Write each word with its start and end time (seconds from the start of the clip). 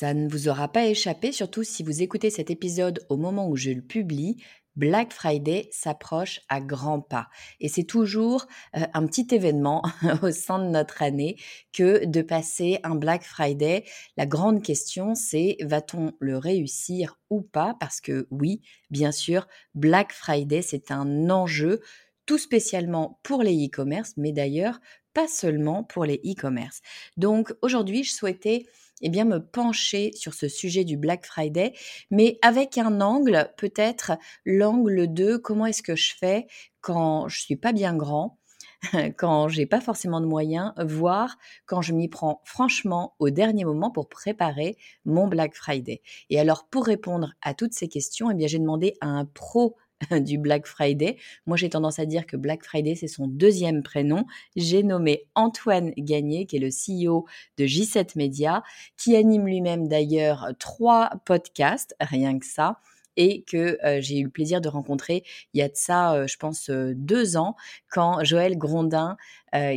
Ça 0.00 0.14
ne 0.14 0.30
vous 0.30 0.48
aura 0.48 0.66
pas 0.66 0.86
échappé, 0.86 1.30
surtout 1.30 1.62
si 1.62 1.82
vous 1.82 2.00
écoutez 2.00 2.30
cet 2.30 2.50
épisode 2.50 3.04
au 3.10 3.18
moment 3.18 3.46
où 3.46 3.56
je 3.56 3.68
le 3.68 3.82
publie. 3.82 4.42
Black 4.74 5.12
Friday 5.12 5.68
s'approche 5.72 6.40
à 6.48 6.62
grands 6.62 7.02
pas. 7.02 7.28
Et 7.60 7.68
c'est 7.68 7.84
toujours 7.84 8.46
euh, 8.78 8.86
un 8.94 9.04
petit 9.04 9.26
événement 9.30 9.82
au 10.22 10.30
sein 10.30 10.58
de 10.58 10.70
notre 10.70 11.02
année 11.02 11.36
que 11.74 12.06
de 12.06 12.22
passer 12.22 12.78
un 12.82 12.94
Black 12.94 13.24
Friday. 13.24 13.84
La 14.16 14.24
grande 14.24 14.62
question, 14.62 15.14
c'est 15.14 15.58
va-t-on 15.60 16.14
le 16.18 16.38
réussir 16.38 17.18
ou 17.28 17.42
pas? 17.42 17.76
Parce 17.78 18.00
que 18.00 18.26
oui, 18.30 18.62
bien 18.88 19.12
sûr, 19.12 19.48
Black 19.74 20.14
Friday, 20.14 20.62
c'est 20.62 20.92
un 20.92 21.28
enjeu 21.28 21.82
tout 22.24 22.38
spécialement 22.38 23.20
pour 23.22 23.42
les 23.42 23.66
e-commerce, 23.66 24.14
mais 24.16 24.32
d'ailleurs 24.32 24.80
pas 25.12 25.28
seulement 25.28 25.84
pour 25.84 26.06
les 26.06 26.22
e-commerce. 26.24 26.80
Donc 27.18 27.52
aujourd'hui, 27.60 28.02
je 28.02 28.14
souhaitais 28.14 28.64
eh 29.00 29.08
bien, 29.08 29.24
me 29.24 29.38
pencher 29.38 30.12
sur 30.14 30.34
ce 30.34 30.48
sujet 30.48 30.84
du 30.84 30.96
Black 30.96 31.26
Friday, 31.26 31.72
mais 32.10 32.38
avec 32.42 32.78
un 32.78 33.00
angle, 33.00 33.52
peut-être 33.56 34.12
l'angle 34.44 35.12
de 35.12 35.36
comment 35.36 35.66
est-ce 35.66 35.82
que 35.82 35.96
je 35.96 36.14
fais 36.16 36.46
quand 36.80 37.28
je 37.28 37.40
suis 37.40 37.56
pas 37.56 37.72
bien 37.72 37.94
grand, 37.96 38.38
quand 39.16 39.48
j'ai 39.48 39.66
pas 39.66 39.80
forcément 39.80 40.20
de 40.20 40.26
moyens, 40.26 40.72
voire 40.78 41.36
quand 41.66 41.82
je 41.82 41.92
m'y 41.92 42.08
prends 42.08 42.40
franchement 42.44 43.14
au 43.18 43.30
dernier 43.30 43.64
moment 43.64 43.90
pour 43.90 44.08
préparer 44.08 44.76
mon 45.04 45.28
Black 45.28 45.54
Friday. 45.54 46.02
Et 46.30 46.40
alors, 46.40 46.68
pour 46.68 46.86
répondre 46.86 47.32
à 47.42 47.54
toutes 47.54 47.74
ces 47.74 47.88
questions, 47.88 48.30
eh 48.30 48.34
bien, 48.34 48.46
j'ai 48.46 48.58
demandé 48.58 48.96
à 49.00 49.06
un 49.06 49.24
pro 49.24 49.76
du 50.20 50.38
Black 50.38 50.66
Friday. 50.66 51.16
Moi, 51.46 51.56
j'ai 51.56 51.70
tendance 51.70 51.98
à 51.98 52.06
dire 52.06 52.26
que 52.26 52.36
Black 52.36 52.64
Friday, 52.64 52.94
c'est 52.94 53.08
son 53.08 53.26
deuxième 53.26 53.82
prénom. 53.82 54.24
J'ai 54.56 54.82
nommé 54.82 55.26
Antoine 55.34 55.92
Gagné, 55.96 56.46
qui 56.46 56.56
est 56.56 56.60
le 56.60 56.68
CEO 56.68 57.26
de 57.58 57.64
J7 57.64 58.16
Media, 58.16 58.62
qui 58.96 59.16
anime 59.16 59.46
lui-même 59.46 59.88
d'ailleurs 59.88 60.48
trois 60.58 61.10
podcasts, 61.24 61.94
rien 62.00 62.38
que 62.38 62.46
ça 62.46 62.80
et 63.16 63.42
que 63.42 63.78
euh, 63.84 64.00
j'ai 64.00 64.18
eu 64.18 64.24
le 64.24 64.30
plaisir 64.30 64.60
de 64.60 64.68
rencontrer 64.68 65.24
il 65.52 65.58
y 65.58 65.62
a 65.62 65.68
de 65.68 65.76
ça, 65.76 66.14
euh, 66.14 66.26
je 66.26 66.36
pense, 66.36 66.70
euh, 66.70 66.94
deux 66.96 67.36
ans, 67.36 67.56
quand 67.90 68.24
Joël 68.24 68.56
Grondin, 68.56 69.16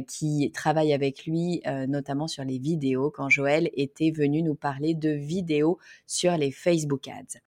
qui 0.08 0.52
travaille 0.54 0.94
avec 0.94 1.26
lui 1.26 1.64
notamment 1.88 2.28
sur 2.28 2.44
les 2.44 2.60
vidéos, 2.60 3.10
quand 3.10 3.28
Joël 3.28 3.72
était 3.74 4.12
venu 4.12 4.44
nous 4.44 4.54
parler 4.54 4.94
de 4.94 5.10
vidéos 5.10 5.80
sur 6.06 6.38
les 6.38 6.52
Facebook 6.52 7.08
Ads. 7.08 7.40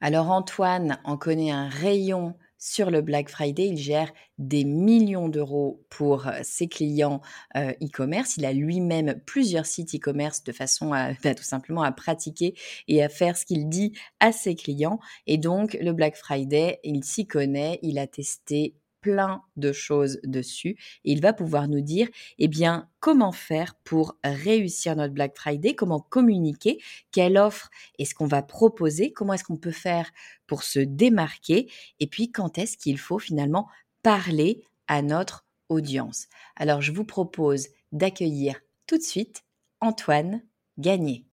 Alors 0.00 0.30
Antoine 0.30 0.98
en 1.04 1.16
connaît 1.16 1.50
un 1.50 1.68
rayon 1.68 2.34
sur 2.58 2.90
le 2.90 3.00
Black 3.00 3.28
Friday. 3.28 3.68
Il 3.68 3.78
gère 3.78 4.12
des 4.38 4.64
millions 4.64 5.28
d'euros 5.28 5.84
pour 5.88 6.26
euh, 6.26 6.40
ses 6.42 6.68
clients 6.68 7.20
euh, 7.56 7.72
e-commerce. 7.82 8.36
Il 8.36 8.44
a 8.44 8.52
lui-même 8.52 9.20
plusieurs 9.26 9.66
sites 9.66 9.94
e-commerce 9.94 10.44
de 10.44 10.52
façon 10.52 10.92
à 10.92 11.12
bah, 11.24 11.34
tout 11.34 11.42
simplement 11.42 11.82
à 11.82 11.92
pratiquer 11.92 12.54
et 12.88 13.02
à 13.02 13.08
faire 13.08 13.36
ce 13.36 13.46
qu'il 13.46 13.68
dit 13.68 13.92
à 14.20 14.32
ses 14.32 14.54
clients. 14.54 14.98
Et 15.26 15.38
donc 15.38 15.76
le 15.80 15.92
Black 15.92 16.16
Friday, 16.16 16.80
il 16.84 17.04
s'y 17.04 17.26
connaît. 17.26 17.78
Il 17.82 17.98
a 17.98 18.06
testé 18.06 18.74
plein 19.06 19.42
de 19.56 19.70
choses 19.70 20.18
dessus 20.24 20.76
il 21.04 21.20
va 21.20 21.32
pouvoir 21.32 21.68
nous 21.68 21.80
dire 21.80 22.08
eh 22.38 22.48
bien 22.48 22.88
comment 22.98 23.30
faire 23.30 23.76
pour 23.84 24.16
réussir 24.24 24.96
notre 24.96 25.14
Black 25.14 25.36
Friday, 25.36 25.76
comment 25.76 26.00
communiquer, 26.00 26.82
quelle 27.12 27.38
offre 27.38 27.70
est-ce 28.00 28.16
qu'on 28.16 28.26
va 28.26 28.42
proposer, 28.42 29.12
comment 29.12 29.34
est-ce 29.34 29.44
qu'on 29.44 29.56
peut 29.56 29.70
faire 29.70 30.10
pour 30.48 30.64
se 30.64 30.80
démarquer 30.80 31.70
et 32.00 32.08
puis 32.08 32.32
quand 32.32 32.58
est-ce 32.58 32.76
qu'il 32.76 32.98
faut 32.98 33.20
finalement 33.20 33.68
parler 34.02 34.64
à 34.88 35.02
notre 35.02 35.46
audience. 35.68 36.26
Alors 36.56 36.82
je 36.82 36.90
vous 36.90 37.04
propose 37.04 37.68
d'accueillir 37.92 38.60
tout 38.88 38.98
de 38.98 39.02
suite 39.04 39.44
Antoine 39.80 40.42
Gagné. 40.78 41.26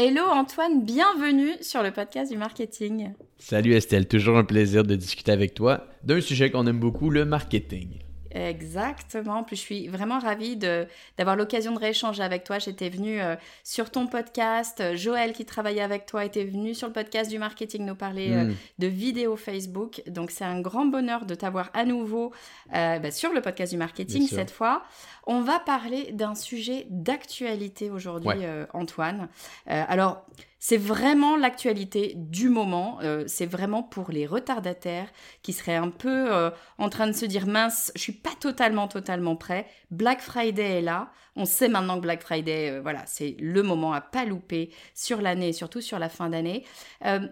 Hello 0.00 0.22
Antoine, 0.30 0.84
bienvenue 0.84 1.54
sur 1.60 1.82
le 1.82 1.90
podcast 1.90 2.30
du 2.30 2.38
marketing. 2.38 3.14
Salut 3.36 3.74
Estelle, 3.74 4.06
toujours 4.06 4.38
un 4.38 4.44
plaisir 4.44 4.84
de 4.84 4.94
discuter 4.94 5.32
avec 5.32 5.54
toi 5.54 5.88
d'un 6.04 6.20
sujet 6.20 6.52
qu'on 6.52 6.68
aime 6.68 6.78
beaucoup, 6.78 7.10
le 7.10 7.24
marketing. 7.24 7.98
Exactement. 8.30 9.42
Puis 9.44 9.56
je 9.56 9.60
suis 9.60 9.88
vraiment 9.88 10.18
ravie 10.18 10.56
d'avoir 10.56 11.36
l'occasion 11.36 11.72
de 11.72 11.78
rééchanger 11.78 12.22
avec 12.22 12.44
toi. 12.44 12.58
J'étais 12.58 12.88
venue 12.88 13.20
euh, 13.20 13.36
sur 13.64 13.90
ton 13.90 14.06
podcast. 14.06 14.94
Joël, 14.94 15.32
qui 15.32 15.44
travaillait 15.44 15.82
avec 15.82 16.06
toi, 16.06 16.24
était 16.24 16.44
venu 16.44 16.74
sur 16.74 16.86
le 16.86 16.92
podcast 16.92 17.30
du 17.30 17.38
marketing 17.38 17.84
nous 17.84 17.94
parler 17.94 18.32
euh, 18.32 18.44
hmm. 18.44 18.54
de 18.78 18.86
vidéos 18.86 19.36
Facebook. 19.36 20.02
Donc 20.06 20.30
c'est 20.30 20.44
un 20.44 20.60
grand 20.60 20.86
bonheur 20.86 21.24
de 21.24 21.34
t'avoir 21.34 21.70
à 21.74 21.84
nouveau 21.84 22.32
euh, 22.74 22.98
bah, 22.98 23.10
sur 23.10 23.32
le 23.32 23.40
podcast 23.40 23.72
du 23.72 23.78
marketing 23.78 24.26
cette 24.26 24.50
fois. 24.50 24.82
On 25.26 25.40
va 25.40 25.58
parler 25.58 26.12
d'un 26.12 26.34
sujet 26.34 26.86
d'actualité 26.90 27.90
aujourd'hui, 27.90 28.44
Antoine. 28.72 29.28
alors, 29.66 30.24
c'est 30.58 30.76
vraiment 30.76 31.36
l'actualité 31.36 32.14
du 32.16 32.48
moment. 32.48 32.98
Euh, 33.02 33.24
c'est 33.26 33.46
vraiment 33.46 33.82
pour 33.82 34.10
les 34.10 34.26
retardataires 34.26 35.08
qui 35.42 35.52
seraient 35.52 35.76
un 35.76 35.90
peu 35.90 36.34
euh, 36.34 36.50
en 36.78 36.88
train 36.88 37.06
de 37.06 37.12
se 37.12 37.24
dire 37.24 37.46
mince, 37.46 37.92
je 37.94 38.00
suis 38.00 38.12
pas 38.12 38.34
totalement 38.40 38.88
totalement 38.88 39.36
prêt. 39.36 39.66
Black 39.90 40.20
Friday 40.20 40.78
est 40.78 40.82
là. 40.82 41.10
On 41.36 41.44
sait 41.44 41.68
maintenant 41.68 41.96
que 41.96 42.02
Black 42.02 42.20
Friday, 42.20 42.70
euh, 42.70 42.80
voilà, 42.80 43.04
c'est 43.06 43.36
le 43.38 43.62
moment 43.62 43.92
à 43.92 44.00
pas 44.00 44.24
louper 44.24 44.70
sur 44.94 45.22
l'année 45.22 45.52
surtout 45.52 45.80
sur 45.80 46.00
la 46.00 46.08
fin 46.08 46.28
d'année. 46.28 46.64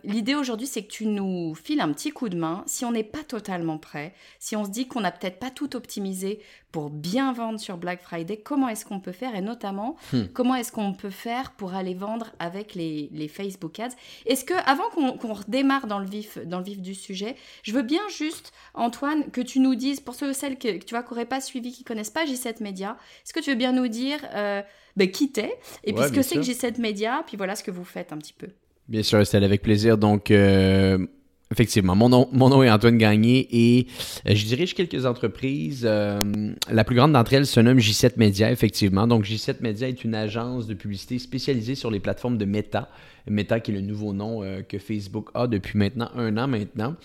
L'idée 0.04 0.34
aujourd'hui, 0.34 0.66
c'est 0.66 0.84
que 0.84 0.90
tu 0.90 1.06
nous 1.06 1.54
files 1.54 1.80
un 1.80 1.92
petit 1.92 2.10
coup 2.10 2.28
de 2.28 2.36
main. 2.36 2.62
Si 2.66 2.84
on 2.84 2.92
n'est 2.92 3.02
pas 3.02 3.24
totalement 3.24 3.78
prêt, 3.78 4.14
si 4.38 4.54
on 4.54 4.64
se 4.64 4.70
dit 4.70 4.86
qu'on 4.86 5.00
n'a 5.00 5.10
peut-être 5.10 5.38
pas 5.38 5.50
tout 5.50 5.74
optimisé 5.74 6.40
pour 6.76 6.90
bien 6.90 7.32
vendre 7.32 7.58
sur 7.58 7.78
Black 7.78 8.02
Friday, 8.02 8.36
comment 8.36 8.68
est-ce 8.68 8.84
qu'on 8.84 9.00
peut 9.00 9.12
faire 9.12 9.34
et 9.34 9.40
notamment 9.40 9.96
hmm. 10.12 10.24
comment 10.34 10.54
est-ce 10.56 10.70
qu'on 10.70 10.92
peut 10.92 11.08
faire 11.08 11.52
pour 11.52 11.72
aller 11.72 11.94
vendre 11.94 12.32
avec 12.38 12.74
les, 12.74 13.30
Facebook 13.32 13.80
Ads. 13.80 13.96
Est-ce 14.26 14.44
que 14.44 14.52
avant 14.66 14.90
qu'on 14.90 15.32
redémarre 15.32 15.86
dans 15.86 15.98
le 15.98 16.04
vif 16.04 16.36
dans 16.44 16.58
le 16.58 16.64
vif 16.66 16.82
du 16.82 16.94
sujet, 16.94 17.34
je 17.62 17.72
veux 17.72 17.80
bien 17.80 18.02
juste 18.14 18.52
Antoine 18.74 19.30
que 19.30 19.40
tu 19.40 19.60
nous 19.60 19.74
dises 19.74 20.00
pour 20.00 20.14
ceux 20.14 20.34
celles 20.34 20.58
que, 20.58 20.76
tu 20.76 20.90
vois 20.90 21.02
qui 21.02 21.14
n'auraient 21.14 21.24
pas 21.24 21.40
suivi, 21.40 21.72
qui 21.72 21.82
connaissent 21.82 22.10
pas 22.10 22.26
J7 22.26 22.62
Media, 22.62 22.98
est-ce 23.24 23.32
que 23.32 23.40
tu 23.40 23.48
veux 23.48 23.56
bien 23.56 23.72
nous 23.72 23.88
dire 23.88 24.18
euh, 24.34 24.60
ben, 24.96 25.10
qui 25.10 25.32
t'es 25.32 25.58
et 25.82 25.94
puis 25.94 26.04
ce 26.04 26.12
que 26.12 26.20
c'est 26.20 26.34
que 26.34 26.42
J7 26.42 26.78
Media, 26.78 27.24
puis 27.26 27.38
voilà 27.38 27.56
ce 27.56 27.64
que 27.64 27.70
vous 27.70 27.84
faites 27.84 28.12
un 28.12 28.18
petit 28.18 28.34
peu. 28.34 28.48
Bien 28.86 29.02
sûr, 29.02 29.26
c'est 29.26 29.42
avec 29.42 29.62
plaisir. 29.62 29.98
Donc, 29.98 30.30
euh, 30.30 31.06
Effectivement. 31.52 31.94
Mon 31.94 32.08
nom, 32.08 32.62
est 32.64 32.70
Antoine 32.70 32.98
Gagné 32.98 33.46
et 33.52 33.86
euh, 34.28 34.34
je 34.34 34.44
dirige 34.46 34.74
quelques 34.74 35.06
entreprises. 35.06 35.84
Euh, 35.88 36.24
la 36.68 36.82
plus 36.82 36.96
grande 36.96 37.12
d'entre 37.12 37.34
elles 37.34 37.46
se 37.46 37.60
nomme 37.60 37.78
J7 37.78 38.14
Media, 38.16 38.50
effectivement. 38.50 39.06
Donc, 39.06 39.24
J7 39.24 39.56
Media 39.60 39.88
est 39.88 40.02
une 40.02 40.16
agence 40.16 40.66
de 40.66 40.74
publicité 40.74 41.20
spécialisée 41.20 41.76
sur 41.76 41.92
les 41.92 42.00
plateformes 42.00 42.36
de 42.36 42.44
Meta. 42.44 42.88
Meta 43.28 43.60
qui 43.60 43.70
est 43.70 43.74
le 43.74 43.80
nouveau 43.80 44.12
nom 44.12 44.42
euh, 44.42 44.62
que 44.62 44.78
Facebook 44.78 45.28
a 45.34 45.46
depuis 45.46 45.78
maintenant 45.78 46.10
un 46.16 46.36
an 46.36 46.48
maintenant. 46.48 46.96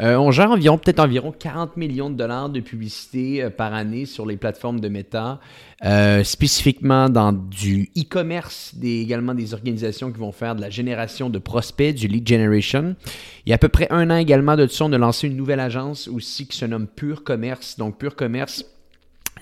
Euh, 0.00 0.16
on 0.16 0.30
gère 0.30 0.50
environ, 0.50 0.78
peut-être 0.78 1.00
environ 1.00 1.32
40 1.38 1.76
millions 1.76 2.08
de 2.08 2.16
dollars 2.16 2.48
de 2.48 2.60
publicité 2.60 3.42
euh, 3.42 3.50
par 3.50 3.74
année 3.74 4.06
sur 4.06 4.24
les 4.24 4.38
plateformes 4.38 4.80
de 4.80 4.88
Meta, 4.88 5.38
euh, 5.84 6.24
spécifiquement 6.24 7.10
dans 7.10 7.32
du 7.32 7.90
e-commerce, 7.96 8.74
également 8.82 9.34
des 9.34 9.52
organisations 9.52 10.10
qui 10.10 10.18
vont 10.18 10.32
faire 10.32 10.56
de 10.56 10.62
la 10.62 10.70
génération 10.70 11.28
de 11.28 11.38
prospects, 11.38 11.94
du 11.94 12.08
lead 12.08 12.26
generation. 12.26 12.96
Il 13.44 13.50
y 13.50 13.52
a 13.52 13.56
à 13.56 13.58
peu 13.58 13.68
près 13.68 13.86
un 13.90 14.10
an 14.10 14.16
également 14.16 14.56
de 14.56 14.66
ça, 14.66 14.86
on 14.86 14.92
a 14.92 14.98
lancé 14.98 15.26
une 15.26 15.36
nouvelle 15.36 15.60
agence 15.60 16.08
aussi 16.08 16.46
qui 16.46 16.56
se 16.56 16.64
nomme 16.64 16.86
Pure 16.86 17.22
Commerce. 17.22 17.76
Donc 17.76 17.98
Pure 17.98 18.16
Commerce, 18.16 18.64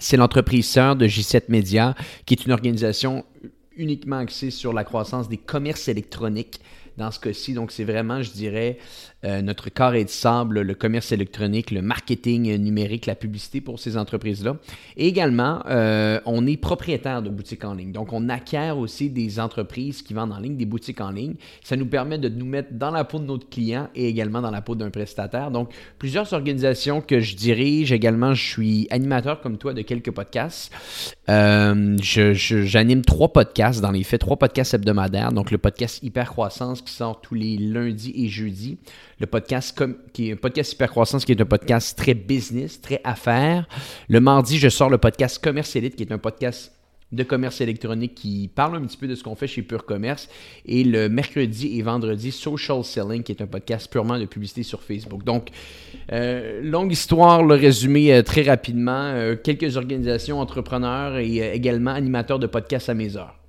c'est 0.00 0.16
l'entreprise 0.16 0.66
sœur 0.66 0.96
de 0.96 1.06
J7 1.06 1.44
Media, 1.48 1.94
qui 2.26 2.34
est 2.34 2.44
une 2.44 2.52
organisation 2.52 3.24
uniquement 3.76 4.16
axée 4.16 4.50
sur 4.50 4.72
la 4.72 4.82
croissance 4.82 5.28
des 5.28 5.36
commerces 5.36 5.86
électroniques 5.86 6.60
dans 6.96 7.10
ce 7.10 7.18
cas-ci. 7.18 7.54
Donc, 7.54 7.72
c'est 7.72 7.84
vraiment, 7.84 8.22
je 8.22 8.30
dirais, 8.30 8.78
euh, 9.24 9.42
notre 9.42 9.68
carré 9.68 10.04
de 10.04 10.08
sable, 10.08 10.62
le 10.62 10.74
commerce 10.74 11.12
électronique, 11.12 11.70
le 11.70 11.82
marketing 11.82 12.56
numérique, 12.56 13.04
la 13.06 13.14
publicité 13.14 13.60
pour 13.60 13.78
ces 13.78 13.98
entreprises-là. 13.98 14.56
Et 14.96 15.06
également, 15.06 15.62
euh, 15.66 16.20
on 16.24 16.46
est 16.46 16.56
propriétaire 16.56 17.20
de 17.22 17.28
boutiques 17.28 17.64
en 17.64 17.74
ligne. 17.74 17.92
Donc, 17.92 18.12
on 18.12 18.28
acquiert 18.30 18.78
aussi 18.78 19.10
des 19.10 19.38
entreprises 19.38 20.02
qui 20.02 20.14
vendent 20.14 20.32
en 20.32 20.38
ligne, 20.38 20.56
des 20.56 20.64
boutiques 20.64 21.00
en 21.00 21.10
ligne. 21.10 21.34
Ça 21.62 21.76
nous 21.76 21.86
permet 21.86 22.18
de 22.18 22.30
nous 22.30 22.46
mettre 22.46 22.70
dans 22.72 22.90
la 22.90 23.04
peau 23.04 23.18
de 23.18 23.24
notre 23.24 23.48
client 23.48 23.88
et 23.94 24.08
également 24.08 24.40
dans 24.40 24.50
la 24.50 24.62
peau 24.62 24.74
d'un 24.74 24.90
prestataire. 24.90 25.50
Donc, 25.50 25.70
plusieurs 25.98 26.32
organisations 26.32 27.02
que 27.02 27.20
je 27.20 27.36
dirige. 27.36 27.92
Également, 27.92 28.32
je 28.32 28.48
suis 28.48 28.86
animateur 28.90 29.40
comme 29.42 29.58
toi 29.58 29.74
de 29.74 29.82
quelques 29.82 30.12
podcasts. 30.12 30.72
Euh, 31.28 31.96
j'anime 32.00 33.02
trois 33.02 33.32
podcasts, 33.32 33.82
dans 33.82 33.90
les 33.90 34.02
faits, 34.02 34.20
trois 34.20 34.38
podcasts 34.38 34.72
hebdomadaires. 34.72 35.32
Donc, 35.32 35.50
le 35.50 35.58
podcast 35.58 36.02
Hyper 36.02 36.30
Croissance 36.30 36.80
qui 36.80 36.92
sort 36.92 37.20
tous 37.20 37.34
les 37.34 37.58
lundis 37.58 38.12
et 38.16 38.28
jeudis 38.28 38.78
le 39.20 39.26
podcast 39.26 39.80
qui 40.12 40.30
est 40.30 40.32
un 40.32 40.36
podcast 40.36 40.72
Hypercroissance 40.72 41.24
qui 41.24 41.32
est 41.32 41.40
un 41.40 41.46
podcast 41.46 41.96
très 41.96 42.14
business, 42.14 42.80
très 42.80 43.00
affaires. 43.04 43.68
Le 44.08 44.18
mardi, 44.20 44.58
je 44.58 44.68
sors 44.68 44.90
le 44.90 44.98
podcast 44.98 45.42
Commerce 45.42 45.76
Elite 45.76 45.94
qui 45.94 46.02
est 46.02 46.12
un 46.12 46.18
podcast 46.18 46.72
de 47.12 47.22
commerce 47.24 47.60
électronique 47.60 48.14
qui 48.14 48.48
parle 48.54 48.76
un 48.76 48.82
petit 48.82 48.96
peu 48.96 49.08
de 49.08 49.14
ce 49.14 49.24
qu'on 49.24 49.34
fait 49.34 49.46
chez 49.46 49.62
Pure 49.62 49.84
Commerce. 49.84 50.28
Et 50.64 50.84
le 50.84 51.08
mercredi 51.08 51.78
et 51.78 51.82
vendredi, 51.82 52.30
Social 52.30 52.84
Selling, 52.84 53.22
qui 53.22 53.32
est 53.32 53.42
un 53.42 53.46
podcast 53.46 53.90
purement 53.90 54.18
de 54.18 54.26
publicité 54.26 54.62
sur 54.62 54.82
Facebook. 54.82 55.24
Donc, 55.24 55.48
euh, 56.12 56.60
longue 56.62 56.92
histoire, 56.92 57.42
le 57.42 57.54
résumé 57.54 58.14
euh, 58.14 58.22
très 58.22 58.42
rapidement. 58.42 59.12
Euh, 59.12 59.36
quelques 59.36 59.76
organisations, 59.76 60.40
entrepreneurs 60.40 61.18
et 61.18 61.52
également 61.52 61.92
animateurs 61.92 62.38
de 62.38 62.46
podcasts 62.46 62.88
à 62.88 62.94
mes 62.94 63.16
heures. 63.16 63.39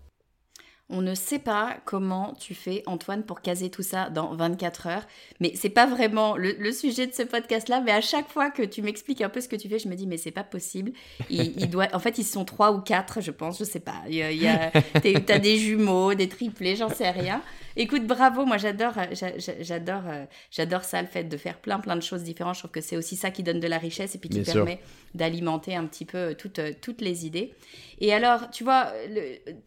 On 0.91 1.01
ne 1.01 1.15
sait 1.15 1.39
pas 1.39 1.77
comment 1.85 2.33
tu 2.39 2.53
fais, 2.53 2.83
Antoine, 2.85 3.23
pour 3.23 3.41
caser 3.41 3.69
tout 3.69 3.81
ça 3.81 4.09
dans 4.09 4.35
24 4.35 4.87
heures. 4.87 5.07
Mais 5.39 5.53
c'est 5.55 5.69
pas 5.69 5.85
vraiment 5.85 6.35
le, 6.35 6.71
sujet 6.71 7.07
de 7.07 7.13
ce 7.13 7.23
podcast-là. 7.23 7.81
Mais 7.81 7.91
à 7.91 8.01
chaque 8.01 8.29
fois 8.29 8.51
que 8.51 8.61
tu 8.61 8.81
m'expliques 8.81 9.21
un 9.21 9.29
peu 9.29 9.41
ce 9.41 9.47
que 9.47 9.55
tu 9.55 9.69
fais, 9.69 9.79
je 9.79 9.87
me 9.87 9.95
dis, 9.95 10.05
mais 10.05 10.17
c'est 10.17 10.31
pas 10.31 10.43
possible. 10.43 10.91
Il, 11.29 11.69
doit... 11.69 11.87
En 11.93 11.99
fait, 11.99 12.17
ils 12.17 12.25
sont 12.25 12.45
trois 12.45 12.73
ou 12.73 12.81
quatre, 12.81 13.21
je 13.21 13.31
pense, 13.31 13.57
je 13.57 13.63
sais 13.63 13.79
pas. 13.79 14.01
Il 14.09 14.15
y 14.15 15.39
des 15.39 15.57
jumeaux, 15.57 16.13
des 16.13 16.27
triplés, 16.27 16.75
j'en 16.75 16.89
sais 16.89 17.09
rien. 17.09 17.41
Écoute, 17.75 18.05
bravo, 18.05 18.45
moi 18.45 18.57
j'adore, 18.57 18.93
j'adore, 19.59 20.03
j'adore 20.51 20.83
ça, 20.83 21.01
le 21.01 21.07
fait 21.07 21.23
de 21.23 21.37
faire 21.37 21.57
plein 21.57 21.79
plein 21.79 21.95
de 21.95 22.01
choses 22.01 22.23
différentes. 22.23 22.55
Je 22.55 22.59
trouve 22.61 22.71
que 22.71 22.81
c'est 22.81 22.97
aussi 22.97 23.15
ça 23.15 23.31
qui 23.31 23.43
donne 23.43 23.59
de 23.59 23.67
la 23.67 23.77
richesse 23.77 24.15
et 24.15 24.17
puis 24.17 24.29
qui 24.29 24.41
permet 24.41 24.79
d'alimenter 25.13 25.75
un 25.75 25.85
petit 25.85 26.05
peu 26.05 26.35
toutes, 26.35 26.61
toutes 26.81 27.01
les 27.01 27.25
idées. 27.25 27.53
Et 28.01 28.13
alors, 28.13 28.49
tu 28.49 28.63
vois, 28.63 28.91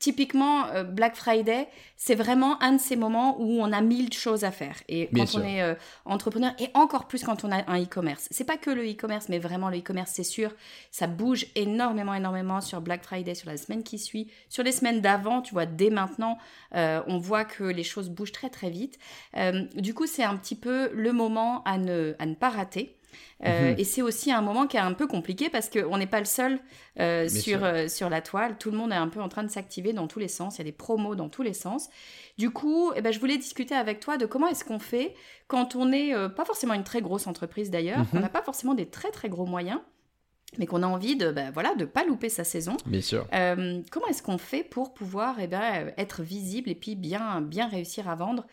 typiquement, 0.00 0.66
euh, 0.66 0.82
Black 0.82 1.14
Friday, 1.14 1.68
c'est 1.96 2.16
vraiment 2.16 2.60
un 2.60 2.72
de 2.72 2.80
ces 2.80 2.96
moments 2.96 3.40
où 3.40 3.60
on 3.62 3.72
a 3.72 3.80
mille 3.80 4.12
choses 4.12 4.42
à 4.42 4.50
faire. 4.50 4.74
Et 4.88 5.08
quand 5.14 5.36
on 5.36 5.42
est 5.42 5.62
euh, 5.62 5.74
entrepreneur, 6.04 6.52
et 6.58 6.68
encore 6.74 7.06
plus 7.06 7.22
quand 7.22 7.44
on 7.44 7.52
a 7.52 7.70
un 7.70 7.80
e-commerce. 7.80 8.26
C'est 8.32 8.44
pas 8.44 8.56
que 8.56 8.70
le 8.70 8.82
e-commerce, 8.90 9.28
mais 9.28 9.38
vraiment 9.38 9.70
le 9.70 9.78
e-commerce, 9.78 10.10
c'est 10.12 10.24
sûr, 10.24 10.50
ça 10.90 11.06
bouge 11.06 11.46
énormément, 11.54 12.12
énormément 12.12 12.60
sur 12.60 12.80
Black 12.80 13.04
Friday, 13.04 13.36
sur 13.36 13.48
la 13.48 13.56
semaine 13.56 13.84
qui 13.84 14.00
suit, 14.00 14.28
sur 14.48 14.64
les 14.64 14.72
semaines 14.72 15.00
d'avant, 15.00 15.40
tu 15.40 15.54
vois, 15.54 15.66
dès 15.66 15.90
maintenant, 15.90 16.36
euh, 16.74 17.02
on 17.06 17.18
voit 17.18 17.44
que 17.44 17.62
les 17.62 17.84
choses 17.84 17.93
bougent 18.02 18.32
très, 18.32 18.50
très 18.50 18.70
vite. 18.70 18.98
du 19.74 19.94
coup, 19.94 20.06
c'est 20.06 20.24
un 20.24 20.36
petit 20.36 20.56
peu 20.56 20.90
le 20.92 21.12
moment 21.12 21.62
à 21.64 21.78
ne, 21.78 22.14
à 22.18 22.26
ne 22.26 22.34
pas 22.34 22.50
rater. 22.50 22.98
Euh, 23.44 23.72
mhm. 23.72 23.78
Et 23.78 23.84
c'est 23.84 24.02
aussi 24.02 24.32
un 24.32 24.40
moment 24.40 24.66
qui 24.66 24.76
est 24.76 24.80
un 24.80 24.92
peu 24.92 25.06
compliqué 25.06 25.50
parce 25.50 25.68
qu'on 25.68 25.98
n'est 25.98 26.06
pas 26.06 26.18
le 26.18 26.24
seul 26.24 26.60
euh, 27.00 27.28
sur, 27.28 27.64
euh, 27.64 27.88
sur 27.88 28.08
la 28.08 28.20
toile. 28.20 28.56
Tout 28.58 28.70
le 28.70 28.76
monde 28.76 28.92
est 28.92 28.96
un 28.96 29.08
peu 29.08 29.20
en 29.20 29.28
train 29.28 29.42
de 29.42 29.48
s'activer 29.48 29.92
dans 29.92 30.06
tous 30.06 30.18
les 30.18 30.28
sens. 30.28 30.56
Il 30.56 30.58
y 30.58 30.62
a 30.62 30.64
des 30.64 30.72
promos 30.72 31.14
dans 31.14 31.28
tous 31.28 31.42
les 31.42 31.54
sens. 31.54 31.88
Du 32.38 32.50
coup, 32.50 32.92
eh 32.94 33.02
ben, 33.02 33.12
je 33.12 33.20
voulais 33.20 33.38
discuter 33.38 33.74
avec 33.74 34.00
toi 34.00 34.16
de 34.16 34.26
comment 34.26 34.48
est-ce 34.48 34.64
qu'on 34.64 34.78
fait 34.78 35.14
quand 35.46 35.76
on 35.76 35.86
n'est 35.86 36.14
pas 36.30 36.44
forcément 36.44 36.74
une 36.74 36.84
très 36.84 37.02
grosse 37.02 37.26
entreprise 37.26 37.70
d'ailleurs, 37.70 37.98
mhm. 37.98 38.08
on 38.14 38.20
n'a 38.20 38.28
pas 38.28 38.42
forcément 38.42 38.74
des 38.74 38.86
très 38.86 39.10
très 39.10 39.28
gros 39.28 39.46
moyens 39.46 39.80
mais 40.58 40.66
qu'on 40.66 40.82
a 40.82 40.86
envie 40.86 41.16
de 41.16 41.30
ben, 41.30 41.50
voilà 41.52 41.74
de 41.74 41.84
pas 41.84 42.04
louper 42.04 42.28
sa 42.28 42.44
saison. 42.44 42.76
Bien 42.86 43.00
sûr. 43.00 43.26
comment 43.30 44.06
est-ce 44.08 44.22
qu'on 44.22 44.38
fait 44.38 44.64
pour 44.64 44.94
pouvoir 44.94 45.36
eh 45.40 45.46
ben, 45.46 45.92
être 45.96 46.22
visible 46.22 46.70
et 46.70 46.74
puis 46.74 46.94
bien 46.94 47.40
bien 47.40 47.68
réussir 47.68 48.08
à 48.08 48.14
vendre 48.14 48.46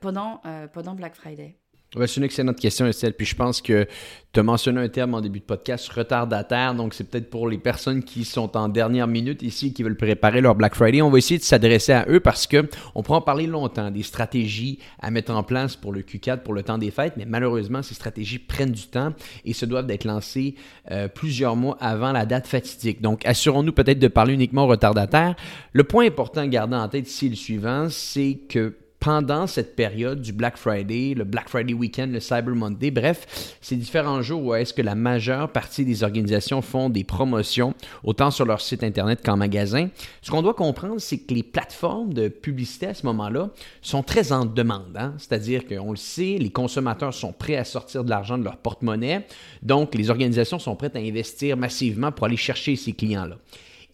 pendant 0.00 0.42
pendant 0.72 0.94
Black 0.94 1.14
Friday? 1.14 1.56
C'est 1.94 2.16
une 2.16 2.24
excellente 2.24 2.58
question, 2.58 2.86
Estelle. 2.86 3.14
Puis 3.14 3.26
je 3.26 3.36
pense 3.36 3.60
que 3.62 3.86
tu 4.32 4.40
as 4.40 4.42
mentionné 4.42 4.80
un 4.80 4.88
terme 4.88 5.14
en 5.14 5.20
début 5.20 5.38
de 5.38 5.44
podcast, 5.44 5.88
retardataire. 5.88 6.74
Donc, 6.74 6.92
c'est 6.92 7.04
peut-être 7.04 7.30
pour 7.30 7.48
les 7.48 7.56
personnes 7.56 8.02
qui 8.02 8.24
sont 8.24 8.56
en 8.56 8.68
dernière 8.68 9.06
minute 9.06 9.42
ici, 9.42 9.72
qui 9.72 9.84
veulent 9.84 9.96
préparer 9.96 10.40
leur 10.40 10.56
Black 10.56 10.74
Friday. 10.74 11.02
On 11.02 11.10
va 11.10 11.18
essayer 11.18 11.38
de 11.38 11.44
s'adresser 11.44 11.92
à 11.92 12.04
eux 12.08 12.18
parce 12.18 12.48
que 12.48 12.68
on 12.96 13.04
en 13.06 13.20
parler 13.20 13.46
longtemps, 13.46 13.92
des 13.92 14.02
stratégies 14.02 14.80
à 15.00 15.12
mettre 15.12 15.32
en 15.32 15.44
place 15.44 15.76
pour 15.76 15.92
le 15.92 16.00
Q4, 16.00 16.38
pour 16.38 16.52
le 16.52 16.64
temps 16.64 16.78
des 16.78 16.90
fêtes. 16.90 17.14
Mais 17.16 17.26
malheureusement, 17.26 17.82
ces 17.82 17.94
stratégies 17.94 18.40
prennent 18.40 18.72
du 18.72 18.88
temps 18.88 19.12
et 19.44 19.52
se 19.52 19.66
doivent 19.66 19.86
d'être 19.86 20.04
lancées 20.04 20.56
euh, 20.90 21.06
plusieurs 21.06 21.54
mois 21.54 21.76
avant 21.80 22.10
la 22.10 22.26
date 22.26 22.48
fatidique. 22.48 23.02
Donc, 23.02 23.24
assurons-nous 23.24 23.72
peut-être 23.72 24.00
de 24.00 24.08
parler 24.08 24.34
uniquement 24.34 24.66
retardataire. 24.66 25.36
Le 25.72 25.84
point 25.84 26.06
important 26.06 26.40
à 26.40 26.48
garder 26.48 26.74
en 26.74 26.88
tête 26.88 27.08
ici, 27.08 27.28
le 27.28 27.36
suivant, 27.36 27.86
c'est 27.88 28.40
que 28.48 28.74
pendant 29.04 29.46
cette 29.46 29.76
période 29.76 30.22
du 30.22 30.32
Black 30.32 30.56
Friday, 30.56 31.12
le 31.14 31.24
Black 31.24 31.50
Friday 31.50 31.74
Weekend, 31.74 32.10
le 32.10 32.20
Cyber 32.20 32.54
Monday, 32.54 32.90
bref, 32.90 33.58
ces 33.60 33.76
différents 33.76 34.22
jours 34.22 34.42
où 34.42 34.54
est-ce 34.54 34.72
que 34.72 34.80
la 34.80 34.94
majeure 34.94 35.52
partie 35.52 35.84
des 35.84 36.02
organisations 36.02 36.62
font 36.62 36.88
des 36.88 37.04
promotions, 37.04 37.74
autant 38.02 38.30
sur 38.30 38.46
leur 38.46 38.62
site 38.62 38.82
Internet 38.82 39.20
qu'en 39.22 39.36
magasin. 39.36 39.90
Ce 40.22 40.30
qu'on 40.30 40.40
doit 40.40 40.54
comprendre, 40.54 41.02
c'est 41.02 41.18
que 41.18 41.34
les 41.34 41.42
plateformes 41.42 42.14
de 42.14 42.28
publicité 42.28 42.86
à 42.86 42.94
ce 42.94 43.04
moment-là 43.04 43.50
sont 43.82 44.02
très 44.02 44.32
en 44.32 44.46
demande. 44.46 44.96
Hein. 44.96 45.12
C'est-à-dire 45.18 45.66
qu'on 45.66 45.90
le 45.90 45.98
sait, 45.98 46.38
les 46.40 46.50
consommateurs 46.50 47.12
sont 47.12 47.34
prêts 47.34 47.56
à 47.56 47.64
sortir 47.64 48.04
de 48.04 48.10
l'argent 48.10 48.38
de 48.38 48.44
leur 48.44 48.56
porte-monnaie, 48.56 49.26
donc 49.62 49.94
les 49.94 50.08
organisations 50.08 50.58
sont 50.58 50.76
prêtes 50.76 50.96
à 50.96 51.00
investir 51.00 51.58
massivement 51.58 52.10
pour 52.10 52.24
aller 52.24 52.38
chercher 52.38 52.74
ces 52.74 52.94
clients-là. 52.94 53.36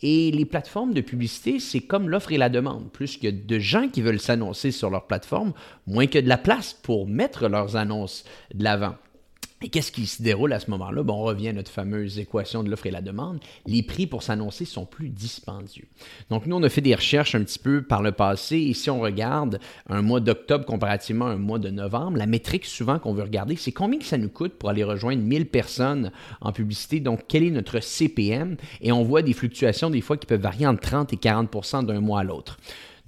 Et 0.02 0.30
les 0.30 0.44
plateformes 0.44 0.94
de 0.94 1.00
publicité, 1.00 1.60
c'est 1.60 1.80
comme 1.80 2.08
l'offre 2.08 2.32
et 2.32 2.38
la 2.38 2.48
demande. 2.48 2.90
Plus 2.90 3.18
a 3.22 3.32
de 3.32 3.58
gens 3.58 3.88
qui 3.88 4.00
veulent 4.00 4.20
s'annoncer 4.20 4.70
sur 4.70 4.90
leur 4.90 5.06
plateforme, 5.06 5.52
moins 5.86 6.06
que 6.06 6.18
de 6.18 6.28
la 6.28 6.38
place 6.38 6.72
pour 6.72 7.06
mettre 7.06 7.48
leurs 7.48 7.76
annonces 7.76 8.24
de 8.54 8.64
l'avant. 8.64 8.94
Et 9.62 9.68
qu'est-ce 9.68 9.92
qui 9.92 10.06
se 10.06 10.22
déroule 10.22 10.54
à 10.54 10.60
ce 10.60 10.70
moment-là? 10.70 11.02
Bon, 11.02 11.14
on 11.14 11.24
revient 11.24 11.48
à 11.48 11.52
notre 11.52 11.70
fameuse 11.70 12.18
équation 12.18 12.62
de 12.62 12.70
l'offre 12.70 12.86
et 12.86 12.90
la 12.90 13.02
demande. 13.02 13.40
Les 13.66 13.82
prix 13.82 14.06
pour 14.06 14.22
s'annoncer 14.22 14.64
sont 14.64 14.86
plus 14.86 15.10
dispendieux. 15.10 15.84
Donc, 16.30 16.46
nous, 16.46 16.56
on 16.56 16.62
a 16.62 16.70
fait 16.70 16.80
des 16.80 16.94
recherches 16.94 17.34
un 17.34 17.44
petit 17.44 17.58
peu 17.58 17.82
par 17.82 18.02
le 18.02 18.12
passé. 18.12 18.56
Et 18.56 18.72
si 18.72 18.88
on 18.88 19.00
regarde 19.00 19.60
un 19.90 20.00
mois 20.00 20.20
d'octobre 20.20 20.64
comparativement 20.64 21.26
à 21.26 21.32
un 21.32 21.36
mois 21.36 21.58
de 21.58 21.68
novembre, 21.68 22.16
la 22.16 22.24
métrique 22.24 22.64
souvent 22.64 22.98
qu'on 22.98 23.12
veut 23.12 23.22
regarder, 23.22 23.54
c'est 23.56 23.70
combien 23.70 23.98
que 23.98 24.06
ça 24.06 24.16
nous 24.16 24.30
coûte 24.30 24.54
pour 24.54 24.70
aller 24.70 24.82
rejoindre 24.82 25.22
1000 25.22 25.44
personnes 25.46 26.10
en 26.40 26.52
publicité? 26.52 27.00
Donc, 27.00 27.24
quel 27.28 27.42
est 27.42 27.50
notre 27.50 27.80
CPM? 27.80 28.56
Et 28.80 28.92
on 28.92 29.02
voit 29.02 29.20
des 29.20 29.34
fluctuations 29.34 29.90
des 29.90 30.00
fois 30.00 30.16
qui 30.16 30.26
peuvent 30.26 30.40
varier 30.40 30.66
entre 30.66 30.80
30 30.80 31.12
et 31.12 31.16
40% 31.16 31.84
d'un 31.84 32.00
mois 32.00 32.20
à 32.20 32.24
l'autre. 32.24 32.56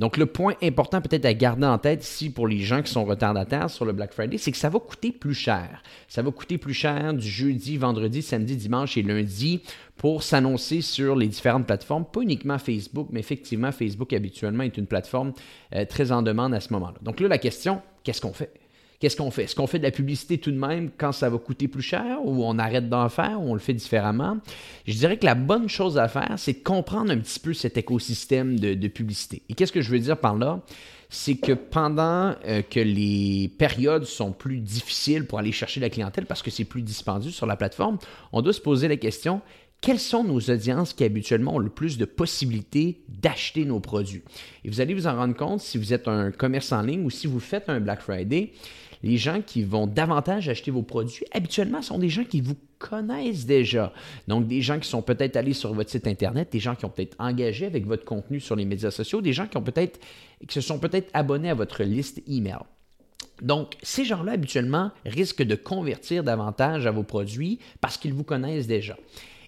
Donc, 0.03 0.17
le 0.17 0.27
point 0.27 0.55
important 0.61 1.01
peut-être 1.01 1.27
à 1.27 1.33
garder 1.33 1.65
en 1.65 1.79
tête 1.79 2.03
ici 2.03 2.29
pour 2.29 2.49
les 2.49 2.59
gens 2.59 2.83
qui 2.83 2.91
sont 2.91 3.05
retardataires 3.05 3.71
sur 3.71 3.85
le 3.85 3.93
Black 3.93 4.13
Friday, 4.13 4.37
c'est 4.37 4.51
que 4.51 4.57
ça 4.57 4.69
va 4.69 4.81
coûter 4.81 5.13
plus 5.13 5.33
cher. 5.33 5.81
Ça 6.09 6.23
va 6.23 6.33
coûter 6.33 6.59
plus 6.59 6.75
cher 6.75 7.15
du 7.15 7.29
jeudi, 7.29 7.77
vendredi, 7.77 8.21
samedi, 8.21 8.57
dimanche 8.57 8.97
et 8.97 9.03
lundi 9.03 9.63
pour 9.97 10.25
s'annoncer 10.25 10.81
sur 10.81 11.15
les 11.15 11.29
différentes 11.29 11.69
plateformes, 11.69 12.05
pas 12.05 12.23
uniquement 12.23 12.59
Facebook, 12.59 13.11
mais 13.13 13.21
effectivement, 13.21 13.71
Facebook 13.71 14.13
habituellement 14.13 14.65
est 14.65 14.77
une 14.77 14.89
plateforme 14.89 15.35
euh, 15.73 15.85
très 15.85 16.11
en 16.11 16.23
demande 16.23 16.53
à 16.53 16.59
ce 16.59 16.73
moment-là. 16.73 16.99
Donc 17.03 17.21
là, 17.21 17.29
la 17.29 17.39
question, 17.39 17.81
qu'est-ce 18.03 18.21
qu'on 18.21 18.33
fait? 18.33 18.62
Qu'est-ce 19.03 19.17
qu'on 19.17 19.33
fait? 19.33 19.45
Est-ce 19.45 19.57
qu'on 19.57 19.67
fait 19.67 19.81
de 19.81 19.83
la 19.83 19.91
publicité 19.91 20.39
tout 20.39 20.53
de 20.53 20.57
même 20.57 20.89
quand 20.97 21.11
ça 21.11 21.29
va 21.29 21.37
coûter 21.37 21.67
plus 21.67 21.83
cher 21.83 22.19
ou 22.23 22.45
on 22.45 22.57
arrête 22.57 22.89
d'en 22.89 23.09
faire 23.09 23.43
ou 23.43 23.51
on 23.51 23.55
le 23.55 23.61
fait 23.61 23.75
différemment? 23.75 24.39
Je 24.87 24.95
dirais 24.95 25.17
que 25.17 25.27
la 25.27 25.35
bonne 25.35 25.69
chose 25.69 25.99
à 25.99 26.07
faire, 26.07 26.35
c'est 26.37 26.53
de 26.53 26.63
comprendre 26.63 27.11
un 27.11 27.19
petit 27.19 27.41
peu 27.41 27.53
cet 27.53 27.77
écosystème 27.77 28.61
de, 28.61 28.89
publicité. 28.89 29.43
Et 29.49 29.55
qu'est-ce 29.55 29.73
que 29.73 29.83
je 29.83 29.91
veux 29.91 29.99
dire 29.99 30.17
par 30.17 30.37
là? 30.37 30.61
c'est 31.15 31.35
que 31.35 31.53
pendant 31.53 32.35
euh, 32.47 32.63
que 32.63 32.81
les 32.81 33.53
périodes 33.59 34.05
sont 34.05 34.33
plus 34.33 34.61
difficiles 34.61 35.27
pour 35.27 35.39
aller 35.39 35.53
chercher 35.53 35.79
la 35.79 35.91
clientèle 35.91 36.25
parce 36.25 36.41
que 36.41 36.51
c'est 36.51 36.65
plus 36.65 36.81
dispendieux 36.81 37.31
sur 37.31 37.45
la 37.45 37.55
plateforme, 37.55 37.99
on 38.33 38.41
doit 38.41 38.55
se 38.55 38.63
poser 38.63 38.89
la 38.89 38.97
question 38.97 39.43
quelles 39.83 39.99
sont 39.99 40.23
nos 40.23 40.39
audiences 40.39 40.95
qui 40.95 41.05
habituellement 41.05 41.57
ont 41.57 41.59
le 41.59 41.69
plus 41.69 41.99
de 41.99 42.05
possibilités 42.05 43.03
d'acheter 43.09 43.65
nos 43.65 43.81
produits? 43.81 44.23
Et 44.65 44.71
vous 44.71 44.81
allez 44.81 44.95
vous 44.95 45.09
en 45.09 45.17
rendre 45.17 45.35
compte 45.35 45.61
si 45.61 45.77
vous 45.77 45.93
êtes 45.93 46.07
un 46.07 46.31
commerce 46.31 46.71
en 46.71 46.83
ligne 46.83 47.05
ou 47.05 47.11
si 47.11 47.27
vous 47.27 47.41
faites 47.41 47.69
un 47.69 47.81
Black 47.81 48.01
Friday, 48.01 48.53
les 49.03 49.17
gens 49.17 49.43
qui 49.45 49.63
vont 49.63 49.87
davantage 49.87 50.49
acheter 50.49 50.71
vos 50.71 50.83
produits, 50.83 51.25
habituellement, 51.33 51.83
sont 51.83 51.99
des 51.99 52.09
gens 52.09 52.25
qui 52.25 52.41
vous 52.41 52.57
connaissent 52.79 53.47
déjà. 53.47 53.93
Donc, 54.29 54.47
des 54.47 54.63
gens 54.63 54.79
qui 54.79 54.89
sont 54.89 55.03
peut-être 55.03 55.37
allés 55.37 55.53
sur 55.53 55.73
votre 55.75 55.91
site 55.91 56.07
Internet, 56.07 56.53
des 56.53 56.61
gens 56.61 56.75
qui 56.75 56.85
ont 56.85 56.91
peut-être 56.91 57.17
engagé 57.19 57.67
avec 57.67 57.87
votre 57.87 58.05
contenu 58.05 58.41
sur 58.41 58.57
les 58.57 58.65
médias 58.65 58.91
sociaux, 58.91 59.21
des 59.21 59.33
gens 59.33 59.47
qui 59.47 59.57
ont 59.57 59.63
peut-être, 59.63 60.01
qui 60.47 60.55
se 60.55 60.61
sont 60.61 60.79
peut-être 60.79 61.11
abonnés 61.15 61.51
à 61.51 61.55
votre 61.55 61.83
liste 61.83 62.23
email. 62.29 62.59
Donc, 63.41 63.75
ces 63.83 64.05
gens-là, 64.05 64.33
habituellement, 64.33 64.91
risquent 65.05 65.43
de 65.43 65.57
convertir 65.57 66.23
davantage 66.23 66.87
à 66.87 66.91
vos 66.91 67.03
produits 67.03 67.59
parce 67.81 67.97
qu'ils 67.97 68.15
vous 68.15 68.25
connaissent 68.25 68.67
déjà. 68.67 68.97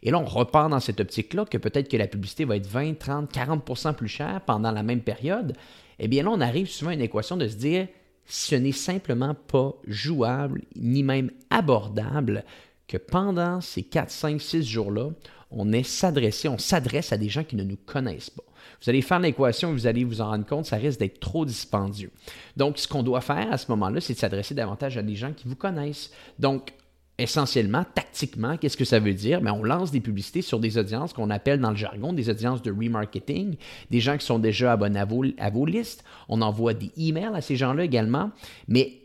Et 0.03 0.11
là, 0.11 0.19
on 0.19 0.25
repart 0.25 0.69
dans 0.69 0.81
cette 0.81 1.01
optique-là 1.01 1.45
que 1.47 1.59
peut-être 1.59 1.89
que 1.89 1.97
la 1.97 2.07
publicité 2.07 2.45
va 2.45 2.57
être 2.57 2.67
20, 2.67 2.99
30, 2.99 3.33
40% 3.33 3.95
plus 3.95 4.09
chère 4.09 4.43
pendant 4.43 4.71
la 4.71 4.83
même 4.83 5.01
période. 5.01 5.57
Eh 5.99 6.09
bien 6.09 6.25
là, 6.25 6.31
on 6.31 6.41
arrive 6.41 6.69
souvent 6.69 6.91
à 6.91 6.95
une 6.95 7.01
équation 7.01 7.37
de 7.37 7.49
se 7.49 7.57
dire, 7.57 7.89
ce 8.27 8.55
n'est 8.55 8.73
simplement 8.73 9.35
pas 9.35 9.75
jouable, 9.87 10.63
ni 10.77 11.03
même 11.03 11.31
abordable, 11.51 12.45
que 12.89 12.97
pendant 12.97 13.61
ces 13.61 13.83
4, 13.83 14.11
5, 14.11 14.41
6 14.41 14.63
jours-là, 14.63 15.11
on 15.51 15.73
est 15.73 15.83
s'adresser, 15.83 16.49
on 16.49 16.59
s'adresse 16.59 17.13
à 17.13 17.17
des 17.17 17.29
gens 17.29 17.45
qui 17.45 17.57
ne 17.57 17.65
nous 17.65 17.79
connaissent 17.87 18.31
pas. 18.31 18.43
Vous 18.83 18.91
allez 18.91 19.03
faire 19.03 19.21
l'équation 19.21 19.73
vous 19.73 19.87
allez 19.87 20.05
vous 20.05 20.21
en 20.21 20.29
rendre 20.31 20.47
compte, 20.47 20.67
ça 20.67 20.77
risque 20.77 20.99
d'être 20.99 21.21
trop 21.21 21.45
dispendieux. 21.45 22.11
Donc, 22.57 22.79
ce 22.79 22.89
qu'on 22.89 23.03
doit 23.03 23.21
faire 23.21 23.53
à 23.53 23.59
ce 23.59 23.71
moment-là, 23.71 24.01
c'est 24.01 24.15
de 24.15 24.19
s'adresser 24.19 24.55
davantage 24.55 24.99
à 24.99 25.03
des 25.03 25.15
gens 25.15 25.33
qui 25.33 25.49
vous 25.49 25.57
connaissent. 25.57 26.11
Donc, 26.39 26.73
essentiellement, 27.19 27.85
tactiquement, 27.95 28.57
qu'est-ce 28.57 28.77
que 28.77 28.85
ça 28.85 28.99
veut 28.99 29.15
dire? 29.15 29.41
Mais 29.41 29.51
ben, 29.51 29.59
on 29.59 29.63
lance 29.63 29.91
des 29.91 30.01
publicités 30.01 30.43
sur 30.43 30.59
des 30.59 30.79
audiences 30.79 31.13
qu'on 31.13 31.31
appelle 31.31 31.61
dans 31.61 31.71
le 31.71 31.77
jargon 31.77 32.13
des 32.13 32.29
audiences 32.29 32.63
de 32.63 32.73
remarketing, 32.73 33.57
des 33.91 34.01
gens 34.01 34.17
qui 34.19 34.27
sont 34.27 34.39
déjà 34.39 34.73
abonnés 34.73 35.01
à 35.01 35.05
vos, 35.05 35.25
à 35.39 35.51
listes. 35.67 36.05
On 36.29 36.43
envoie 36.43 36.75
des 36.75 36.91
emails 36.97 37.35
à 37.35 37.41
ces 37.41 37.57
gens-là 37.57 37.85
également. 37.85 38.31
Mais 38.67 39.01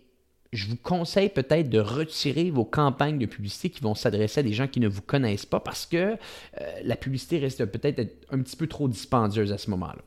je 0.51 0.68
vous 0.68 0.78
conseille 0.78 1.30
peut-être 1.30 1.70
de 1.70 1.80
retirer 1.80 2.50
vos 2.50 2.66
campagnes 2.66 3.20
de 3.20 3.28
publicité 3.28 3.70
qui 3.70 3.82
vont 3.82 3.94
s'adresser 3.94 4.39
à 4.39 4.44
des 4.44 4.54
gens 4.54 4.68
qui 4.68 4.80
ne 4.80 4.88
vous 4.88 5.04
connaissent 5.04 5.46
pas 5.46 5.60
parce 5.60 5.86
que 5.86 5.98
euh, 5.98 6.16
la 6.84 6.96
publicité 6.96 7.38
reste 7.38 7.63
peut-être 7.66 8.01
un 8.32 8.42
petit 8.42 8.56
peu 8.56 8.66
trop 8.66 8.88
dispendieuse 8.88 9.51
à 9.51 9.60
ce 9.60 9.70
moment-là. 9.70 10.01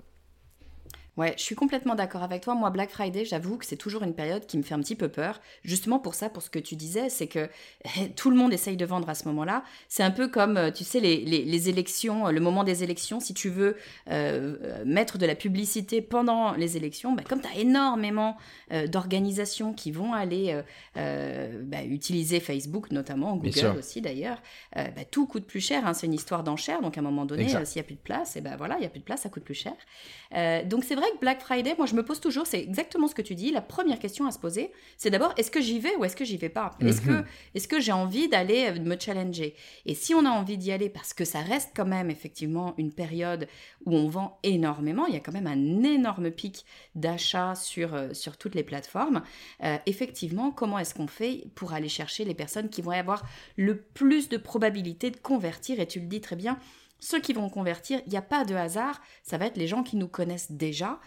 Ouais, 1.18 1.34
je 1.36 1.42
suis 1.42 1.54
complètement 1.54 1.94
d'accord 1.94 2.22
avec 2.22 2.40
toi. 2.40 2.54
Moi, 2.54 2.70
Black 2.70 2.90
Friday, 2.90 3.26
j'avoue 3.26 3.58
que 3.58 3.66
c'est 3.66 3.76
toujours 3.76 4.02
une 4.02 4.14
période 4.14 4.46
qui 4.46 4.56
me 4.56 4.62
fait 4.62 4.74
un 4.74 4.80
petit 4.80 4.96
peu 4.96 5.08
peur. 5.08 5.40
Justement 5.62 5.98
pour 5.98 6.14
ça, 6.14 6.30
pour 6.30 6.42
ce 6.42 6.48
que 6.48 6.58
tu 6.58 6.74
disais, 6.74 7.10
c'est 7.10 7.26
que 7.26 7.50
tout 8.16 8.30
le 8.30 8.36
monde 8.36 8.52
essaye 8.52 8.78
de 8.78 8.86
vendre 8.86 9.10
à 9.10 9.14
ce 9.14 9.28
moment-là. 9.28 9.62
C'est 9.88 10.02
un 10.02 10.10
peu 10.10 10.28
comme, 10.28 10.56
euh, 10.56 10.70
tu 10.70 10.84
sais, 10.84 11.00
les, 11.00 11.18
les, 11.18 11.68
élections, 11.68 12.28
le 12.28 12.40
moment 12.40 12.64
des 12.64 12.82
élections. 12.82 13.20
Si 13.20 13.34
tu 13.34 13.50
veux 13.50 13.76
euh, 14.10 14.84
mettre 14.86 15.18
de 15.18 15.26
la 15.26 15.34
publicité 15.34 16.00
pendant 16.00 16.52
les 16.52 16.78
élections, 16.78 17.12
bah, 17.12 17.24
comme 17.28 17.42
tu 17.42 17.48
as 17.48 17.60
énormément 17.60 18.38
euh, 18.72 18.86
d'organisations 18.86 19.74
qui 19.74 19.90
vont 19.90 20.14
aller 20.14 20.58
bah, 20.94 21.84
utiliser 21.84 22.40
Facebook, 22.40 22.90
notamment 22.90 23.36
Google 23.36 23.76
aussi 23.78 24.00
d'ailleurs, 24.00 24.40
bah, 24.74 25.04
tout 25.10 25.26
coûte 25.26 25.44
plus 25.44 25.60
cher. 25.60 25.86
Hein. 25.86 25.92
C'est 25.92 26.06
une 26.06 26.14
histoire 26.14 26.42
d'enchère. 26.42 26.80
Donc 26.80 26.96
à 26.96 27.00
un 27.00 27.04
moment 27.04 27.26
donné, 27.26 27.48
s'il 27.48 27.58
n'y 27.58 27.80
a 27.80 27.84
plus 27.84 27.96
de 27.96 28.00
place, 28.00 28.36
et 28.36 28.40
ben 28.40 28.56
voilà, 28.56 28.76
il 28.76 28.80
n'y 28.80 28.86
a 28.86 28.90
plus 28.90 29.00
de 29.00 29.04
place, 29.04 29.22
ça 29.22 29.28
coûte 29.28 29.44
plus 29.44 29.54
cher. 29.54 29.74
donc 30.66 30.84
c'est 30.84 30.94
vrai 31.02 31.12
que 31.12 31.18
Black 31.20 31.40
Friday, 31.40 31.74
moi 31.76 31.86
je 31.86 31.94
me 31.94 32.04
pose 32.04 32.20
toujours, 32.20 32.46
c'est 32.46 32.60
exactement 32.60 33.08
ce 33.08 33.14
que 33.14 33.22
tu 33.22 33.34
dis. 33.34 33.50
La 33.50 33.60
première 33.60 33.98
question 33.98 34.26
à 34.26 34.30
se 34.30 34.38
poser, 34.38 34.72
c'est 34.96 35.10
d'abord 35.10 35.34
est-ce 35.36 35.50
que 35.50 35.60
j'y 35.60 35.78
vais 35.78 35.94
ou 35.96 36.04
est-ce 36.04 36.16
que 36.16 36.24
j'y 36.24 36.36
vais 36.36 36.48
pas? 36.48 36.72
Est-ce 36.80 37.00
que, 37.00 37.10
mhm. 37.10 37.24
est 37.54 37.66
que 37.66 37.80
j'ai 37.80 37.92
envie 37.92 38.28
d'aller 38.28 38.70
euh, 38.70 38.80
me 38.80 38.98
challenger? 38.98 39.54
Et 39.86 39.94
si 39.94 40.14
on 40.14 40.24
a 40.24 40.30
envie 40.30 40.58
d'y 40.58 40.72
aller, 40.72 40.88
parce 40.88 41.12
que 41.14 41.24
ça 41.24 41.40
reste 41.40 41.72
quand 41.74 41.86
même 41.86 42.10
effectivement 42.10 42.74
une 42.78 42.92
période 42.92 43.48
où 43.84 43.94
on 43.94 44.08
vend 44.08 44.38
énormément, 44.42 45.06
il 45.06 45.14
y 45.14 45.16
a 45.16 45.20
quand 45.20 45.32
même 45.32 45.46
un 45.46 45.82
énorme 45.82 46.30
pic 46.30 46.64
d'achat 46.94 47.54
sur, 47.54 47.94
euh, 47.94 48.12
sur 48.12 48.36
toutes 48.36 48.54
les 48.54 48.62
plateformes, 48.62 49.22
euh, 49.62 49.76
effectivement, 49.86 50.50
comment 50.50 50.78
est-ce 50.78 50.94
qu'on 50.94 51.06
fait 51.06 51.44
pour 51.54 51.72
aller 51.72 51.88
chercher 51.88 52.24
les 52.24 52.34
personnes 52.34 52.68
qui 52.68 52.82
vont 52.82 52.92
avoir 52.92 53.24
le 53.56 53.76
plus 53.76 54.28
de 54.28 54.36
probabilité 54.36 55.10
de 55.10 55.16
convertir? 55.16 55.80
Et 55.80 55.86
tu 55.86 56.00
le 56.00 56.06
dis 56.06 56.20
très 56.20 56.36
bien, 56.36 56.58
ceux 57.02 57.20
qui 57.20 57.32
vont 57.32 57.50
convertir, 57.50 58.00
il 58.06 58.10
n'y 58.10 58.16
a 58.16 58.22
pas 58.22 58.44
de 58.44 58.54
hasard, 58.54 59.00
ça 59.24 59.36
va 59.36 59.46
être 59.46 59.56
les 59.56 59.66
gens 59.66 59.82
qui 59.82 59.96
nous 59.96 60.06
connaissent 60.06 60.52
déjà. 60.52 61.00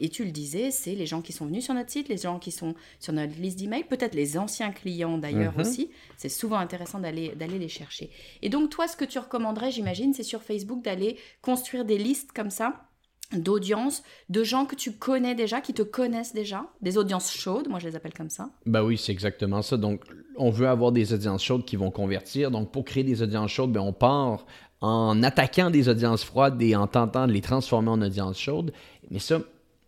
Et, 0.00 0.08
tu 0.08 0.24
le 0.24 0.30
disais, 0.30 0.70
c'est 0.70 0.94
les 0.94 1.04
gens 1.04 1.20
qui 1.20 1.34
sont 1.34 1.44
venus 1.44 1.64
sur 1.64 1.74
notre 1.74 1.90
site, 1.90 2.08
les 2.08 2.16
gens 2.16 2.38
qui 2.38 2.50
sont 2.50 2.74
sur 3.00 3.12
notre 3.12 3.38
liste 3.38 3.58
d'emails, 3.58 3.84
peut-être 3.84 4.14
les 4.14 4.38
anciens 4.38 4.72
clients 4.72 5.18
d'ailleurs 5.18 5.52
mhm. 5.52 5.60
aussi. 5.60 5.90
C'est 6.16 6.30
souvent 6.30 6.56
intéressant 6.56 7.00
d'aller 7.00 7.34
les 7.36 7.68
chercher. 7.68 8.10
Et 8.40 8.48
donc 8.48 8.70
toi, 8.70 8.88
ce 8.88 8.96
que 8.96 9.04
tu 9.04 9.18
recommanderais, 9.18 9.70
j'imagine, 9.70 10.14
c'est 10.14 10.22
sur 10.22 10.42
Facebook 10.42 10.82
d'aller 10.82 11.18
construire 11.42 11.84
des 11.84 11.98
listes 11.98 12.32
comme 12.32 12.50
ça 12.50 12.88
d'audience, 13.32 14.02
de 14.28 14.44
gens 14.44 14.66
que 14.66 14.76
tu 14.76 14.92
connais 14.92 15.34
déjà, 15.34 15.62
qui 15.62 15.72
te 15.72 15.80
connaissent 15.80 16.34
déjà, 16.34 16.66
des 16.82 16.98
audiences 16.98 17.32
chaudes, 17.32 17.66
moi 17.66 17.78
je 17.78 17.88
les 17.88 17.96
appelle 17.96 18.12
comme 18.12 18.28
ça. 18.28 18.50
Bah 18.66 18.84
oui, 18.84 18.98
c'est 18.98 19.10
exactement 19.10 19.62
ça. 19.62 19.78
Donc, 19.78 20.02
on 20.36 20.50
veut 20.50 20.68
avoir 20.68 20.92
des 20.92 21.14
audiences 21.14 21.42
chaudes 21.42 21.64
qui 21.64 21.76
vont 21.76 21.90
convertir. 21.90 22.50
Donc, 22.50 22.70
pour 22.72 22.84
créer 22.84 23.04
des 23.04 23.22
audiences 23.22 23.50
chaudes, 23.50 23.72
ben, 23.72 23.80
on 23.80 23.94
part 23.94 24.44
en 24.82 25.22
attaquant 25.22 25.70
des 25.70 25.88
audiences 25.88 26.24
froides 26.24 26.60
et 26.60 26.76
en 26.76 26.86
tentant 26.86 27.26
de 27.26 27.32
les 27.32 27.40
transformer 27.40 27.90
en 27.90 28.02
audiences 28.02 28.38
chaudes. 28.38 28.72
Mais 29.10 29.20
ça, 29.20 29.38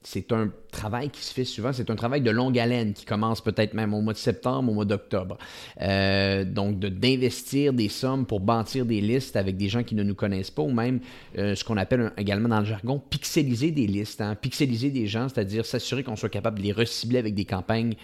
c'est 0.06 0.32
un 0.32 0.50
travail 0.70 1.08
qui 1.08 1.22
se 1.22 1.32
fait 1.32 1.44
souvent, 1.44 1.72
c'est 1.72 1.90
un 1.90 1.96
travail 1.96 2.20
de 2.20 2.30
longue 2.30 2.58
haleine 2.58 2.92
qui 2.92 3.06
commence 3.06 3.40
peut-être 3.40 3.72
même 3.72 3.94
au 3.94 4.02
mois 4.02 4.12
de 4.12 4.18
septembre, 4.18 4.70
au 4.70 4.74
mois 4.74 4.84
d'octobre. 4.84 5.38
Euh, 5.80 6.44
donc, 6.44 6.78
d'investir 6.78 7.72
des 7.72 7.88
sommes 7.88 8.26
pour 8.26 8.40
bâtir 8.40 8.84
des 8.84 9.00
listes 9.00 9.34
avec 9.34 9.56
des 9.56 9.68
gens 9.68 9.82
qui 9.82 9.94
ne 9.94 10.02
nous 10.02 10.14
connaissent 10.14 10.50
pas, 10.50 10.62
ou 10.62 10.70
même 10.70 11.00
euh, 11.38 11.54
ce 11.54 11.64
qu'on 11.64 11.78
appelle 11.78 12.12
également 12.18 12.50
dans 12.50 12.60
le 12.60 12.66
jargon, 12.66 13.02
pixeliser 13.10 13.70
des 13.70 13.86
listes, 13.86 14.20
hein. 14.20 14.36
pixeliser 14.36 14.90
des 14.90 15.06
gens, 15.06 15.28
c'est-à-dire 15.28 15.64
s'assurer 15.64 16.04
qu'on 16.04 16.16
soit 16.16 16.28
capable 16.28 16.58
de 16.58 16.64
les 16.64 16.72
recibler 16.72 17.18
avec 17.18 17.34
des 17.34 17.46
campagnes 17.46 17.94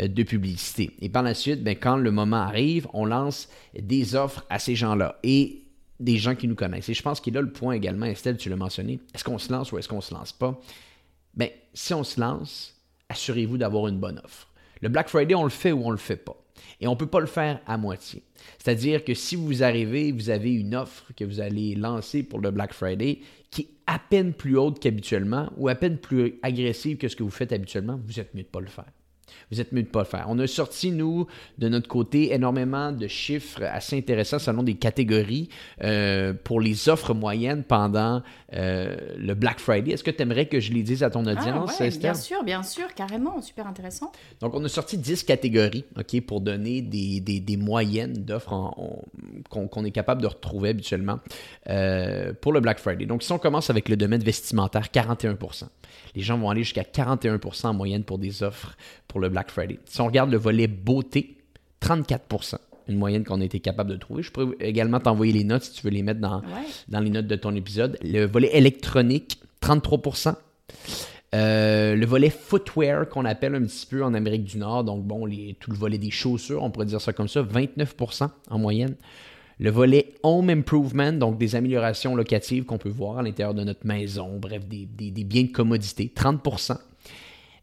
euh, 0.00 0.08
de 0.08 0.22
publicité. 0.22 0.90
Et 1.00 1.10
par 1.10 1.22
la 1.22 1.34
suite, 1.34 1.62
ben, 1.62 1.76
quand 1.76 1.96
le 1.96 2.10
moment 2.10 2.36
arrive, 2.36 2.88
on 2.94 3.04
lance 3.04 3.50
des 3.78 4.16
offres 4.16 4.46
à 4.48 4.58
ces 4.58 4.74
gens-là. 4.74 5.18
Et 5.22 5.60
des 6.00 6.16
gens 6.16 6.34
qui 6.34 6.48
nous 6.48 6.54
connaissent. 6.54 6.88
Et 6.88 6.94
je 6.94 7.02
pense 7.02 7.20
qu'il 7.20 7.36
a 7.36 7.42
le 7.42 7.52
point 7.52 7.74
également, 7.74 8.06
Estelle, 8.06 8.36
tu 8.36 8.48
l'as 8.48 8.56
mentionné. 8.56 9.00
Est-ce 9.14 9.22
qu'on 9.22 9.38
se 9.38 9.52
lance 9.52 9.70
ou 9.70 9.78
est-ce 9.78 9.88
qu'on 9.88 9.96
ne 9.96 10.00
se 10.00 10.14
lance 10.14 10.32
pas? 10.32 10.60
Bien, 11.34 11.48
si 11.74 11.94
on 11.94 12.02
se 12.02 12.18
lance, 12.18 12.74
assurez-vous 13.08 13.58
d'avoir 13.58 13.86
une 13.86 13.98
bonne 13.98 14.20
offre. 14.24 14.48
Le 14.80 14.88
Black 14.88 15.08
Friday, 15.08 15.34
on 15.34 15.44
le 15.44 15.50
fait 15.50 15.72
ou 15.72 15.82
on 15.84 15.88
ne 15.88 15.92
le 15.92 15.98
fait 15.98 16.16
pas. 16.16 16.36
Et 16.80 16.86
on 16.86 16.92
ne 16.92 16.96
peut 16.96 17.06
pas 17.06 17.20
le 17.20 17.26
faire 17.26 17.60
à 17.66 17.76
moitié. 17.76 18.22
C'est-à-dire 18.58 19.04
que 19.04 19.14
si 19.14 19.36
vous 19.36 19.62
arrivez, 19.62 20.12
vous 20.12 20.30
avez 20.30 20.52
une 20.54 20.74
offre 20.74 21.12
que 21.14 21.24
vous 21.24 21.40
allez 21.40 21.74
lancer 21.74 22.22
pour 22.22 22.40
le 22.40 22.50
Black 22.50 22.72
Friday 22.72 23.20
qui 23.50 23.62
est 23.62 23.68
à 23.86 23.98
peine 23.98 24.32
plus 24.32 24.56
haute 24.56 24.80
qu'habituellement 24.80 25.50
ou 25.56 25.68
à 25.68 25.74
peine 25.74 25.98
plus 25.98 26.38
agressive 26.42 26.96
que 26.96 27.08
ce 27.08 27.16
que 27.16 27.22
vous 27.22 27.30
faites 27.30 27.52
habituellement, 27.52 28.00
vous 28.02 28.20
êtes 28.20 28.34
mieux 28.34 28.42
de 28.42 28.48
ne 28.48 28.52
pas 28.52 28.60
le 28.60 28.66
faire 28.66 28.90
vous 29.50 29.60
êtes 29.60 29.72
mieux 29.72 29.82
de 29.82 29.88
ne 29.88 29.92
pas 29.92 30.00
le 30.00 30.06
faire. 30.06 30.26
On 30.28 30.38
a 30.38 30.46
sorti, 30.46 30.90
nous, 30.92 31.26
de 31.58 31.68
notre 31.68 31.88
côté, 31.88 32.32
énormément 32.34 32.92
de 32.92 33.06
chiffres 33.06 33.62
assez 33.62 33.96
intéressants 33.96 34.38
selon 34.38 34.62
des 34.62 34.74
catégories 34.74 35.48
euh, 35.82 36.32
pour 36.44 36.60
les 36.60 36.88
offres 36.88 37.14
moyennes 37.14 37.64
pendant 37.64 38.22
euh, 38.54 38.96
le 39.16 39.34
Black 39.34 39.60
Friday. 39.60 39.92
Est-ce 39.92 40.04
que 40.04 40.10
tu 40.10 40.22
aimerais 40.22 40.46
que 40.46 40.60
je 40.60 40.72
les 40.72 40.82
dise 40.82 41.02
à 41.02 41.10
ton 41.10 41.26
ah, 41.26 41.32
audience, 41.32 41.80
Bien 41.98 42.14
sûr, 42.14 42.44
bien 42.44 42.62
sûr, 42.62 42.94
carrément, 42.94 43.40
super 43.42 43.66
intéressant. 43.66 44.12
Donc, 44.40 44.54
on 44.54 44.64
a 44.64 44.68
sorti 44.68 44.98
10 44.98 45.24
catégories, 45.24 45.84
OK, 45.98 46.20
pour 46.22 46.40
donner 46.40 46.82
des, 46.82 47.20
des, 47.20 47.56
moyennes 47.56 48.24
d'offres 48.24 48.74
qu'on 49.48 49.84
est 49.84 49.90
capable 49.90 50.22
de 50.22 50.26
retrouver 50.26 50.70
habituellement 50.70 51.18
euh, 51.68 52.32
pour 52.40 52.52
le 52.52 52.60
Black 52.60 52.78
Friday. 52.78 53.06
Donc, 53.06 53.22
si 53.22 53.32
on 53.32 53.38
commence 53.38 53.70
avec 53.70 53.88
le 53.88 53.96
domaine 53.96 54.22
vestimentaire, 54.22 54.90
41 54.90 55.36
les 56.14 56.22
gens 56.22 56.38
vont 56.38 56.50
aller 56.50 56.62
jusqu'à 56.62 56.82
41% 56.82 57.66
en 57.66 57.74
moyenne 57.74 58.04
pour 58.04 58.18
des 58.18 58.42
offres 58.42 58.76
pour 59.08 59.20
le 59.20 59.28
Black 59.28 59.50
Friday. 59.50 59.78
Si 59.84 60.00
on 60.00 60.06
regarde 60.06 60.30
le 60.30 60.38
volet 60.38 60.66
beauté, 60.66 61.38
34% 61.82 62.56
une 62.88 62.98
moyenne 62.98 63.24
qu'on 63.24 63.40
a 63.40 63.44
été 63.44 63.60
capable 63.60 63.90
de 63.90 63.96
trouver. 63.96 64.24
Je 64.24 64.32
pourrais 64.32 64.56
également 64.58 64.98
t'envoyer 64.98 65.32
les 65.32 65.44
notes 65.44 65.62
si 65.62 65.72
tu 65.74 65.82
veux 65.82 65.92
les 65.92 66.02
mettre 66.02 66.18
dans, 66.18 66.42
dans 66.88 66.98
les 66.98 67.10
notes 67.10 67.28
de 67.28 67.36
ton 67.36 67.54
épisode. 67.54 67.96
Le 68.02 68.24
volet 68.24 68.50
électronique, 68.52 69.38
33% 69.62 70.34
euh, 71.32 71.94
le 71.94 72.06
volet 72.06 72.30
footwear 72.30 73.08
qu'on 73.08 73.24
appelle 73.24 73.54
un 73.54 73.62
petit 73.62 73.86
peu 73.86 74.02
en 74.02 74.14
Amérique 74.14 74.44
du 74.44 74.58
Nord, 74.58 74.82
donc 74.82 75.04
bon, 75.04 75.24
les, 75.26 75.56
tout 75.60 75.70
le 75.70 75.76
volet 75.76 75.98
des 75.98 76.10
chaussures, 76.10 76.62
on 76.62 76.70
pourrait 76.70 76.86
dire 76.86 77.00
ça 77.00 77.12
comme 77.12 77.28
ça, 77.28 77.42
29% 77.42 78.28
en 78.50 78.58
moyenne. 78.58 78.96
Le 79.60 79.70
volet 79.70 80.14
Home 80.22 80.48
Improvement, 80.48 81.12
donc 81.12 81.36
des 81.36 81.54
améliorations 81.54 82.16
locatives 82.16 82.64
qu'on 82.64 82.78
peut 82.78 82.88
voir 82.88 83.18
à 83.18 83.22
l'intérieur 83.22 83.52
de 83.52 83.62
notre 83.62 83.86
maison, 83.86 84.38
bref, 84.38 84.66
des, 84.66 84.86
biens 84.86 85.42
de 85.42 85.52
commodité, 85.52 86.10
30% 86.16 86.78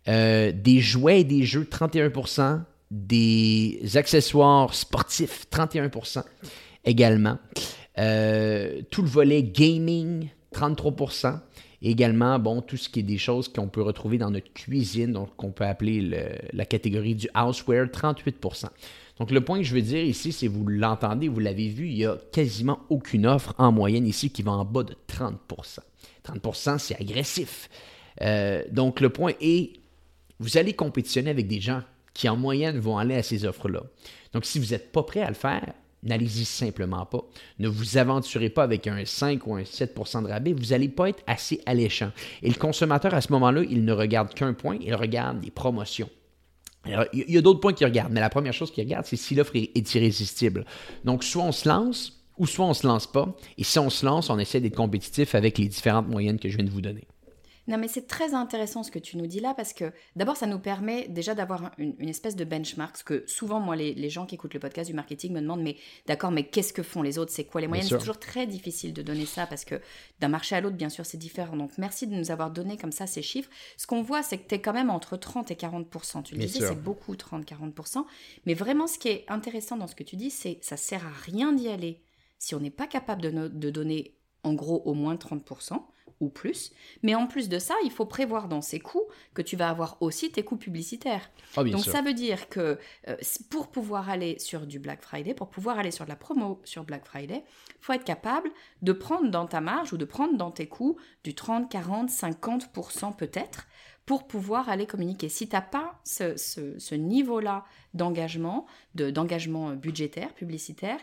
euh, 0.08 0.52
Des 0.52 0.80
jouets 0.80 1.22
et 1.22 1.24
des 1.24 1.44
jeux, 1.44 1.64
31% 1.64 2.62
Des 2.92 3.80
accessoires 3.96 4.76
sportifs, 4.76 5.48
31% 5.52 6.24
également. 6.86 7.40
Euh, 7.98 8.84
tout 8.92 9.02
le 9.02 9.10
volet 9.10 9.42
gaming, 9.42 10.30
33% 10.54 11.40
également, 11.82 12.38
bon, 12.38 12.62
tout 12.62 12.78
ce 12.78 12.90
qui 12.90 13.00
est 13.00 13.04
des 13.04 13.18
choses 13.18 13.48
qu'on 13.48 13.70
peut 13.70 13.82
retrouver 13.82 14.20
dans 14.20 14.30
notre 14.30 14.54
cuisine, 14.54 15.14
donc 15.14 15.36
qu'on 15.36 15.52
peut 15.52 15.66
appeler 15.66 16.12
la 16.54 16.66
catégorie 16.66 17.16
du 17.16 17.28
houseware, 17.36 17.90
38 17.92 18.40
donc, 19.20 19.32
le 19.32 19.42
point 19.42 19.58
que 19.58 19.64
je 19.64 19.74
veux 19.74 19.82
dire 19.82 20.04
ici, 20.04 20.32
c'est 20.32 20.48
vous 20.48 20.66
l'entendez, 20.68 21.28
vous 21.28 21.40
l'avez 21.40 21.70
vu, 21.70 21.88
il 21.88 21.96
n'y 21.96 22.06
a 22.06 22.18
quasiment 22.32 22.80
aucune 22.90 23.26
offre 23.26 23.56
en 23.58 23.72
moyenne 23.72 24.06
ici 24.06 24.30
qui 24.30 24.44
va 24.44 24.52
en 24.52 24.66
bas 24.66 24.84
de 24.84 24.96
30% 25.08 25.80
30% 26.24 26.78
c'est 26.78 27.00
agressif. 27.00 27.70
Euh, 28.22 28.64
donc, 28.72 29.00
le 29.00 29.10
point 29.10 29.34
est, 29.42 29.74
vous 30.40 30.58
allez 30.58 30.74
compétitionner 30.74 31.30
avec 31.30 31.48
des 31.48 31.62
gens 31.62 31.82
qui, 32.14 32.30
en 32.30 32.36
moyenne, 32.36 32.78
vont 32.80 32.98
aller 32.98 33.16
à 33.16 33.24
ces 33.24 33.46
offres-là. 33.46 33.84
Donc, 34.34 34.46
si 34.46 34.60
vous 34.60 34.68
n'êtes 34.68 34.92
pas 34.92 35.04
prêt 35.04 35.22
à 35.22 35.30
le 35.30 35.36
faire, 35.36 35.74
n'allez-y 36.04 36.46
simplement 36.46 37.06
pas. 37.06 37.24
Ne 37.60 37.68
vous 37.68 37.98
aventurez 37.98 38.50
pas 38.50 38.64
avec 38.64 38.88
un 38.88 39.04
5 39.04 39.46
ou 39.48 39.56
un 39.56 39.62
7% 39.62 40.24
de 40.24 40.28
rabais, 40.28 40.54
vous 40.54 40.68
n'allez 40.68 40.90
pas 40.90 41.10
être 41.10 41.24
assez 41.28 41.62
alléchant. 41.66 42.12
Et 42.44 42.50
le 42.50 42.56
consommateur, 42.56 43.14
à 43.14 43.22
ce 43.22 43.32
moment-là, 43.34 43.64
il 43.70 43.86
ne 43.86 43.94
regarde 43.94 44.34
qu'un 44.34 44.54
point, 44.54 44.78
il 44.82 44.94
regarde 44.96 45.44
les 45.44 45.52
promotions 45.52 46.10
il 47.14 47.32
y 47.32 47.38
a 47.38 47.42
d'autres 47.42 47.60
points 47.60 47.74
qu'il 47.74 47.88
regarde, 47.88 48.12
mais 48.12 48.20
la 48.20 48.30
première 48.30 48.54
chose 48.54 48.72
qu'il 48.72 48.84
regarde, 48.84 49.06
c'est 49.06 49.16
si 49.16 49.36
l'offre 49.36 49.56
est, 49.56 49.96
irrésistible. 49.96 50.66
Donc, 51.04 51.24
soit 51.24 51.44
on 51.44 51.52
se 51.52 51.68
lance, 51.68 52.24
ou 52.38 52.46
soit 52.46 52.66
on 52.66 52.70
ne 52.70 52.74
se 52.74 52.86
lance 52.86 53.08
pas. 53.08 53.36
Et 53.58 53.64
si 53.64 53.80
on 53.80 53.90
se 53.90 54.06
lance, 54.06 54.30
on 54.30 54.38
essaie 54.38 54.60
d'être 54.60 54.76
compétitif 54.76 55.36
avec 55.36 55.58
les 55.58 55.68
différentes 55.68 56.08
moyennes 56.08 56.40
que 56.40 56.50
je 56.50 56.56
viens 56.56 56.66
de 56.66 56.70
vous 56.70 56.82
donner. 56.82 57.08
Non, 57.68 57.78
mais 57.78 57.90
c'est 57.90 58.08
très 58.08 58.34
intéressant 58.34 58.84
ce 58.84 58.92
que 58.92 59.00
tu 59.00 59.18
nous 59.18 59.28
dis 59.28 59.42
là 59.42 59.54
parce 59.54 59.74
que 59.74 59.92
d'abord, 60.16 60.38
ça 60.38 60.48
nous 60.48 60.60
permet 60.60 61.08
déjà 61.10 61.36
d'avoir 61.36 61.72
une, 61.78 62.08
espèce 62.08 62.36
de 62.36 62.46
benchmark. 62.46 62.92
Parce 62.92 63.04
que 63.04 63.26
souvent, 63.28 63.60
moi, 63.60 63.76
les, 63.76 64.10
gens 64.10 64.26
qui 64.26 64.36
écoutent 64.36 64.54
le 64.54 64.60
podcast 64.60 64.90
du 64.90 64.96
marketing 64.96 65.34
me 65.34 65.42
demandent 65.42 65.62
Mais 65.62 65.76
d'accord, 66.06 66.32
mais 66.32 66.48
qu'est-ce 66.48 66.72
que 66.72 66.84
font 66.84 67.02
les 67.02 67.18
autres? 67.18 67.32
C'est 67.32 67.44
quoi 67.44 67.60
les 67.60 67.68
moyennes 67.68 67.86
C'est 67.86 67.98
toujours 67.98 68.20
très 68.20 68.48
difficile 68.48 68.94
de 68.94 69.02
donner 69.02 69.26
ça 69.26 69.48
parce 69.48 69.66
que 69.66 69.82
d'un 70.20 70.30
marché 70.30 70.56
à 70.56 70.62
l'autre, 70.62 70.78
bien 70.78 70.90
sûr, 70.90 71.06
c'est 71.06 71.18
différent. 71.18 71.58
Donc, 71.58 71.72
merci 71.78 72.08
de 72.08 72.16
nous 72.16 72.32
avoir 72.32 72.52
donné 72.52 72.78
comme 72.78 72.94
ça 72.94 73.06
ces 73.06 73.22
chiffres. 73.22 73.50
Ce 73.76 73.86
qu'on 73.86 74.02
voit, 74.02 74.24
c'est 74.24 74.38
que 74.38 74.48
tu 74.48 74.56
es 74.56 74.62
quand 74.62 74.74
même 74.74 74.90
entre 74.90 75.18
30 75.18 75.52
et 75.52 75.56
40 75.56 75.88
Tu 76.24 76.36
le 76.36 76.46
disais, 76.46 76.66
c'est 76.66 76.82
beaucoup 76.82 77.16
30-40 77.16 78.06
Mais 78.46 78.54
vraiment, 78.54 78.88
ce 78.88 78.98
qui 78.98 79.10
est 79.10 79.26
intéressant 79.28 79.76
dans 79.76 79.88
ce 79.88 79.96
que 79.96 80.04
tu 80.04 80.16
dis, 80.16 80.30
c'est 80.30 80.60
ça 80.62 80.78
sert 80.78 81.06
à 81.06 81.12
rien 81.26 81.52
d'y 81.52 81.68
aller 81.68 82.02
si 82.40 82.56
on 82.56 82.60
n'est 82.60 82.70
pas 82.70 82.88
capable 82.88 83.22
de, 83.22 83.48
de 83.48 83.70
donner 83.70 84.16
en 84.44 84.54
gros 84.54 84.82
au 84.86 84.94
moins 84.94 85.18
30 85.18 85.44
ou 86.20 86.30
plus. 86.30 86.72
Mais 87.04 87.16
en 87.16 87.28
plus 87.28 87.50
de 87.50 87.60
ça, 87.60 87.76
il 87.84 87.92
faut 87.92 88.06
prévoir 88.06 88.48
dans 88.48 88.62
ces 88.62 88.80
coûts 88.80 89.06
que 89.34 89.42
tu 89.42 89.56
vas 89.56 89.70
avoir 89.70 89.98
aussi 90.02 90.32
tes 90.32 90.44
coûts 90.44 90.58
publicitaires. 90.58 91.30
Ah, 91.56 91.64
Donc 91.64 91.86
ça 91.86 92.02
veut 92.02 92.14
dire 92.14 92.50
que 92.50 92.78
euh, 93.08 93.16
pour 93.50 93.68
pouvoir 93.68 94.10
aller 94.10 94.40
sur 94.40 94.66
du 94.66 94.80
Black 94.80 95.02
Friday, 95.02 95.34
pour 95.34 95.50
pouvoir 95.50 95.80
aller 95.80 95.92
sur 95.92 96.06
de 96.06 96.10
la 96.10 96.16
promo 96.16 96.62
sur 96.64 96.84
Black 96.84 97.06
Friday, 97.06 97.44
il 97.70 97.86
faut 97.86 97.94
être 97.94 98.04
capable 98.04 98.50
de 98.82 98.92
prendre 98.92 99.30
dans 99.30 99.46
ta 99.46 99.62
marge 99.62 99.94
ou 99.94 99.98
de 99.98 100.06
prendre 100.06 100.38
dans 100.38 100.52
tes 100.52 100.68
coûts 100.68 100.98
du 101.24 101.36
30, 101.36 101.70
40, 101.70 102.10
50% 102.10 103.16
peut-être 103.16 103.68
pour 104.08 104.26
pouvoir 104.26 104.70
aller 104.70 104.88
communiquer. 104.88 105.28
Si 105.28 105.50
tu 105.50 105.56
n'as 105.56 105.62
pas 105.62 106.00
ce, 106.06 106.96
niveau-là 106.96 107.66
d'engagement, 107.94 108.66
d'engagement 108.96 109.74
budgétaire, 109.74 110.34
publicitaire, 110.34 111.00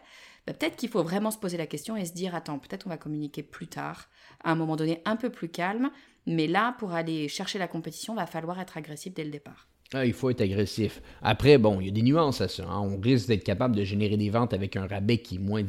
bah, 0.46 0.52
peut-être 0.52 0.76
qu'il 0.76 0.88
faut 0.88 1.02
vraiment 1.02 1.30
se 1.30 1.38
poser 1.38 1.56
la 1.56 1.66
question 1.66 1.96
et 1.96 2.04
se 2.04 2.12
dire, 2.12 2.34
attends, 2.34 2.58
peut-être 2.58 2.86
on 2.86 2.90
va 2.90 2.98
communiquer 2.98 3.42
plus 3.42 3.66
tard, 3.66 4.08
à 4.42 4.52
un 4.52 4.54
moment 4.54 4.76
donné 4.76 5.00
un 5.04 5.16
peu 5.16 5.30
plus 5.30 5.48
calme, 5.48 5.90
mais 6.26 6.46
là, 6.46 6.74
pour 6.78 6.92
aller 6.92 7.28
chercher 7.28 7.58
la 7.58 7.68
compétition, 7.68 8.14
va 8.14 8.26
falloir 8.26 8.60
être 8.60 8.76
agressif 8.76 9.14
dès 9.14 9.24
le 9.24 9.30
départ. 9.30 9.68
Ah, 9.92 10.04
il 10.04 10.12
faut 10.12 10.28
être 10.30 10.40
agressif. 10.40 11.00
Après, 11.22 11.56
bon, 11.56 11.80
il 11.80 11.86
y 11.86 11.88
a 11.88 11.92
des 11.92 12.02
nuances 12.02 12.40
à 12.40 12.48
ça. 12.48 12.64
Hein. 12.64 12.80
On 12.80 12.98
risque 12.98 13.28
d'être 13.28 13.44
capable 13.44 13.76
de 13.76 13.84
générer 13.84 14.16
des 14.16 14.28
ventes 14.28 14.52
avec 14.52 14.76
un 14.76 14.88
rabais 14.88 15.18
qui 15.18 15.36
est, 15.36 15.38
moins 15.38 15.62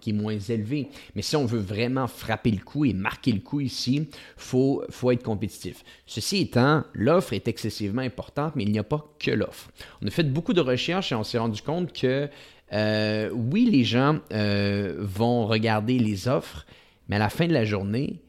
qui 0.00 0.10
est 0.10 0.12
moins 0.12 0.38
élevé. 0.38 0.90
Mais 1.16 1.22
si 1.22 1.34
on 1.34 1.44
veut 1.44 1.58
vraiment 1.58 2.06
frapper 2.06 2.52
le 2.52 2.62
coup 2.62 2.84
et 2.84 2.92
marquer 2.92 3.32
le 3.32 3.40
coup 3.40 3.60
ici, 3.60 3.96
il 3.96 4.08
faut, 4.36 4.84
faut 4.90 5.10
être 5.10 5.24
compétitif. 5.24 5.82
Ceci 6.06 6.42
étant, 6.42 6.84
l'offre 6.92 7.32
est 7.32 7.48
excessivement 7.48 8.02
importante, 8.02 8.54
mais 8.54 8.62
il 8.62 8.70
n'y 8.70 8.78
a 8.78 8.84
pas 8.84 9.12
que 9.18 9.32
l'offre. 9.32 9.70
On 10.02 10.06
a 10.06 10.10
fait 10.10 10.22
beaucoup 10.22 10.52
de 10.52 10.60
recherches 10.60 11.10
et 11.10 11.16
on 11.16 11.24
s'est 11.24 11.38
rendu 11.38 11.60
compte 11.62 11.92
que 11.92 12.28
euh, 12.74 13.30
oui, 13.32 13.68
les 13.70 13.84
gens 13.84 14.18
euh, 14.32 14.96
vont 14.98 15.46
regarder 15.46 15.98
les 15.98 16.28
offres, 16.28 16.66
mais 17.08 17.16
à 17.16 17.20
la 17.20 17.30
fin 17.30 17.46
de 17.46 17.52
la 17.52 17.64
journée, 17.64 18.20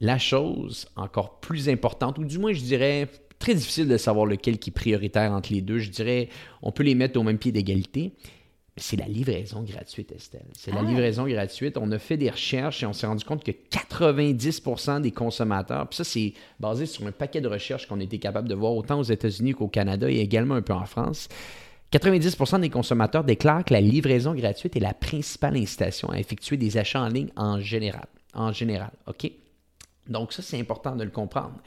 la 0.00 0.18
chose 0.18 0.88
encore 0.96 1.40
plus 1.40 1.68
importante, 1.68 2.18
ou 2.18 2.24
du 2.24 2.38
moins 2.38 2.52
je 2.52 2.60
dirais 2.60 3.08
très 3.38 3.54
difficile 3.54 3.88
de 3.88 3.96
savoir 3.96 4.26
lequel 4.26 4.58
qui 4.58 4.70
est 4.70 4.72
prioritaire 4.72 5.32
entre 5.32 5.52
les 5.52 5.62
deux, 5.62 5.78
je 5.78 5.90
dirais 5.90 6.28
on 6.62 6.70
peut 6.70 6.82
les 6.82 6.94
mettre 6.94 7.18
au 7.18 7.22
même 7.22 7.38
pied 7.38 7.50
d'égalité, 7.50 8.12
mais 8.76 8.82
c'est 8.82 8.96
la 8.96 9.08
livraison 9.08 9.62
gratuite, 9.62 10.12
Estelle. 10.12 10.46
C'est 10.52 10.70
la 10.70 10.80
ah. 10.80 10.84
livraison 10.84 11.26
gratuite. 11.26 11.76
On 11.78 11.90
a 11.90 11.98
fait 11.98 12.16
des 12.16 12.30
recherches 12.30 12.82
et 12.82 12.86
on 12.86 12.92
s'est 12.92 13.06
rendu 13.06 13.24
compte 13.24 13.42
que 13.42 13.50
90% 13.50 15.00
des 15.00 15.12
consommateurs, 15.12 15.88
puis 15.88 15.96
ça 15.96 16.04
c'est 16.04 16.34
basé 16.60 16.84
sur 16.84 17.06
un 17.06 17.12
paquet 17.12 17.40
de 17.40 17.48
recherches 17.48 17.86
qu'on 17.86 18.00
été 18.00 18.18
capable 18.18 18.48
de 18.48 18.54
voir 18.54 18.74
autant 18.74 19.00
aux 19.00 19.04
États-Unis 19.04 19.54
qu'au 19.54 19.68
Canada 19.68 20.10
et 20.10 20.20
également 20.20 20.56
un 20.56 20.62
peu 20.62 20.74
en 20.74 20.84
France, 20.84 21.28
90% 21.92 22.60
des 22.60 22.70
consommateurs 22.70 23.24
déclarent 23.24 23.64
que 23.64 23.72
la 23.72 23.80
livraison 23.80 24.34
gratuite 24.34 24.76
est 24.76 24.80
la 24.80 24.94
principale 24.94 25.56
incitation 25.56 26.10
à 26.10 26.18
effectuer 26.18 26.56
des 26.56 26.76
achats 26.76 27.02
en 27.02 27.08
ligne 27.08 27.30
en 27.36 27.60
général. 27.60 28.06
En 28.34 28.52
général, 28.52 28.90
OK? 29.06 29.30
Donc 30.08 30.32
ça, 30.32 30.42
c'est 30.42 30.58
important 30.58 30.96
de 30.96 31.04
le 31.04 31.10
comprendre. 31.10 31.60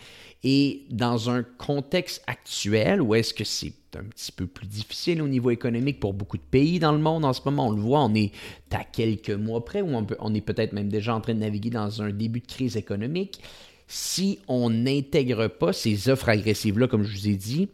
Et 0.43 0.85
dans 0.89 1.29
un 1.29 1.43
contexte 1.43 2.23
actuel 2.27 3.01
où 3.01 3.13
est-ce 3.13 3.33
que 3.33 3.43
c'est 3.43 3.73
un 3.95 4.03
petit 4.03 4.31
peu 4.31 4.47
plus 4.47 4.67
difficile 4.67 5.21
au 5.21 5.27
niveau 5.27 5.51
économique 5.51 5.99
pour 5.99 6.13
beaucoup 6.13 6.37
de 6.37 6.43
pays 6.43 6.79
dans 6.79 6.91
le 6.91 6.97
monde 6.97 7.25
en 7.25 7.33
ce 7.33 7.41
moment, 7.45 7.67
on 7.67 7.71
le 7.71 7.81
voit, 7.81 8.03
on 8.03 8.15
est 8.15 8.31
à 8.71 8.83
quelques 8.83 9.31
mois 9.31 9.63
près, 9.63 9.81
on, 9.81 10.07
on 10.19 10.33
est 10.33 10.41
peut-être 10.41 10.73
même 10.73 10.89
déjà 10.89 11.13
en 11.13 11.21
train 11.21 11.33
de 11.33 11.39
naviguer 11.39 11.69
dans 11.69 12.01
un 12.01 12.11
début 12.11 12.39
de 12.39 12.47
crise 12.47 12.77
économique. 12.77 13.41
Si 13.87 14.39
on 14.47 14.69
n'intègre 14.69 15.47
pas 15.47 15.73
ces 15.73 16.09
offres 16.09 16.29
agressives-là, 16.29 16.87
comme 16.87 17.03
je 17.03 17.11
vous 17.11 17.27
ai 17.27 17.35
dit, 17.35 17.69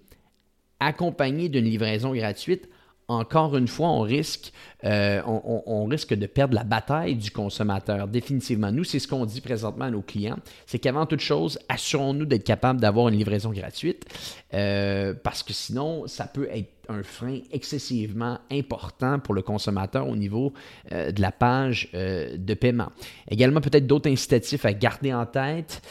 accompagné 0.79 1.49
d'une 1.49 1.65
livraison 1.65 2.13
gratuite, 2.13 2.69
encore 3.09 3.55
une 3.55 3.69
fois, 3.69 3.87
on 3.87 4.01
risque, 4.01 4.51
euh, 4.83 5.21
on, 5.25 5.85
risque 5.85 6.13
de 6.13 6.25
perdre 6.25 6.55
la 6.55 6.65
bataille 6.65 7.15
du 7.15 7.31
consommateur. 7.31 8.05
Définitivement. 8.07 8.69
Nous, 8.69 8.83
c'est 8.83 8.99
ce 8.99 9.07
qu'on 9.07 9.25
dit 9.25 9.39
présentement 9.39 9.85
à 9.85 9.91
nos 9.91 10.01
clients. 10.01 10.37
C'est 10.65 10.77
qu'avant 10.79 11.05
toute 11.05 11.21
chose, 11.21 11.57
assurons-nous 11.69 12.25
d'être 12.25 12.43
capable 12.43 12.81
d'avoir 12.81 13.07
une 13.07 13.15
livraison 13.15 13.51
gratuite 13.51 14.05
euh, 14.53 15.13
parce 15.23 15.41
que 15.41 15.53
sinon, 15.53 16.05
ça 16.07 16.25
peut 16.25 16.49
être 16.51 16.69
un 16.89 17.01
frein 17.01 17.39
excessivement 17.51 18.39
important 18.51 19.19
pour 19.19 19.33
le 19.33 19.41
consommateur 19.41 20.07
au 20.07 20.15
niveau 20.17 20.53
euh, 20.91 21.11
de 21.11 21.21
la 21.21 21.31
page 21.31 21.89
de 21.93 22.53
paiement. 22.55 22.91
Également, 23.29 23.61
peut-être 23.61 23.87
d'autres 23.87 24.09
incitatifs 24.09 24.65
à 24.65 24.73
garder 24.73 25.13
en 25.13 25.25
tête, 25.25 25.81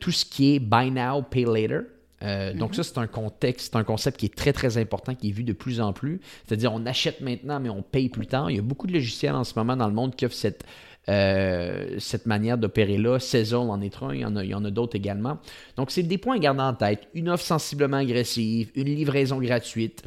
tout 0.00 0.10
ce 0.10 0.26
qui 0.26 0.54
est 0.54 0.58
Buy 0.58 0.90
Now, 0.90 1.22
Pay 1.22 1.44
Later. 1.44 1.80
Euh, 2.22 2.52
donc, 2.52 2.74
ça, 2.74 2.82
c'est 2.82 2.98
un 2.98 3.06
contexte, 3.06 3.72
c'est 3.72 3.78
un 3.78 3.84
concept 3.84 4.18
qui 4.18 4.26
est 4.26 4.34
très, 4.34 4.52
très 4.52 4.78
important, 4.78 5.14
qui 5.14 5.28
est 5.28 5.32
vu 5.32 5.42
de 5.42 5.52
plus 5.52 5.80
en 5.80 5.92
plus. 5.92 6.20
C'est-à-dire, 6.46 6.72
on 6.72 6.84
achète 6.86 7.20
maintenant, 7.20 7.60
mais 7.60 7.70
on 7.70 7.82
paye 7.82 8.08
plus 8.08 8.26
tard. 8.26 8.50
Il 8.50 8.56
y 8.56 8.58
a 8.58 8.62
beaucoup 8.62 8.86
de 8.86 8.92
logiciels 8.92 9.34
en 9.34 9.44
ce 9.44 9.54
moment 9.56 9.76
dans 9.76 9.88
le 9.88 9.94
monde 9.94 10.14
qui 10.14 10.26
offrent 10.26 10.34
cette, 10.34 10.64
euh, 11.08 11.96
cette 11.98 12.26
manière 12.26 12.58
d'opérer-là. 12.58 13.18
Sezzle 13.18 13.56
en 13.56 13.80
est 13.80 14.02
un, 14.02 14.14
il 14.14 14.20
y 14.20 14.24
en 14.24 14.36
a, 14.36 14.66
a 14.66 14.70
d'autres 14.70 14.96
également. 14.96 15.38
Donc, 15.76 15.90
c'est 15.90 16.02
des 16.02 16.18
points 16.18 16.36
à 16.36 16.38
garder 16.38 16.62
en 16.62 16.74
tête. 16.74 17.08
Une 17.14 17.30
offre 17.30 17.44
sensiblement 17.44 17.96
agressive, 17.96 18.70
une 18.74 18.94
livraison 18.94 19.38
gratuite. 19.38 20.04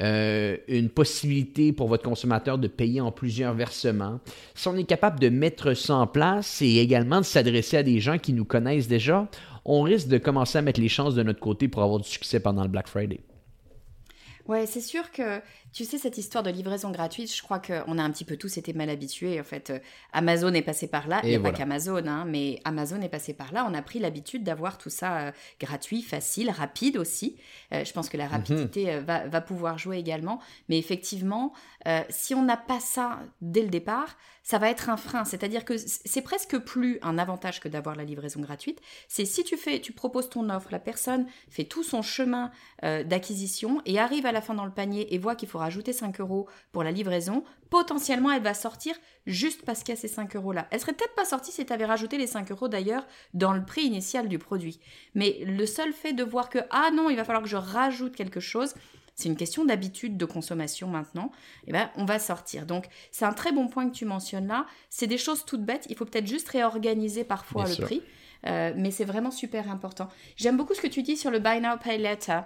Euh, 0.00 0.56
une 0.66 0.88
possibilité 0.88 1.72
pour 1.72 1.86
votre 1.86 2.02
consommateur 2.02 2.58
de 2.58 2.66
payer 2.66 3.00
en 3.00 3.12
plusieurs 3.12 3.54
versements. 3.54 4.18
Si 4.54 4.66
on 4.66 4.76
est 4.76 4.84
capable 4.84 5.20
de 5.20 5.28
mettre 5.28 5.74
ça 5.74 5.94
en 5.94 6.08
place 6.08 6.60
et 6.60 6.78
également 6.78 7.20
de 7.20 7.24
s'adresser 7.24 7.76
à 7.76 7.82
des 7.84 8.00
gens 8.00 8.18
qui 8.18 8.32
nous 8.32 8.46
connaissent 8.46 8.88
déjà, 8.88 9.28
on 9.64 9.82
risque 9.82 10.08
de 10.08 10.18
commencer 10.18 10.58
à 10.58 10.62
mettre 10.62 10.80
les 10.80 10.88
chances 10.88 11.14
de 11.14 11.22
notre 11.22 11.40
côté 11.40 11.68
pour 11.68 11.82
avoir 11.82 12.00
du 12.00 12.08
succès 12.08 12.40
pendant 12.40 12.62
le 12.62 12.68
Black 12.68 12.88
Friday. 12.88 13.20
Ouais, 14.46 14.66
c'est 14.66 14.80
sûr 14.80 15.10
que 15.12 15.40
tu 15.72 15.86
sais, 15.86 15.96
cette 15.96 16.18
histoire 16.18 16.44
de 16.44 16.50
livraison 16.50 16.90
gratuite, 16.90 17.34
je 17.34 17.42
crois 17.42 17.58
qu'on 17.58 17.98
a 17.98 18.02
un 18.02 18.10
petit 18.10 18.26
peu 18.26 18.36
tous 18.36 18.58
été 18.58 18.74
mal 18.74 18.90
habitués. 18.90 19.40
En 19.40 19.44
fait, 19.44 19.70
euh, 19.70 19.78
Amazon 20.12 20.52
est 20.52 20.62
passé 20.62 20.86
par 20.86 21.08
là. 21.08 21.20
Il 21.22 21.30
n'y 21.30 21.34
a 21.34 21.40
pas 21.40 21.50
qu'Amazon, 21.50 22.06
hein, 22.06 22.26
mais 22.26 22.60
Amazon 22.64 23.00
est 23.00 23.08
passé 23.08 23.32
par 23.32 23.52
là. 23.52 23.66
On 23.68 23.72
a 23.72 23.80
pris 23.80 23.98
l'habitude 23.98 24.44
d'avoir 24.44 24.76
tout 24.76 24.90
ça 24.90 25.18
euh, 25.18 25.32
gratuit, 25.58 26.02
facile, 26.02 26.50
rapide 26.50 26.98
aussi. 26.98 27.36
Euh, 27.72 27.86
je 27.86 27.92
pense 27.94 28.10
que 28.10 28.18
la 28.18 28.26
mhm. 28.26 28.32
rapidité 28.32 29.00
va, 29.00 29.26
va, 29.26 29.40
pouvoir 29.40 29.78
jouer 29.78 29.96
également. 29.96 30.40
Mais 30.68 30.78
effectivement, 30.78 31.54
si 32.10 32.34
on 32.34 32.42
n'a 32.42 32.56
pas 32.56 32.80
ça 32.80 33.20
dès 33.40 33.62
le 33.62 33.68
départ, 33.68 34.16
ça 34.42 34.58
va 34.58 34.68
être 34.70 34.90
un 34.90 34.96
frein. 34.96 35.24
C'est-à-dire 35.24 35.64
que 35.64 35.76
c'est 35.76 36.22
presque 36.22 36.58
plus 36.58 36.98
un 37.02 37.18
avantage 37.18 37.60
que 37.60 37.68
d'avoir 37.68 37.96
la 37.96 38.04
livraison 38.04 38.40
gratuite. 38.40 38.80
C'est 39.08 39.24
si 39.24 39.42
tu 39.42 39.56
fais, 39.56 39.80
tu 39.80 39.92
proposes 39.92 40.28
ton 40.28 40.48
offre, 40.50 40.68
la 40.70 40.78
personne 40.78 41.26
fait 41.48 41.64
tout 41.64 41.82
son 41.82 42.02
chemin 42.02 42.50
d'acquisition 42.82 43.80
et 43.86 43.98
arrive 43.98 44.26
à 44.26 44.32
la 44.32 44.40
fin 44.40 44.54
dans 44.54 44.64
le 44.64 44.72
panier 44.72 45.12
et 45.14 45.18
voit 45.18 45.34
qu'il 45.34 45.48
faut 45.48 45.58
rajouter 45.62 45.92
5 45.92 46.20
euros 46.20 46.48
pour 46.72 46.84
la 46.84 46.92
livraison, 46.92 47.44
potentiellement 47.70 48.30
elle 48.30 48.42
va 48.42 48.54
sortir 48.54 48.94
juste 49.26 49.64
parce 49.64 49.80
qu'il 49.82 49.94
y 49.94 49.98
a 49.98 50.00
ces 50.00 50.08
5 50.08 50.36
euros 50.36 50.52
là. 50.52 50.68
Elle 50.70 50.80
serait 50.80 50.92
peut-être 50.92 51.14
pas 51.14 51.24
sortie 51.24 51.52
si 51.52 51.64
tu 51.64 51.72
avais 51.72 51.84
rajouté 51.84 52.18
les 52.18 52.26
5 52.26 52.50
euros 52.50 52.68
d'ailleurs 52.68 53.06
dans 53.34 53.52
le 53.52 53.64
prix 53.64 53.82
initial 53.82 54.28
du 54.28 54.38
produit. 54.38 54.78
Mais 55.14 55.38
le 55.44 55.66
seul 55.66 55.92
fait 55.92 56.12
de 56.12 56.24
voir 56.24 56.50
que 56.50 56.58
ah 56.70 56.90
non, 56.92 57.10
il 57.10 57.16
va 57.16 57.24
falloir 57.24 57.42
que 57.42 57.48
je 57.48 57.56
rajoute 57.56 58.14
quelque 58.14 58.40
chose, 58.40 58.74
c'est 59.14 59.28
une 59.28 59.36
question 59.36 59.64
d'habitude 59.64 60.16
de 60.16 60.24
consommation 60.24 60.88
maintenant, 60.88 61.30
et 61.66 61.68
eh 61.68 61.72
ben, 61.72 61.90
on 61.96 62.04
va 62.04 62.18
sortir. 62.18 62.66
Donc, 62.66 62.86
c'est 63.10 63.24
un 63.24 63.32
très 63.32 63.52
bon 63.52 63.68
point 63.68 63.88
que 63.88 63.94
tu 63.94 64.04
mentionnes 64.04 64.46
là. 64.46 64.66
C'est 64.88 65.06
des 65.06 65.18
choses 65.18 65.44
toutes 65.44 65.64
bêtes. 65.64 65.86
Il 65.90 65.96
faut 65.96 66.06
peut-être 66.06 66.26
juste 66.26 66.48
réorganiser 66.48 67.22
parfois 67.22 67.66
le 67.68 67.76
prix. 67.76 68.02
Euh, 68.46 68.72
mais 68.76 68.90
c'est 68.90 69.04
vraiment 69.04 69.30
super 69.30 69.70
important. 69.70 70.08
J'aime 70.36 70.56
beaucoup 70.56 70.74
ce 70.74 70.80
que 70.80 70.88
tu 70.88 71.02
dis 71.02 71.16
sur 71.16 71.30
le 71.30 71.38
Buy 71.38 71.60
Now, 71.60 71.76
Pay 71.82 71.98
Later 71.98 72.40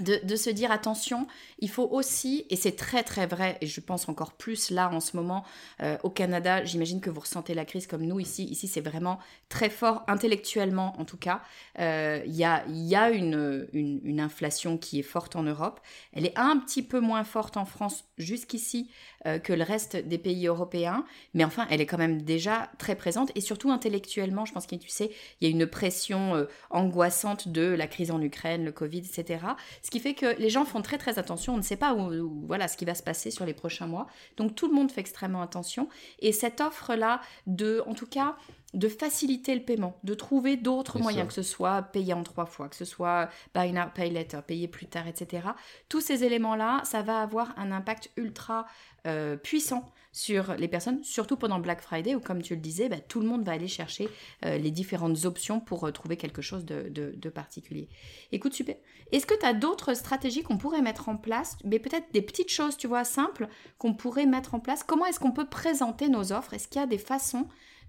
de, 0.00 0.36
se 0.36 0.50
dire 0.50 0.70
attention, 0.70 1.26
il 1.58 1.70
faut 1.70 1.88
aussi, 1.90 2.46
et 2.50 2.56
c'est 2.56 2.76
très 2.76 3.02
très 3.02 3.26
vrai, 3.26 3.56
et 3.60 3.66
je 3.66 3.80
pense 3.80 4.08
encore 4.08 4.32
plus 4.32 4.70
là 4.70 4.90
en 4.92 5.00
ce 5.00 5.16
moment 5.16 5.44
euh, 5.82 5.96
au 6.02 6.10
Canada, 6.10 6.64
j'imagine 6.64 7.00
que 7.00 7.10
vous 7.10 7.20
ressentez 7.20 7.54
la 7.54 7.64
crise 7.64 7.86
comme 7.86 8.02
nous 8.02 8.20
ici, 8.20 8.44
ici 8.44 8.68
c'est 8.68 8.80
vraiment 8.80 9.18
très 9.48 9.70
fort 9.70 10.04
intellectuellement 10.06 10.94
en 11.00 11.04
tout 11.04 11.16
cas, 11.16 11.40
euh, 11.78 12.22
il 12.26 12.34
y 12.34 12.44
a, 12.44 13.10
une, 13.10 14.20
inflation 14.20 14.78
qui 14.78 14.98
est 14.98 15.02
forte 15.02 15.36
en 15.36 15.42
Europe, 15.42 15.80
elle 16.12 16.26
est 16.26 16.36
un 16.36 16.58
petit 16.58 16.82
peu 16.82 17.00
moins 17.00 17.24
forte 17.24 17.56
en 17.56 17.64
France 17.64 18.04
jusqu'ici 18.18 18.90
euh, 19.26 19.38
que 19.38 19.52
le 19.52 19.62
reste 19.62 19.96
des 19.96 20.18
pays 20.18 20.46
européens, 20.46 21.04
mais 21.34 21.44
enfin 21.44 21.66
elle 21.70 21.80
est 21.80 21.86
quand 21.86 21.98
même 21.98 22.22
déjà 22.22 22.70
très 22.78 22.96
présente, 22.96 23.30
et 23.34 23.40
surtout 23.40 23.70
intellectuellement, 23.70 24.44
je 24.44 24.52
pense 24.52 24.66
que 24.66 24.76
tu 24.76 24.88
sais, 24.88 25.10
il 25.40 25.48
y 25.48 25.50
a 25.50 25.54
une 25.54 25.66
pression 25.66 26.46
angoissante 26.70 27.48
de 27.48 27.62
la 27.62 27.86
crise 27.86 28.10
en 28.10 28.20
Ukraine, 28.20 28.64
le 28.64 28.72
Covid, 28.72 28.98
etc 28.98 29.38
Ce 29.86 29.90
qui 29.92 30.00
fait 30.00 30.14
que 30.14 30.26
les 30.40 30.50
gens 30.50 30.64
font 30.64 30.82
très 30.82 30.98
très 30.98 31.20
attention. 31.20 31.54
On 31.54 31.58
ne 31.58 31.62
sait 31.62 31.76
pas 31.76 31.94
où, 31.94 32.44
voilà 32.48 32.66
ce 32.66 32.76
qui 32.76 32.84
va 32.84 32.96
se 32.96 33.04
passer 33.04 33.30
sur 33.30 33.46
les 33.46 33.54
prochains 33.54 33.86
mois. 33.86 34.08
Donc 34.36 34.56
tout 34.56 34.66
le 34.66 34.74
monde 34.74 34.90
fait 34.90 35.00
extrêmement 35.00 35.42
attention. 35.42 35.88
Et 36.18 36.32
cette 36.32 36.60
offre-là, 36.60 37.20
de, 37.46 37.84
en 37.86 37.94
tout 37.94 38.08
cas, 38.08 38.34
de 38.74 38.88
faciliter 38.88 39.54
le 39.54 39.62
paiement, 39.62 39.96
de 40.02 40.14
trouver 40.14 40.56
d'autres 40.56 40.98
moyens, 40.98 41.28
que 41.28 41.32
ce 41.32 41.44
soit 41.44 41.82
payer 41.82 42.14
en 42.14 42.24
trois 42.24 42.46
fois, 42.46 42.68
que 42.68 42.74
ce 42.74 42.84
soit 42.84 43.28
buy 43.54 43.72
now, 43.72 43.84
pay 43.94 44.10
later, 44.10 44.40
payer 44.44 44.66
plus 44.66 44.86
tard, 44.86 45.06
etc. 45.06 45.50
Tous 45.88 46.00
ces 46.00 46.24
éléments-là, 46.24 46.80
ça 46.82 47.02
va 47.02 47.20
avoir 47.20 47.56
un 47.56 47.70
impact 47.70 48.10
ultra 48.16 48.66
euh, 49.06 49.36
puissant 49.36 49.92
sur 50.12 50.54
les 50.54 50.66
personnes, 50.66 51.04
surtout 51.04 51.36
pendant 51.36 51.58
Black 51.58 51.82
Friday 51.82 52.14
où, 52.14 52.20
comme 52.20 52.40
tu 52.40 52.54
le 52.54 52.60
disais, 52.60 52.88
bah, 52.88 52.98
tout 52.98 53.20
le 53.20 53.26
monde 53.26 53.44
va 53.44 53.52
aller 53.52 53.68
chercher 53.68 54.08
euh, 54.46 54.56
les 54.56 54.70
différentes 54.70 55.26
options 55.26 55.60
pour 55.60 55.84
euh, 55.84 55.90
trouver 55.90 56.16
quelque 56.16 56.40
chose 56.40 56.64
de, 56.64 57.28
particulier. 57.28 57.90
Écoute, 58.32 58.54
super. 58.54 58.76
Est-ce 59.12 59.26
que 59.26 59.38
tu 59.38 59.44
as 59.44 59.52
d'autres 59.52 59.92
stratégies 59.92 60.42
qu'on 60.42 60.56
pourrait 60.56 60.80
mettre 60.80 61.10
en 61.10 61.18
place, 61.18 61.58
mais 61.64 61.78
peut-être 61.78 62.06
des 62.14 62.22
petites 62.22 62.50
choses, 62.50 62.78
tu 62.78 62.86
vois, 62.86 63.04
simples, 63.04 63.48
qu'on 63.76 63.92
pourrait 63.92 64.24
mettre 64.24 64.54
en 64.54 64.60
place? 64.60 64.82
Comment 64.82 65.04
est-ce 65.04 65.20
qu'on 65.20 65.32
peut 65.32 65.48
présenter 65.48 66.08
nos 66.08 66.32
offres? 66.32 66.54
Est-ce 66.54 66.66
qu'il 66.66 66.80
y 66.80 66.84
a 66.84 66.86
des 66.86 66.96
façons 66.96 67.46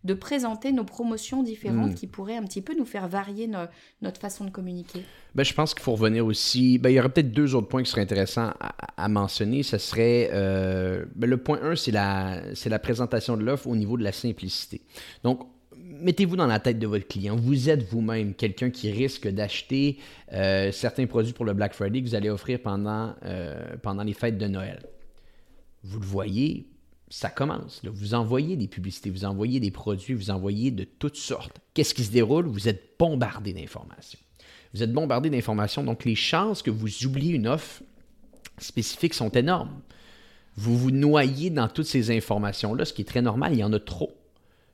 de 0.07 0.13
présenter 0.13 0.71
nos 0.71 0.85
promotions 0.85 1.43
différentes 1.43 1.91
hmm. 1.91 1.95
qui 1.95 2.07
pourraient 2.07 2.37
un 2.37 2.43
petit 2.43 2.61
peu 2.61 2.73
nous 2.75 2.85
faire 2.85 3.07
varier 3.07 3.47
notre 4.01 4.19
façon 4.19 4.45
de 4.45 4.49
communiquer. 4.49 5.03
Ben, 5.35 5.43
je 5.43 5.53
pense 5.53 5.73
qu'il 5.73 5.83
faut 5.83 5.91
revenir 5.91 6.25
aussi. 6.25 6.79
Ben, 6.79 6.89
il 6.89 6.93
y 6.93 6.99
aurait 6.99 7.09
peut-être 7.09 7.31
deux 7.31 7.53
autres 7.53 7.67
points 7.67 7.83
qui 7.83 7.91
seraient 7.91 8.01
intéressants 8.01 8.53
à, 8.59 9.09
mentionner. 9.09 9.61
Ce 9.61 9.77
serait 9.77 10.29
euh, 10.33 11.05
ben, 11.15 11.29
le 11.29 11.37
point 11.37 11.59
1, 11.61 11.75
c'est 11.75 11.91
la, 11.91 12.41
la 12.65 12.79
présentation 12.79 13.37
de 13.37 13.43
l'offre 13.43 13.67
au 13.67 13.75
niveau 13.75 13.97
de 13.97 14.03
la 14.03 14.13
simplicité. 14.13 14.81
Donc, 15.23 15.41
mettez-vous 15.75 16.37
dans 16.37 16.47
la 16.47 16.59
tête 16.59 16.79
de 16.79 16.87
votre 16.87 17.07
client. 17.07 17.35
Vous 17.35 17.69
êtes 17.69 17.83
vous-même 17.83 18.33
quelqu'un 18.33 18.69
qui 18.69 18.89
risque 18.91 19.27
d'acheter 19.27 19.97
euh, 20.33 20.71
certains 20.71 21.05
produits 21.05 21.33
pour 21.33 21.45
le 21.45 21.53
Black 21.53 21.73
Friday 21.73 22.01
que 22.01 22.07
vous 22.07 22.15
allez 22.15 22.29
offrir 22.29 22.61
pendant, 22.61 23.13
euh, 23.25 23.75
pendant 23.81 24.03
les 24.03 24.13
fêtes 24.13 24.37
de 24.37 24.47
Noël. 24.47 24.79
Vous 25.83 25.99
le 25.99 26.05
voyez, 26.05 26.67
ça 27.09 27.29
commence. 27.29 27.81
Vous 27.83 28.13
envoyez 28.13 28.57
des 28.57 28.67
publicités, 28.67 29.09
vous 29.09 29.25
envoyez 29.25 29.59
des 29.59 29.71
produits, 29.71 30.13
vous 30.13 30.29
envoyez 30.29 30.71
de 30.71 30.83
toutes 30.83 31.15
sortes. 31.15 31.59
Qu'est-ce 31.73 31.93
qui 31.93 32.03
se 32.03 32.11
déroule? 32.11 32.47
Vous 32.47 32.67
êtes 32.67 32.97
bombardé 32.99 33.53
d'informations. 33.53 34.19
Vous 34.73 34.83
êtes 34.83 34.91
bombardé 34.91 35.29
d'informations, 35.29 35.83
donc 35.83 36.03
les 36.03 36.15
chances 36.15 36.61
que 36.61 36.71
vous 36.71 37.05
oubliez 37.05 37.33
une 37.33 37.47
offre 37.47 37.81
spécifique 38.57 39.13
sont 39.13 39.29
énormes. 39.29 39.81
Vous 40.55 40.77
vous 40.77 40.91
noyez 40.91 41.49
dans 41.49 41.67
toutes 41.67 41.85
ces 41.85 42.15
informations-là, 42.15 42.83
ce 42.83 42.93
qui 42.93 43.03
est 43.03 43.05
très 43.05 43.21
normal, 43.21 43.53
il 43.53 43.59
y 43.59 43.63
en 43.63 43.71
a 43.73 43.79
trop. 43.79 44.11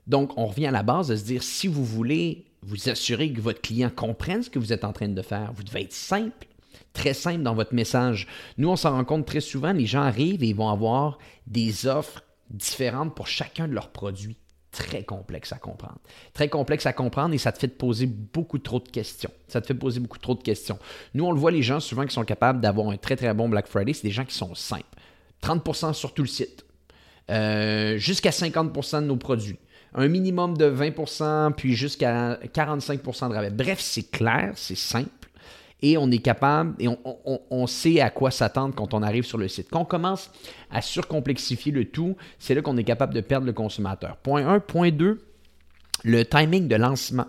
Donc, 0.06 0.36
on 0.36 0.46
revient 0.46 0.66
à 0.66 0.70
la 0.70 0.82
base 0.82 1.08
de 1.08 1.16
se 1.16 1.24
dire, 1.24 1.42
si 1.42 1.68
vous 1.68 1.84
voulez 1.84 2.46
vous 2.62 2.88
assurer 2.88 3.32
que 3.32 3.40
votre 3.40 3.60
client 3.60 3.90
comprenne 3.94 4.42
ce 4.42 4.50
que 4.50 4.58
vous 4.58 4.72
êtes 4.72 4.84
en 4.84 4.92
train 4.92 5.08
de 5.08 5.22
faire, 5.22 5.52
vous 5.54 5.62
devez 5.62 5.82
être 5.82 5.92
simple, 5.92 6.46
très 6.92 7.14
simple 7.14 7.42
dans 7.42 7.54
votre 7.54 7.74
message. 7.74 8.26
Nous, 8.58 8.68
on 8.68 8.76
s'en 8.76 8.92
rend 8.92 9.04
compte 9.04 9.26
très 9.26 9.40
souvent, 9.40 9.72
les 9.72 9.86
gens 9.86 10.02
arrivent 10.02 10.42
et 10.42 10.48
ils 10.48 10.56
vont 10.56 10.70
avoir 10.70 11.18
des 11.46 11.86
offres 11.86 12.23
différentes 12.50 13.14
pour 13.14 13.26
chacun 13.26 13.68
de 13.68 13.72
leurs 13.72 13.90
produits. 13.90 14.36
Très 14.72 15.04
complexe 15.04 15.52
à 15.52 15.56
comprendre. 15.56 15.98
Très 16.32 16.48
complexe 16.48 16.84
à 16.86 16.92
comprendre 16.92 17.32
et 17.32 17.38
ça 17.38 17.52
te 17.52 17.58
fait 17.58 17.68
te 17.68 17.76
poser 17.76 18.06
beaucoup 18.06 18.58
trop 18.58 18.80
de 18.80 18.88
questions. 18.88 19.30
Ça 19.46 19.60
te 19.60 19.66
fait 19.66 19.74
poser 19.74 20.00
beaucoup 20.00 20.18
trop 20.18 20.34
de 20.34 20.42
questions. 20.42 20.78
Nous, 21.14 21.24
on 21.24 21.30
le 21.30 21.38
voit, 21.38 21.52
les 21.52 21.62
gens 21.62 21.78
souvent 21.78 22.04
qui 22.04 22.12
sont 22.12 22.24
capables 22.24 22.60
d'avoir 22.60 22.88
un 22.88 22.96
très 22.96 23.14
très 23.14 23.32
bon 23.34 23.48
Black 23.48 23.68
Friday, 23.68 23.92
c'est 23.92 24.08
des 24.08 24.12
gens 24.12 24.24
qui 24.24 24.34
sont 24.34 24.54
simples. 24.56 24.84
30% 25.42 25.92
sur 25.92 26.12
tout 26.12 26.22
le 26.22 26.28
site. 26.28 26.64
Euh, 27.30 27.96
jusqu'à 27.98 28.30
50% 28.30 29.02
de 29.02 29.06
nos 29.06 29.16
produits. 29.16 29.58
Un 29.94 30.08
minimum 30.08 30.56
de 30.56 30.68
20%, 30.68 31.52
puis 31.52 31.74
jusqu'à 31.74 32.34
45% 32.52 33.28
de 33.28 33.34
rabais. 33.34 33.50
Bref, 33.50 33.78
c'est 33.80 34.10
clair, 34.10 34.52
c'est 34.56 34.76
simple 34.76 35.23
et 35.84 35.98
on 35.98 36.10
est 36.10 36.18
capable 36.18 36.74
et 36.78 36.88
on, 36.88 37.66
sait 37.66 38.00
à 38.00 38.08
quoi 38.08 38.30
s'attendre 38.30 38.74
quand 38.74 38.94
on 38.94 39.02
arrive 39.02 39.24
sur 39.24 39.36
le 39.36 39.48
site. 39.48 39.68
Quand 39.70 39.82
on 39.82 39.84
commence 39.84 40.30
à 40.70 40.80
surcomplexifier 40.80 41.72
le 41.72 41.84
tout, 41.84 42.16
c'est 42.38 42.54
là 42.54 42.62
qu'on 42.62 42.78
est 42.78 42.84
capable 42.84 43.12
de 43.12 43.20
perdre 43.20 43.46
le 43.46 43.52
consommateur. 43.52 44.16
Point 44.16 44.48
1. 44.48 44.60
Point 44.60 44.92
2, 44.92 45.20
le 46.04 46.24
timing 46.24 46.68
de 46.68 46.76
lancement. 46.76 47.26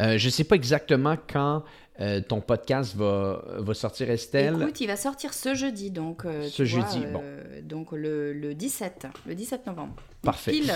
Euh, 0.00 0.18
je 0.18 0.26
ne 0.26 0.30
sais 0.30 0.42
pas 0.42 0.56
exactement 0.56 1.16
quand 1.32 1.62
euh, 2.00 2.20
ton 2.20 2.40
podcast 2.40 2.96
va, 2.96 3.44
va, 3.58 3.74
sortir, 3.74 4.10
Estelle. 4.10 4.60
Écoute, 4.60 4.80
il 4.80 4.88
va 4.88 4.96
sortir 4.96 5.32
ce 5.32 5.54
jeudi, 5.54 5.92
donc. 5.92 6.24
Euh, 6.24 6.48
ce 6.48 6.64
jeudi, 6.64 7.06
bon. 7.12 7.22
Donc 7.62 7.92
le, 7.92 8.32
le, 8.32 8.54
17, 8.54 9.06
le 9.24 9.36
17 9.36 9.68
novembre. 9.68 9.94
Parfait. 10.20 10.50
Pile, 10.50 10.74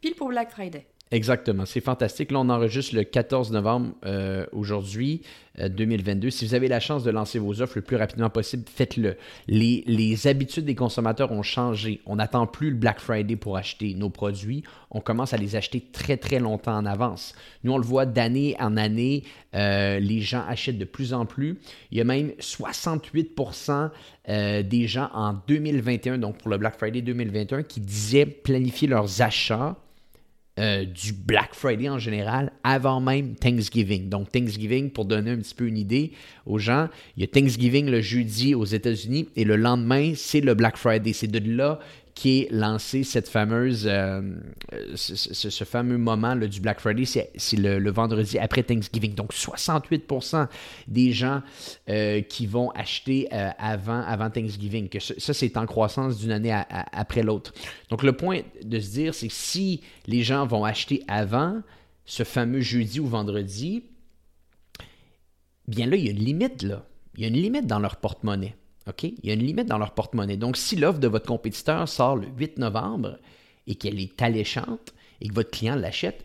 pile 0.00 0.14
pour 0.14 0.28
Black 0.28 0.52
Friday. 0.52 0.86
Exactement, 1.12 1.66
c'est 1.66 1.80
fantastique. 1.80 2.30
Là, 2.30 2.38
on 2.38 2.48
enregistre 2.50 2.94
le 2.94 3.02
14 3.02 3.50
novembre 3.50 3.94
euh, 4.06 4.46
aujourd'hui, 4.52 5.22
2022. 5.58 6.28
Euh, 6.28 6.30
si 6.30 6.46
vous 6.46 6.54
avez 6.54 6.68
la 6.68 6.78
chance 6.78 7.02
de 7.02 7.10
lancer 7.10 7.40
vos 7.40 7.60
offres 7.60 7.72
le 7.78 7.82
plus 7.82 7.96
rapidement 7.96 8.30
possible, 8.30 8.62
faites-le. 8.72 9.16
Les, 9.48 9.82
les, 9.88 10.28
habitudes 10.28 10.66
des 10.66 10.76
consommateurs 10.76 11.32
ont 11.32 11.42
changé. 11.42 12.00
On 12.06 12.14
n'attend 12.14 12.46
plus 12.46 12.70
le 12.70 12.76
Black 12.76 13.00
Friday 13.00 13.34
pour 13.34 13.56
acheter 13.56 13.94
nos 13.94 14.08
produits. 14.08 14.62
On 14.92 15.00
commence 15.00 15.34
à 15.34 15.36
les 15.36 15.56
acheter 15.56 15.80
très, 15.80 16.16
très 16.16 16.38
longtemps 16.38 16.76
en 16.76 16.86
avance. 16.86 17.34
Nous, 17.64 17.72
on 17.72 17.78
le 17.78 17.84
voit 17.84 18.06
d'année 18.06 18.54
en 18.60 18.76
année, 18.76 19.24
euh, 19.56 19.98
les 19.98 20.20
gens 20.20 20.44
achètent 20.46 20.78
de 20.78 20.84
plus 20.84 21.12
en 21.12 21.26
plus. 21.26 21.58
Il 21.90 21.98
y 21.98 22.00
a 22.00 22.04
même 22.04 22.30
68% 22.38 23.90
des 24.28 24.86
gens 24.86 25.10
en 25.12 25.34
2021, 25.48 26.18
donc 26.18 26.38
pour 26.38 26.50
le 26.50 26.58
Black 26.58 26.78
Friday 26.78 27.02
2021, 27.02 27.64
qui 27.64 27.80
disaient 27.80 28.26
planifier 28.26 28.86
leurs 28.86 29.22
achats 29.22 29.76
euh, 30.58 30.84
du 30.84 31.12
Black 31.12 31.54
Friday 31.54 31.88
en 31.88 31.98
général 31.98 32.52
avant 32.64 33.00
même 33.00 33.36
Thanksgiving. 33.36 34.08
Donc 34.08 34.32
Thanksgiving, 34.32 34.90
pour 34.90 35.04
donner 35.04 35.30
un 35.30 35.38
petit 35.38 35.54
peu 35.54 35.66
une 35.66 35.78
idée 35.78 36.12
aux 36.44 36.58
gens, 36.58 36.88
il 37.16 37.20
y 37.22 37.24
a 37.24 37.28
Thanksgiving 37.28 37.86
le 37.86 38.00
jeudi 38.00 38.54
aux 38.54 38.64
États-Unis 38.64 39.28
et 39.36 39.44
le 39.44 39.56
lendemain, 39.56 40.12
c'est 40.16 40.40
le 40.40 40.54
Black 40.54 40.76
Friday. 40.76 41.12
C'est 41.12 41.28
de 41.28 41.38
là 41.56 41.78
qui 42.20 42.40
est 42.40 42.52
lancé 42.52 43.02
cette 43.02 43.30
fameuse, 43.30 43.88
euh, 43.90 44.20
ce, 44.94 45.64
fameux 45.64 45.96
moment 45.96 46.34
là, 46.34 46.48
du 46.48 46.60
Black 46.60 46.78
Friday, 46.78 47.06
c'est 47.06 47.56
le, 47.56 47.90
vendredi 47.90 48.38
après 48.38 48.62
Thanksgiving. 48.62 49.14
Donc 49.14 49.32
68% 49.32 50.46
des 50.86 51.12
gens 51.12 51.40
euh, 51.88 52.20
qui 52.20 52.46
vont 52.46 52.72
acheter 52.72 53.26
euh, 53.32 53.48
avant, 53.58 54.02
avant 54.02 54.28
Thanksgiving, 54.28 54.90
que 54.90 54.98
ça 55.00 55.32
c'est 55.32 55.56
en 55.56 55.64
croissance 55.64 56.18
d'une 56.18 56.32
année 56.32 56.54
après 56.92 57.22
l'autre. 57.22 57.54
Donc 57.88 58.02
le 58.02 58.12
point 58.12 58.40
de 58.62 58.78
se 58.80 58.90
dire, 58.90 59.14
c'est 59.14 59.30
si 59.30 59.80
les 60.06 60.22
gens 60.22 60.46
vont 60.46 60.66
acheter 60.66 61.02
avant 61.08 61.62
ce 62.04 62.22
fameux 62.22 62.60
jeudi 62.60 63.00
ou 63.00 63.06
vendredi, 63.06 63.84
bien 65.68 65.86
là, 65.86 65.96
il 65.96 66.04
y 66.04 66.08
a 66.08 66.10
une 66.10 66.18
limite 66.18 66.64
là. 66.64 66.84
Il 67.14 67.22
y 67.22 67.24
a 67.24 67.28
une 67.28 67.40
limite 67.40 67.66
dans 67.66 67.78
leur 67.78 67.96
porte-monnaie. 67.96 68.56
Il 69.02 69.14
y 69.22 69.30
a 69.30 69.34
une 69.34 69.44
limite 69.44 69.68
dans 69.68 69.78
leur 69.78 69.94
porte-monnaie. 69.94 70.36
Donc, 70.36 70.56
si 70.56 70.76
l'offre 70.76 70.98
de 70.98 71.08
votre 71.08 71.26
compétiteur 71.26 71.88
sort 71.88 72.16
le 72.16 72.26
8 72.26 72.58
novembre 72.58 73.18
et 73.66 73.74
qu'elle 73.74 74.00
est 74.00 74.20
alléchante 74.20 74.94
et 75.20 75.28
que 75.28 75.34
votre 75.34 75.50
client 75.50 75.76
l'achète, 75.76 76.24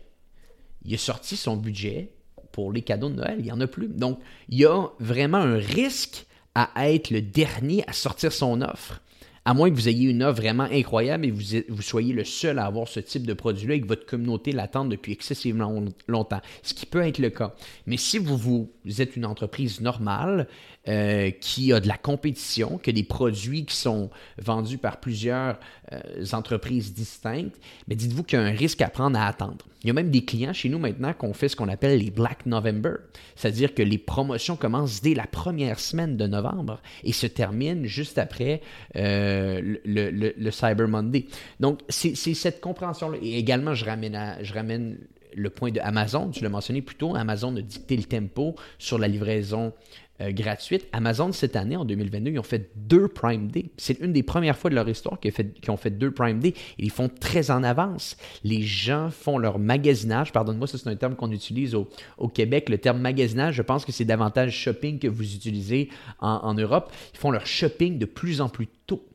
il 0.84 0.94
a 0.94 0.98
sorti 0.98 1.36
son 1.36 1.56
budget 1.56 2.12
pour 2.52 2.72
les 2.72 2.82
cadeaux 2.82 3.08
de 3.08 3.14
Noël. 3.14 3.36
Il 3.38 3.44
n'y 3.44 3.52
en 3.52 3.60
a 3.60 3.66
plus. 3.66 3.88
Donc, 3.88 4.18
il 4.48 4.58
y 4.58 4.64
a 4.64 4.88
vraiment 4.98 5.38
un 5.38 5.58
risque 5.58 6.26
à 6.54 6.90
être 6.90 7.10
le 7.10 7.20
dernier 7.20 7.84
à 7.86 7.92
sortir 7.92 8.32
son 8.32 8.62
offre 8.62 9.00
à 9.46 9.54
moins 9.54 9.70
que 9.70 9.76
vous 9.76 9.88
ayez 9.88 10.10
une 10.10 10.24
offre 10.24 10.40
vraiment 10.40 10.64
incroyable 10.64 11.24
et 11.24 11.30
vous, 11.30 11.60
vous 11.68 11.82
soyez 11.82 12.12
le 12.12 12.24
seul 12.24 12.58
à 12.58 12.66
avoir 12.66 12.88
ce 12.88 12.98
type 12.98 13.24
de 13.24 13.32
produit-là 13.32 13.76
et 13.76 13.80
que 13.80 13.86
votre 13.86 14.04
communauté 14.04 14.50
l'attende 14.50 14.90
depuis 14.90 15.12
excessivement 15.12 15.84
longtemps, 16.08 16.40
ce 16.64 16.74
qui 16.74 16.84
peut 16.84 17.02
être 17.02 17.20
le 17.20 17.30
cas. 17.30 17.54
Mais 17.86 17.96
si 17.96 18.18
vous, 18.18 18.36
vous 18.36 18.72
êtes 19.02 19.16
une 19.16 19.26
entreprise 19.26 19.80
normale 19.80 20.46
euh, 20.88 21.30
qui 21.30 21.72
a 21.72 21.80
de 21.80 21.88
la 21.88 21.96
compétition, 21.96 22.78
qui 22.78 22.90
a 22.90 22.92
des 22.92 23.02
produits 23.02 23.64
qui 23.64 23.76
sont 23.76 24.10
vendus 24.38 24.78
par 24.78 25.00
plusieurs 25.00 25.58
euh, 25.92 25.98
entreprises 26.32 26.94
distinctes, 26.94 27.56
mais 27.88 27.94
dites-vous 27.94 28.22
qu'il 28.22 28.38
y 28.38 28.42
a 28.42 28.44
un 28.44 28.50
risque 28.50 28.82
à 28.82 28.88
prendre 28.88 29.18
à 29.18 29.26
attendre. 29.26 29.64
Il 29.82 29.88
y 29.88 29.90
a 29.90 29.92
même 29.92 30.10
des 30.10 30.24
clients 30.24 30.52
chez 30.52 30.68
nous 30.68 30.78
maintenant 30.78 31.12
qu'on 31.12 31.32
fait 31.32 31.48
ce 31.48 31.54
qu'on 31.54 31.68
appelle 31.68 31.98
les 31.98 32.10
Black 32.10 32.46
November, 32.46 32.94
c'est-à-dire 33.36 33.74
que 33.74 33.82
les 33.82 33.98
promotions 33.98 34.56
commencent 34.56 35.00
dès 35.00 35.14
la 35.14 35.26
première 35.26 35.78
semaine 35.78 36.16
de 36.16 36.26
novembre 36.26 36.80
et 37.04 37.12
se 37.12 37.26
terminent 37.26 37.84
juste 37.84 38.18
après. 38.18 38.62
Euh, 38.96 39.46
euh, 39.46 40.32
le, 40.36 40.50
Cyber 40.50 40.88
Monday. 40.88 41.26
Donc, 41.60 41.80
c'est 41.88 42.14
cette 42.14 42.60
compréhension-là. 42.60 43.18
Et 43.22 43.38
également, 43.38 43.74
je 43.74 43.84
ramène, 43.84 44.36
je 44.42 44.52
ramène 44.52 44.98
le 45.36 45.50
point 45.50 45.70
de 45.70 45.80
Amazon, 45.80 46.30
tu 46.30 46.42
l'as 46.42 46.48
mentionné 46.48 46.82
plus 46.82 46.96
tôt, 46.96 47.14
Amazon 47.14 47.54
a 47.56 47.60
dicté 47.60 47.96
le 47.96 48.04
tempo 48.04 48.56
sur 48.78 48.98
la 48.98 49.06
livraison 49.06 49.72
euh, 50.20 50.32
gratuite. 50.32 50.88
Amazon, 50.92 51.30
cette 51.32 51.56
année, 51.56 51.76
en 51.76 51.84
2022, 51.84 52.30
ils 52.30 52.38
ont 52.38 52.42
fait 52.42 52.70
deux 52.74 53.06
Prime 53.06 53.48
Day. 53.48 53.66
C'est 53.76 54.00
une 54.00 54.12
des 54.12 54.22
premières 54.22 54.56
fois 54.56 54.70
de 54.70 54.74
leur 54.74 54.88
histoire 54.88 55.20
qu'ils 55.20 55.32
ont 55.68 55.76
fait 55.76 55.90
deux 55.90 56.10
Prime 56.10 56.40
Day. 56.40 56.54
ils 56.78 56.90
font 56.90 57.08
très 57.08 57.50
en 57.50 57.62
avance. 57.62 58.16
Les 58.42 58.62
gens 58.62 59.10
font 59.10 59.36
leur 59.36 59.58
magasinage. 59.58 60.32
Pardonne-moi, 60.32 60.66
c'est 60.66 60.86
un 60.86 60.96
terme 60.96 61.16
qu'on 61.16 61.30
utilise 61.30 61.74
au, 61.74 61.86
Québec. 62.28 62.68
Le 62.70 62.78
terme 62.78 63.00
magasinage, 63.00 63.54
je 63.54 63.62
pense 63.62 63.84
que 63.84 63.92
c'est 63.92 64.04
davantage 64.04 64.52
shopping 64.52 64.98
que 64.98 65.08
vous 65.08 65.34
utilisez 65.34 65.90
en 66.20 66.54
Europe. 66.54 66.92
Ils 67.14 67.18
font 67.18 67.30
leur 67.30 67.46
shopping 67.46 67.98
de 67.98 68.06
plus 68.06 68.40
en 68.40 68.48
plus 68.48 68.68
tôt 68.86 69.06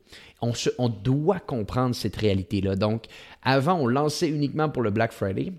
on, 0.78 0.88
doit 0.88 1.40
comprendre 1.40 1.94
cette 1.94 2.16
réalité-là. 2.16 2.76
Donc, 2.76 3.04
avant, 3.42 3.74
on 3.74 3.86
lançait 3.86 4.28
uniquement 4.28 4.68
pour 4.68 4.82
le 4.82 4.90
Black 4.90 5.12
Friday. 5.12 5.52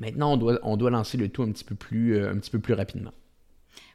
Maintenant, 0.00 0.38
on 0.62 0.76
doit, 0.76 0.90
lancer 0.90 1.16
le 1.16 1.28
tout 1.28 1.42
un 1.42 1.50
euh, 2.14 2.30
un 2.30 2.38
petit 2.38 2.50
peu 2.50 2.58
plus 2.58 2.74
rapidement. 2.74 3.12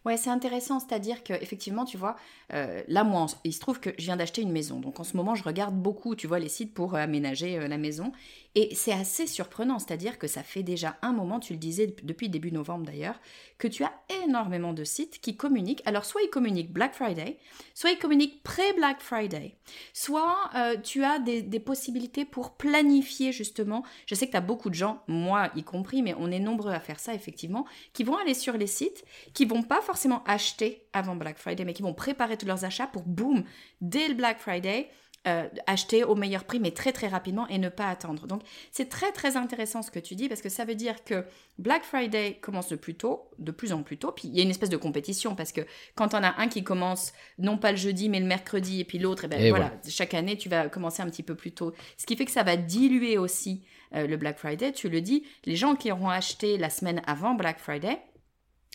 Ouais, 0.03 0.17
c'est 0.17 0.31
intéressant, 0.31 0.79
c'est-à-dire 0.79 1.23
que 1.23 1.33
effectivement, 1.33 1.85
tu 1.85 1.95
vois, 1.95 2.15
euh, 2.53 2.81
là, 2.87 3.03
moi, 3.03 3.27
il 3.43 3.53
se 3.53 3.59
trouve 3.59 3.79
que 3.79 3.91
je 3.99 4.05
viens 4.05 4.17
d'acheter 4.17 4.41
une 4.41 4.51
maison, 4.51 4.79
donc 4.79 4.99
en 4.99 5.03
ce 5.03 5.15
moment, 5.15 5.35
je 5.35 5.43
regarde 5.43 5.75
beaucoup, 5.75 6.15
tu 6.15 6.25
vois, 6.25 6.39
les 6.39 6.49
sites 6.49 6.73
pour 6.73 6.95
euh, 6.95 6.97
aménager 6.97 7.59
euh, 7.59 7.67
la 7.67 7.77
maison, 7.77 8.11
et 8.55 8.73
c'est 8.73 8.91
assez 8.91 9.27
surprenant, 9.27 9.77
c'est-à-dire 9.77 10.17
que 10.17 10.25
ça 10.25 10.41
fait 10.41 10.63
déjà 10.63 10.97
un 11.03 11.13
moment, 11.13 11.39
tu 11.39 11.53
le 11.53 11.59
disais 11.59 11.95
depuis 12.01 12.29
début 12.29 12.51
novembre 12.51 12.85
d'ailleurs, 12.87 13.19
que 13.59 13.67
tu 13.67 13.83
as 13.83 13.93
énormément 14.25 14.73
de 14.73 14.83
sites 14.83 15.21
qui 15.21 15.37
communiquent. 15.37 15.83
Alors, 15.85 16.03
soit 16.03 16.23
ils 16.23 16.29
communiquent 16.29 16.73
Black 16.73 16.95
Friday, 16.95 17.37
soit 17.75 17.91
ils 17.91 17.99
communiquent 17.99 18.41
pré-Black 18.41 18.99
Friday, 19.01 19.55
soit 19.93 20.49
tu 20.83 21.03
as 21.03 21.19
des, 21.19 21.59
possibilités 21.59 22.25
pour 22.25 22.55
planifier 22.55 23.31
justement. 23.31 23.83
Je 24.05 24.15
sais 24.15 24.25
que 24.25 24.31
tu 24.31 24.37
as 24.37 24.41
beaucoup 24.41 24.69
de 24.69 24.75
gens, 24.75 25.03
moi 25.07 25.51
y 25.55 25.63
compris, 25.63 26.01
mais 26.01 26.15
on 26.17 26.29
est 26.31 26.39
nombreux 26.39 26.73
à 26.73 26.79
faire 26.79 26.99
ça 26.99 27.13
effectivement, 27.13 27.65
qui 27.93 28.03
vont 28.03 28.17
aller 28.17 28.33
sur 28.33 28.57
les 28.57 28.67
sites, 28.67 29.05
qui 29.33 29.45
vont 29.45 29.63
pas 29.63 29.81
acheter 30.25 30.87
avant 30.93 31.15
Black 31.15 31.37
Friday, 31.37 31.65
mais 31.65 31.73
qui 31.73 31.81
vont 31.81 31.93
préparer 31.93 32.37
tous 32.37 32.45
leurs 32.45 32.65
achats 32.65 32.87
pour, 32.87 33.03
boum, 33.03 33.43
dès 33.81 34.07
le 34.07 34.13
Black 34.13 34.39
Friday, 34.39 34.89
euh, 35.27 35.47
acheter 35.67 36.03
au 36.03 36.15
meilleur 36.15 36.45
prix, 36.45 36.59
mais 36.59 36.71
très 36.71 36.91
très 36.91 37.07
rapidement 37.07 37.47
et 37.47 37.59
ne 37.59 37.69
pas 37.69 37.87
attendre. 37.87 38.25
Donc 38.25 38.41
c'est 38.71 38.89
très 38.89 39.11
très 39.11 39.37
intéressant 39.37 39.83
ce 39.83 39.91
que 39.91 39.99
tu 39.99 40.15
dis 40.15 40.27
parce 40.27 40.41
que 40.41 40.49
ça 40.49 40.65
veut 40.65 40.73
dire 40.73 41.03
que 41.03 41.23
Black 41.59 41.83
Friday 41.83 42.39
commence 42.41 42.69
de 42.69 42.75
plus 42.75 42.95
tôt, 42.95 43.29
de 43.37 43.51
plus 43.51 43.71
en 43.71 43.83
plus 43.83 43.97
tôt, 43.99 44.11
puis 44.11 44.29
il 44.29 44.35
y 44.35 44.39
a 44.39 44.43
une 44.43 44.49
espèce 44.49 44.69
de 44.71 44.77
compétition 44.77 45.35
parce 45.35 45.51
que 45.51 45.61
quand 45.93 46.15
on 46.15 46.23
a 46.23 46.41
un 46.41 46.47
qui 46.47 46.63
commence 46.63 47.13
non 47.37 47.59
pas 47.59 47.69
le 47.69 47.77
jeudi 47.77 48.09
mais 48.09 48.19
le 48.19 48.25
mercredi 48.25 48.79
et 48.79 48.83
puis 48.83 48.97
l'autre, 48.97 49.25
et 49.25 49.27
eh 49.27 49.29
ben 49.29 49.49
voilà, 49.49 49.71
chaque 49.87 50.15
année 50.15 50.37
tu 50.37 50.49
vas 50.49 50.69
commencer 50.69 51.03
un 51.03 51.07
petit 51.07 51.21
peu 51.21 51.35
plus 51.35 51.51
tôt. 51.51 51.71
Ce 51.97 52.07
qui 52.07 52.15
fait 52.15 52.25
que 52.25 52.31
ça 52.31 52.41
va 52.41 52.57
diluer 52.57 53.19
aussi 53.19 53.63
euh, 53.93 54.07
le 54.07 54.15
Black 54.15 54.37
Friday. 54.37 54.71
Tu 54.71 54.87
le 54.87 55.01
dis, 55.01 55.23
les 55.45 55.57
gens 55.57 55.75
qui 55.75 55.91
auront 55.91 56.09
acheté 56.09 56.57
la 56.57 56.69
semaine 56.69 57.01
avant 57.05 57.35
Black 57.35 57.59
Friday, 57.59 58.01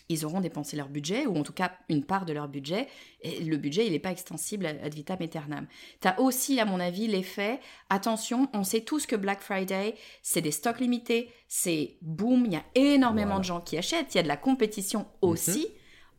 ils 0.09 0.25
auront 0.25 0.41
dépensé 0.41 0.77
leur 0.77 0.89
budget, 0.89 1.25
ou 1.25 1.37
en 1.37 1.43
tout 1.43 1.53
cas 1.53 1.71
une 1.89 2.03
part 2.03 2.25
de 2.25 2.33
leur 2.33 2.47
budget, 2.47 2.87
et 3.21 3.43
le 3.43 3.57
budget, 3.57 3.85
il 3.85 3.91
n'est 3.91 3.99
pas 3.99 4.11
extensible 4.11 4.65
ad 4.65 4.93
vitam 4.93 5.17
aeternam. 5.21 5.67
Tu 6.01 6.07
as 6.07 6.19
aussi, 6.19 6.59
à 6.59 6.65
mon 6.65 6.79
avis, 6.79 7.07
l'effet, 7.07 7.59
attention, 7.89 8.49
on 8.53 8.63
sait 8.63 8.81
tous 8.81 9.05
que 9.05 9.15
Black 9.15 9.41
Friday, 9.41 9.95
c'est 10.21 10.41
des 10.41 10.51
stocks 10.51 10.79
limités, 10.79 11.31
c'est 11.47 11.97
boom, 12.01 12.45
il 12.45 12.53
y 12.53 12.55
a 12.55 12.65
énormément 12.75 13.39
de 13.39 13.43
gens 13.43 13.61
qui 13.61 13.77
achètent, 13.77 14.13
il 14.15 14.17
y 14.17 14.19
a 14.19 14.23
de 14.23 14.27
la 14.27 14.37
compétition 14.37 14.99
mhm. 14.99 15.29
aussi 15.29 15.67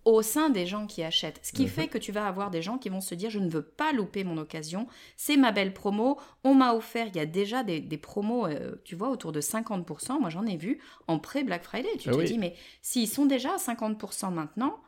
au 0.09 0.23
sein 0.23 0.49
des 0.49 0.67
gens 0.67 0.87
qui 0.87 1.03
achètent. 1.03 1.39
Ce 1.43 1.53
qui 1.53 1.65
mhm. 1.65 1.69
fait 1.69 1.89
que 1.89 1.99
tu 1.99 2.13
vas 2.13 2.27
avoir 2.27 2.51
des 2.51 2.63
gens 2.63 2.79
qui 2.79 2.89
vont 2.89 3.03
se 3.03 3.15
dire 3.15 3.29
je 3.29 3.39
ne 3.39 3.49
veux 3.49 3.63
pas 3.63 3.93
louper 3.93 4.25
mon 4.25 4.39
occasion, 4.39 4.87
c'est 5.17 5.37
ma 5.37 5.53
belle 5.53 5.75
promo, 5.75 6.19
on 6.45 6.55
m'a 6.55 6.73
offert, 6.73 7.09
il 7.09 7.17
y 7.17 7.21
a 7.21 7.27
déjà 7.27 7.63
des, 7.63 7.81
promos, 7.99 8.47
euh, 8.47 8.77
tu 8.85 8.97
vois, 8.97 9.11
autour 9.11 9.33
de 9.33 9.43
50%, 9.43 10.19
moi 10.19 10.31
j'en 10.31 10.47
ai 10.47 10.57
vu 10.57 10.81
en 11.09 11.19
pré-Black 11.19 11.63
Friday. 11.63 11.97
Tu 11.99 12.09
ah 12.09 12.13
te 12.13 12.23
dis 12.23 12.39
mais 12.39 12.55
s'ils 12.81 13.09
sont 13.09 13.27
déjà 13.27 13.55
à 13.55 13.57
50% 13.57 14.33
maintenant, 14.33 14.81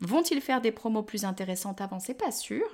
Vont-ils 0.00 0.40
faire 0.40 0.60
des 0.60 0.72
promos 0.72 1.02
plus 1.02 1.24
intéressantes 1.24 1.80
avant? 1.80 2.00
C'est 2.00 2.14
pas 2.14 2.32
sûr. 2.32 2.64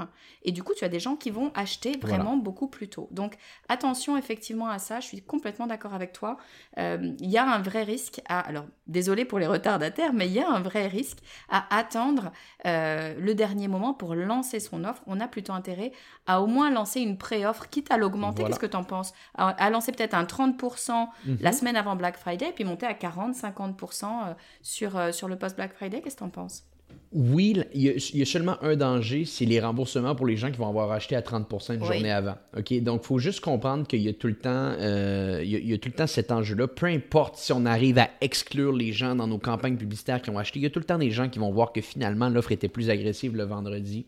Et 0.42 0.52
du 0.52 0.62
coup, 0.62 0.72
tu 0.74 0.84
as 0.84 0.88
des 0.88 1.00
gens 1.00 1.16
qui 1.16 1.30
vont 1.30 1.52
acheter 1.54 1.98
vraiment 1.98 2.36
beaucoup 2.36 2.66
plus 2.66 2.88
tôt. 2.88 3.08
Donc, 3.10 3.36
attention 3.68 4.16
effectivement 4.16 4.68
à 4.68 4.78
ça. 4.78 5.00
Je 5.00 5.06
suis 5.06 5.22
complètement 5.22 5.66
d'accord 5.66 5.92
avec 5.92 6.12
toi. 6.12 6.38
Euh, 6.78 7.14
il 7.20 7.30
y 7.30 7.36
a 7.36 7.44
un 7.44 7.60
vrai 7.60 7.82
risque 7.82 8.20
à. 8.26 8.40
Alors, 8.40 8.64
désolé 8.86 9.24
pour 9.24 9.38
les 9.38 9.46
retardataires, 9.46 10.12
mais 10.14 10.26
il 10.26 10.32
y 10.32 10.40
a 10.40 10.48
un 10.48 10.60
vrai 10.60 10.86
risque 10.86 11.18
à 11.50 11.76
attendre 11.76 12.32
euh, 12.66 13.14
le 13.18 13.34
dernier 13.34 13.68
moment 13.68 13.92
pour 13.92 14.14
lancer 14.14 14.58
son 14.58 14.84
offre. 14.84 15.02
On 15.06 15.20
a 15.20 15.28
plutôt 15.28 15.52
intérêt 15.52 15.92
à 16.26 16.40
au 16.40 16.46
moins 16.46 16.70
lancer 16.70 17.00
une 17.00 17.18
pré-offre, 17.18 17.68
quitte 17.68 17.90
à 17.90 17.98
l'augmenter. 17.98 18.44
Qu'est-ce 18.44 18.58
que 18.58 18.66
tu 18.66 18.76
en 18.76 18.84
penses? 18.84 19.12
À, 19.34 19.68
lancer 19.68 19.92
peut-être 19.92 20.14
un 20.14 20.24
30% 20.24 21.08
la 21.26 21.50
mhm. 21.50 21.56
semaine 21.56 21.76
avant 21.76 21.96
Black 21.96 22.16
Friday, 22.16 22.52
puis 22.54 22.64
monter 22.64 22.86
à 22.86 22.94
40-50% 22.94 24.04
euh, 24.04 24.34
sur, 24.62 25.14
sur 25.14 25.28
le 25.28 25.38
post-Black 25.38 25.74
Friday. 25.74 26.00
Qu'est-ce 26.00 26.16
que 26.16 26.20
tu 26.20 26.24
en 26.24 26.30
penses? 26.30 26.69
Oui, 27.12 27.60
il 27.74 27.98
y, 28.14 28.22
a, 28.22 28.24
seulement 28.24 28.56
un 28.62 28.76
danger, 28.76 29.24
c'est 29.24 29.44
les 29.44 29.58
remboursements 29.58 30.14
pour 30.14 30.26
les 30.26 30.36
gens 30.36 30.52
qui 30.52 30.58
vont 30.58 30.68
avoir 30.68 30.92
acheté 30.92 31.16
à 31.16 31.22
30% 31.22 31.74
une 31.74 31.84
journée 31.84 32.12
avant. 32.12 32.36
Ok, 32.56 32.72
donc 32.82 33.00
il 33.02 33.06
faut 33.06 33.18
juste 33.18 33.40
comprendre 33.40 33.84
qu'il 33.84 34.00
y 34.00 34.08
a 34.08 34.12
tout 34.12 34.28
le 34.28 34.36
temps, 34.36 34.74
euh, 34.78 35.40
il, 35.44 35.68
y 35.68 35.74
a, 35.74 35.78
tout 35.78 35.88
le 35.88 35.94
temps 35.94 36.06
cet 36.06 36.30
enjeu-là. 36.30 36.68
Peu 36.68 36.86
importe 36.86 37.36
si 37.36 37.52
on 37.52 37.66
arrive 37.66 37.98
à 37.98 38.10
exclure 38.20 38.72
les 38.72 38.92
gens 38.92 39.16
dans 39.16 39.26
nos 39.26 39.38
campagnes 39.38 39.76
publicitaires 39.76 40.22
qui 40.22 40.30
ont 40.30 40.38
acheté, 40.38 40.60
il 40.60 40.62
y 40.62 40.66
a 40.66 40.70
tout 40.70 40.78
le 40.78 40.84
temps 40.84 40.98
des 40.98 41.10
gens 41.10 41.28
qui 41.28 41.40
vont 41.40 41.50
voir 41.50 41.72
que 41.72 41.80
finalement 41.80 42.28
l'offre 42.28 42.52
était 42.52 42.68
plus 42.68 42.90
agressive 42.90 43.34
le 43.34 43.42
vendredi. 43.44 44.06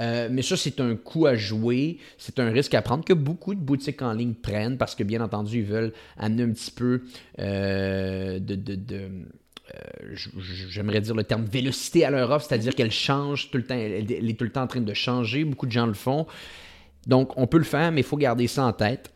Euh, 0.00 0.28
mais 0.30 0.42
ça, 0.42 0.56
c'est 0.56 0.80
un 0.80 0.96
coût 0.96 1.26
à 1.26 1.34
jouer, 1.34 1.98
c'est 2.18 2.38
un 2.38 2.50
risque 2.50 2.74
à 2.74 2.82
prendre 2.82 3.04
que 3.04 3.12
beaucoup 3.12 3.54
de 3.54 3.60
boutiques 3.60 4.02
en 4.02 4.12
ligne 4.12 4.34
prennent 4.34 4.78
parce 4.78 4.94
que, 4.94 5.04
bien 5.04 5.20
entendu, 5.20 5.58
ils 5.58 5.64
veulent 5.64 5.92
amener 6.16 6.44
un 6.44 6.50
petit 6.50 6.70
peu 6.70 7.02
euh, 7.38 8.38
de, 8.40 8.54
j'aimerais 10.68 11.00
dire 11.00 11.14
le 11.14 11.24
terme 11.24 11.44
vélocité 11.44 12.04
à 12.04 12.10
leur 12.10 12.30
offre, 12.30 12.46
c'est-à-dire 12.46 12.74
qu'elle 12.74 12.90
change 12.90 13.50
tout 13.50 13.58
le 13.58 13.64
temps, 13.64 13.74
elle, 13.74 14.10
est 14.10 14.38
tout 14.38 14.44
le 14.44 14.50
temps 14.50 14.62
en 14.62 14.66
train 14.66 14.80
de 14.80 14.94
changer, 14.94 15.44
beaucoup 15.44 15.66
de 15.66 15.72
gens 15.72 15.86
le 15.86 15.94
font. 15.94 16.26
Donc, 17.06 17.36
on 17.36 17.46
peut 17.46 17.58
le 17.58 17.64
faire, 17.64 17.92
mais 17.92 18.00
il 18.00 18.06
faut 18.06 18.16
garder 18.16 18.46
ça 18.46 18.64
en 18.64 18.72
tête. 18.72 19.12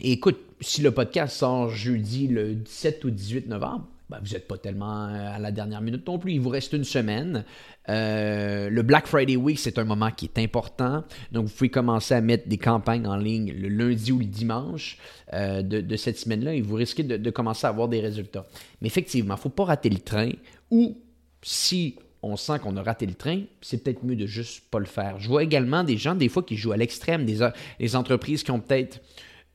Et 0.00 0.12
écoute, 0.12 0.38
si 0.60 0.82
le 0.82 0.92
podcast 0.92 1.36
sort 1.36 1.70
jeudi 1.70 2.28
le 2.28 2.54
17 2.54 3.04
ou 3.04 3.10
18 3.10 3.48
novembre, 3.48 3.86
ben, 4.10 4.18
vous 4.24 4.32
n'êtes 4.32 4.48
pas 4.48 4.58
tellement 4.58 5.06
euh, 5.06 5.36
à 5.36 5.38
la 5.38 5.52
dernière 5.52 5.80
minute 5.80 6.04
non 6.04 6.18
plus. 6.18 6.32
Il 6.32 6.40
vous 6.40 6.48
reste 6.48 6.72
une 6.72 6.82
semaine. 6.82 7.44
Euh, 7.88 8.68
le 8.68 8.82
Black 8.82 9.06
Friday 9.06 9.36
Week, 9.36 9.56
c'est 9.56 9.78
un 9.78 9.84
moment 9.84 10.10
qui 10.10 10.24
est 10.24 10.38
important. 10.42 11.04
Donc, 11.30 11.46
vous 11.46 11.54
pouvez 11.54 11.70
commencer 11.70 12.14
à 12.14 12.20
mettre 12.20 12.48
des 12.48 12.58
campagnes 12.58 13.06
en 13.06 13.14
ligne 13.14 13.52
le 13.52 13.68
lundi 13.68 14.10
ou 14.10 14.18
le 14.18 14.24
dimanche 14.24 14.98
euh, 15.32 15.62
de, 15.62 15.96
cette 15.96 16.18
semaine-là 16.18 16.54
et 16.54 16.60
vous 16.60 16.74
risquez 16.74 17.04
de, 17.04 17.30
commencer 17.30 17.66
à 17.66 17.70
avoir 17.70 17.88
des 17.88 18.00
résultats. 18.00 18.46
Mais 18.80 18.88
effectivement, 18.88 19.34
il 19.34 19.38
ne 19.38 19.42
faut 19.42 19.48
pas 19.48 19.64
rater 19.64 19.90
le 19.90 20.00
train 20.00 20.30
ou 20.72 20.98
si 21.42 21.94
on 22.22 22.36
sent 22.36 22.58
qu'on 22.58 22.76
a 22.76 22.82
raté 22.82 23.06
le 23.06 23.14
train, 23.14 23.42
c'est 23.60 23.82
peut-être 23.82 24.04
mieux 24.04 24.16
de 24.16 24.26
juste 24.26 24.64
pas 24.72 24.80
le 24.80 24.86
faire. 24.86 25.20
Je 25.20 25.28
vois 25.28 25.44
également 25.44 25.84
des 25.84 25.96
gens, 25.96 26.16
des 26.16 26.28
fois, 26.28 26.42
qui 26.42 26.56
jouent 26.56 26.72
à 26.72 26.76
l'extrême, 26.76 27.24
des, 27.24 27.94
entreprises 27.94 28.42
qui 28.42 28.50
ont 28.50 28.60
peut-être 28.60 29.00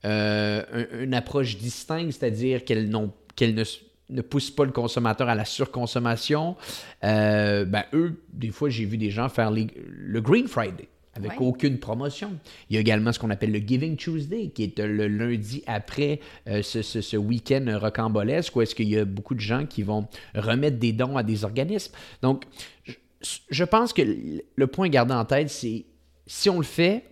une 0.03 1.13
approche 1.13 1.57
distincte, 1.57 2.13
c'est-à-dire 2.13 2.63
qu'elles 2.63 2.89
n'ont 2.89 3.11
qu'elles 3.35 3.53
ne 3.53 3.63
ne 4.09 4.21
pousse 4.21 4.51
pas 4.51 4.65
le 4.65 4.71
consommateur 4.71 5.29
à 5.29 5.35
la 5.35 5.45
surconsommation. 5.45 6.55
Euh, 7.03 7.65
ben, 7.65 7.83
eux, 7.93 8.21
des 8.31 8.51
fois, 8.51 8.69
j'ai 8.69 8.85
vu 8.85 8.97
des 8.97 9.09
gens 9.09 9.29
faire 9.29 9.51
le 9.51 10.21
Green 10.21 10.47
Friday 10.47 10.87
avec 11.15 11.39
aucune 11.39 11.79
promotion. 11.79 12.37
Il 12.69 12.75
y 12.75 12.77
a 12.77 12.81
également 12.81 13.13
ce 13.13 13.19
qu'on 13.19 13.29
appelle 13.29 13.51
le 13.51 13.59
Giving 13.59 13.95
Tuesday, 13.95 14.49
qui 14.49 14.63
est 14.63 14.79
le 14.79 15.07
lundi 15.07 15.63
après 15.65 16.19
euh, 16.47 16.61
ce, 16.61 17.17
week-end 17.17 17.65
rocambolesque, 17.79 18.55
où 18.55 18.61
est-ce 18.61 18.75
qu'il 18.75 18.89
y 18.89 18.97
a 18.97 19.05
beaucoup 19.05 19.33
de 19.33 19.39
gens 19.39 19.65
qui 19.65 19.81
vont 19.83 20.07
remettre 20.35 20.77
des 20.77 20.91
dons 20.91 21.15
à 21.15 21.23
des 21.23 21.45
organismes. 21.45 21.93
Donc, 22.21 22.43
je 23.49 23.63
pense 23.63 23.93
que 23.93 24.01
le 24.55 24.67
point 24.67 24.87
à 24.87 24.89
garder 24.89 25.13
en 25.13 25.25
tête, 25.25 25.49
c'est 25.49 25.85
si 26.27 26.49
on 26.49 26.57
le 26.57 26.65
fait, 26.65 27.05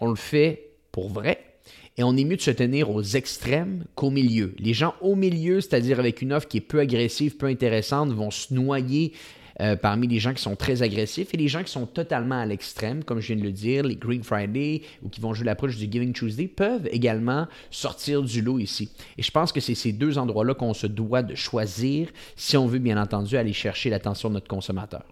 on 0.00 0.08
le 0.08 0.16
fait 0.16 0.70
pour 0.90 1.10
vrai, 1.10 1.51
et 1.96 2.02
on 2.02 2.16
est 2.16 2.24
mieux 2.24 2.36
de 2.36 2.42
se 2.42 2.50
tenir 2.50 2.90
aux 2.90 3.02
extrêmes 3.02 3.84
qu'au 3.94 4.10
milieu. 4.10 4.54
Les 4.58 4.74
gens 4.74 4.94
au 5.00 5.14
milieu, 5.14 5.60
c'est-à-dire 5.60 5.98
avec 5.98 6.22
une 6.22 6.32
offre 6.32 6.48
qui 6.48 6.58
est 6.58 6.62
peu 6.62 6.80
agressive, 6.80 7.36
peu 7.36 7.46
intéressante, 7.46 8.10
vont 8.12 8.30
se 8.30 8.54
noyer 8.54 9.12
euh, 9.60 9.76
parmi 9.76 10.08
les 10.08 10.18
gens 10.18 10.32
qui 10.32 10.42
sont 10.42 10.56
très 10.56 10.82
agressifs 10.82 11.34
et 11.34 11.36
les 11.36 11.48
gens 11.48 11.62
qui 11.62 11.70
sont 11.70 11.86
totalement 11.86 12.40
à 12.40 12.46
l'extrême, 12.46 13.04
comme 13.04 13.20
je 13.20 13.28
viens 13.28 13.36
de 13.36 13.42
le 13.42 13.52
dire, 13.52 13.84
les 13.84 13.96
Green 13.96 14.22
Friday 14.22 14.82
ou 15.02 15.10
qui 15.10 15.20
vont 15.20 15.34
jouer 15.34 15.44
l'approche 15.44 15.76
du 15.76 15.90
Giving 15.90 16.12
Tuesday 16.14 16.48
peuvent 16.48 16.88
également 16.90 17.46
sortir 17.70 18.22
du 18.22 18.40
lot 18.40 18.58
ici. 18.58 18.90
Et 19.18 19.22
je 19.22 19.30
pense 19.30 19.52
que 19.52 19.60
c'est 19.60 19.74
ces 19.74 19.92
deux 19.92 20.16
endroits-là 20.16 20.54
qu'on 20.54 20.74
se 20.74 20.86
doit 20.86 21.22
de 21.22 21.34
choisir 21.34 22.08
si 22.34 22.56
on 22.56 22.66
veut 22.66 22.78
bien 22.78 23.00
entendu 23.00 23.36
aller 23.36 23.52
chercher 23.52 23.90
l'attention 23.90 24.30
de 24.30 24.34
notre 24.34 24.48
consommateur. 24.48 25.04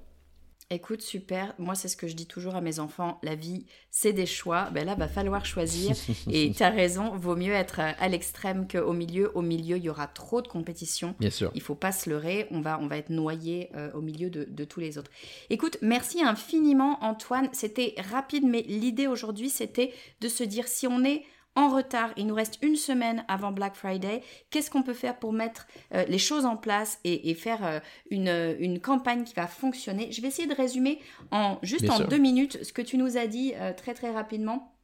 Écoute, 0.73 1.03
super. 1.03 1.53
Moi, 1.59 1.75
c'est 1.75 1.89
ce 1.89 1.97
que 1.97 2.07
je 2.07 2.15
dis 2.15 2.27
toujours 2.27 2.55
à 2.55 2.61
mes 2.61 2.79
enfants. 2.79 3.19
La 3.25 3.35
vie, 3.35 3.67
c'est 3.91 4.13
des 4.13 4.25
choix. 4.25 4.71
Ben 4.71 4.87
là, 4.87 4.95
va 4.95 5.09
falloir 5.09 5.45
choisir. 5.45 5.97
Et 6.31 6.53
tu 6.53 6.63
as 6.63 6.71
raison, 6.71 7.17
vaut 7.17 7.35
mieux 7.35 7.53
être 7.53 7.81
à 7.81 8.09
l'extrême 8.09 8.69
qu'au 8.69 8.93
milieu. 8.93 9.33
Au 9.37 9.43
milieu, 9.43 9.79
il 9.79 9.83
y 9.83 9.91
aura 9.91 10.07
trop 10.07 10.43
de 10.43 10.47
compétition. 10.47 11.17
Bien 11.19 11.31
sûr. 11.31 11.51
Il 11.57 11.61
faut 11.61 11.75
pas 11.75 11.91
se 11.91 12.09
leurrer. 12.09 12.47
On 12.53 12.61
va, 12.61 12.79
on 12.81 12.87
va 12.87 12.99
être 12.99 13.11
noyé 13.11 13.71
euh, 13.75 13.91
au 13.95 14.01
milieu 14.01 14.31
de, 14.31 14.45
de, 14.45 14.65
tous 14.65 14.79
les 14.79 14.97
autres. 14.97 15.11
Écoute, 15.51 15.77
merci 15.83 16.23
infiniment, 16.23 17.03
Antoine. 17.03 17.49
C'était 17.53 17.97
rapide, 18.13 18.45
mais 18.47 18.63
l'idée 18.63 19.09
aujourd'hui, 19.09 19.51
c'était 19.51 19.93
de 20.21 20.29
se 20.29 20.45
dire 20.45 20.69
si 20.69 20.87
on 20.87 21.05
est 21.05 21.25
en 21.57 21.69
retard, 21.69 22.11
il 22.17 22.27
nous 22.27 22.35
reste 22.35 22.59
une 22.63 22.77
semaine 22.77 23.25
avant 23.27 23.51
Black 23.51 23.75
Friday, 23.75 24.23
qu'est-ce 24.51 24.71
qu'on 24.71 24.83
peut 24.83 24.95
faire 24.95 25.19
pour 25.19 25.33
mettre 25.33 25.67
euh, 25.95 26.05
les 26.07 26.19
choses 26.19 26.45
en 26.45 26.57
place 26.57 27.01
et, 27.05 27.35
faire 27.35 27.65
euh, 27.65 27.81
une, 28.11 28.81
campagne 28.81 29.25
qui 29.25 29.35
va 29.35 29.49
fonctionner? 29.49 30.13
Je 30.13 30.23
vais 30.23 30.29
essayer 30.29 30.47
de 30.47 30.55
résumer 30.55 31.01
en 31.33 31.59
juste 31.63 31.91
en 31.91 32.01
deux 32.01 32.19
minutes 32.19 32.63
ce 32.63 32.73
que 32.73 32.83
tu 32.83 32.97
nous 32.97 33.17
as 33.17 33.27
dit 33.27 33.53
euh, 33.57 33.73
très 33.73 33.95
très 33.95 34.13
rapidement. 34.13 34.77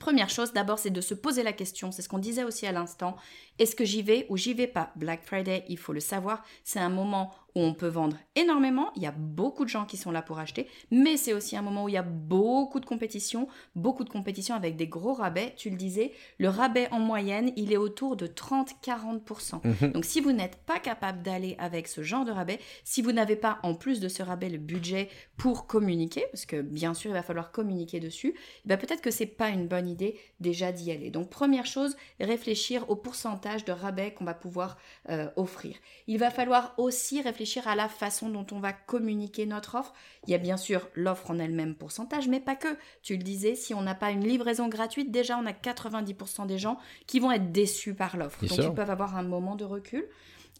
Première 0.00 0.30
chose, 0.30 0.52
d'abord, 0.52 0.78
c'est 0.78 0.90
de 0.90 1.00
se 1.00 1.14
poser 1.14 1.42
la 1.42 1.52
question, 1.52 1.92
c'est 1.92 2.02
ce 2.02 2.08
qu'on 2.08 2.18
disait 2.18 2.44
aussi 2.44 2.66
à 2.66 2.72
l'instant, 2.72 3.16
est-ce 3.58 3.76
que 3.76 3.84
j'y 3.84 4.02
vais 4.02 4.26
ou 4.30 4.36
j'y 4.36 4.54
vais 4.54 4.66
pas? 4.66 4.90
Black 4.96 5.22
Friday, 5.22 5.64
il 5.68 5.78
faut 5.78 5.92
le 5.92 6.00
savoir, 6.00 6.42
c'est 6.64 6.78
un 6.78 6.88
moment 6.88 7.30
où 7.54 7.60
on 7.60 7.74
peut 7.74 7.88
vendre 7.88 8.16
énormément, 8.34 8.90
il 8.96 9.02
y 9.02 9.06
a 9.06 9.12
beaucoup 9.12 9.64
de 9.64 9.68
gens 9.68 9.84
qui 9.84 9.96
sont 9.96 10.10
là 10.10 10.22
pour 10.22 10.38
acheter, 10.38 10.68
mais 10.90 11.16
c'est 11.16 11.34
aussi 11.34 11.56
un 11.56 11.62
moment 11.62 11.84
où 11.84 11.88
il 11.88 11.94
y 11.94 11.98
a 11.98 12.02
beaucoup 12.02 12.80
de 12.80 12.86
compétition, 12.86 13.46
beaucoup 13.74 14.04
de 14.04 14.08
compétition 14.08 14.54
avec 14.54 14.76
des 14.76 14.86
gros 14.86 15.12
rabais. 15.12 15.54
Tu 15.56 15.68
le 15.70 15.76
disais, 15.76 16.12
le 16.38 16.48
rabais 16.48 16.88
en 16.92 16.98
moyenne, 16.98 17.52
il 17.56 17.72
est 17.72 17.76
autour 17.76 18.16
de 18.16 18.26
30-40%. 18.26 19.60
Mhm. 19.64 19.92
Donc 19.92 20.04
si 20.04 20.20
vous 20.20 20.32
n'êtes 20.32 20.56
pas 20.56 20.78
capable 20.78 21.22
d'aller 21.22 21.56
avec 21.58 21.88
ce 21.88 22.02
genre 22.02 22.24
de 22.24 22.32
rabais, 22.32 22.58
si 22.84 23.02
vous 23.02 23.12
n'avez 23.12 23.36
pas 23.36 23.58
en 23.62 23.74
plus 23.74 24.00
de 24.00 24.08
ce 24.08 24.22
rabais 24.22 24.48
le 24.48 24.58
budget 24.58 25.08
pour 25.36 25.66
communiquer, 25.66 26.24
parce 26.32 26.46
que 26.46 26.60
bien 26.60 26.94
sûr 26.94 27.10
il 27.10 27.14
va 27.14 27.22
falloir 27.22 27.52
communiquer 27.52 28.00
dessus, 28.00 28.34
eh 28.36 28.68
ben 28.68 28.78
peut-être 28.78 29.02
que 29.02 29.10
c'est 29.10 29.26
pas 29.26 29.50
une 29.50 29.68
bonne 29.68 29.88
idée 29.88 30.18
déjà 30.40 30.72
d'y 30.72 30.90
aller. 30.90 31.10
Donc 31.10 31.28
première 31.28 31.66
chose, 31.66 31.96
réfléchir 32.18 32.88
au 32.88 32.96
pourcentage 32.96 33.64
de 33.64 33.72
rabais 33.72 34.12
qu'on 34.14 34.24
va 34.24 34.34
pouvoir 34.34 34.78
euh, 35.10 35.28
offrir. 35.36 35.76
Il 36.06 36.18
va 36.18 36.30
falloir 36.30 36.74
aussi 36.78 37.20
réfléchir 37.20 37.41
à 37.66 37.74
la 37.74 37.88
façon 37.88 38.28
dont 38.28 38.46
on 38.52 38.60
va 38.60 38.72
communiquer 38.72 39.46
notre 39.46 39.76
offre. 39.76 39.92
Il 40.26 40.30
y 40.30 40.34
a 40.34 40.38
bien 40.38 40.56
sûr 40.56 40.88
l'offre 40.94 41.30
en 41.30 41.38
elle-même 41.38 41.74
pourcentage, 41.74 42.28
mais 42.28 42.40
pas 42.40 42.56
que. 42.56 42.68
Tu 43.02 43.16
le 43.16 43.22
disais, 43.22 43.54
si 43.54 43.74
on 43.74 43.82
n'a 43.82 43.94
pas 43.94 44.10
une 44.10 44.26
livraison 44.26 44.68
gratuite, 44.68 45.10
déjà 45.10 45.38
on 45.38 45.46
a 45.46 45.52
90% 45.52 46.46
des 46.46 46.58
gens 46.58 46.78
qui 47.06 47.20
vont 47.20 47.32
être 47.32 47.52
déçus 47.52 47.94
par 47.94 48.16
l'offre. 48.16 48.44
Donc 48.46 48.58
ils 48.58 48.74
peuvent 48.74 48.90
avoir 48.90 49.16
un 49.16 49.22
moment 49.22 49.56
de 49.56 49.64
recul. 49.64 50.06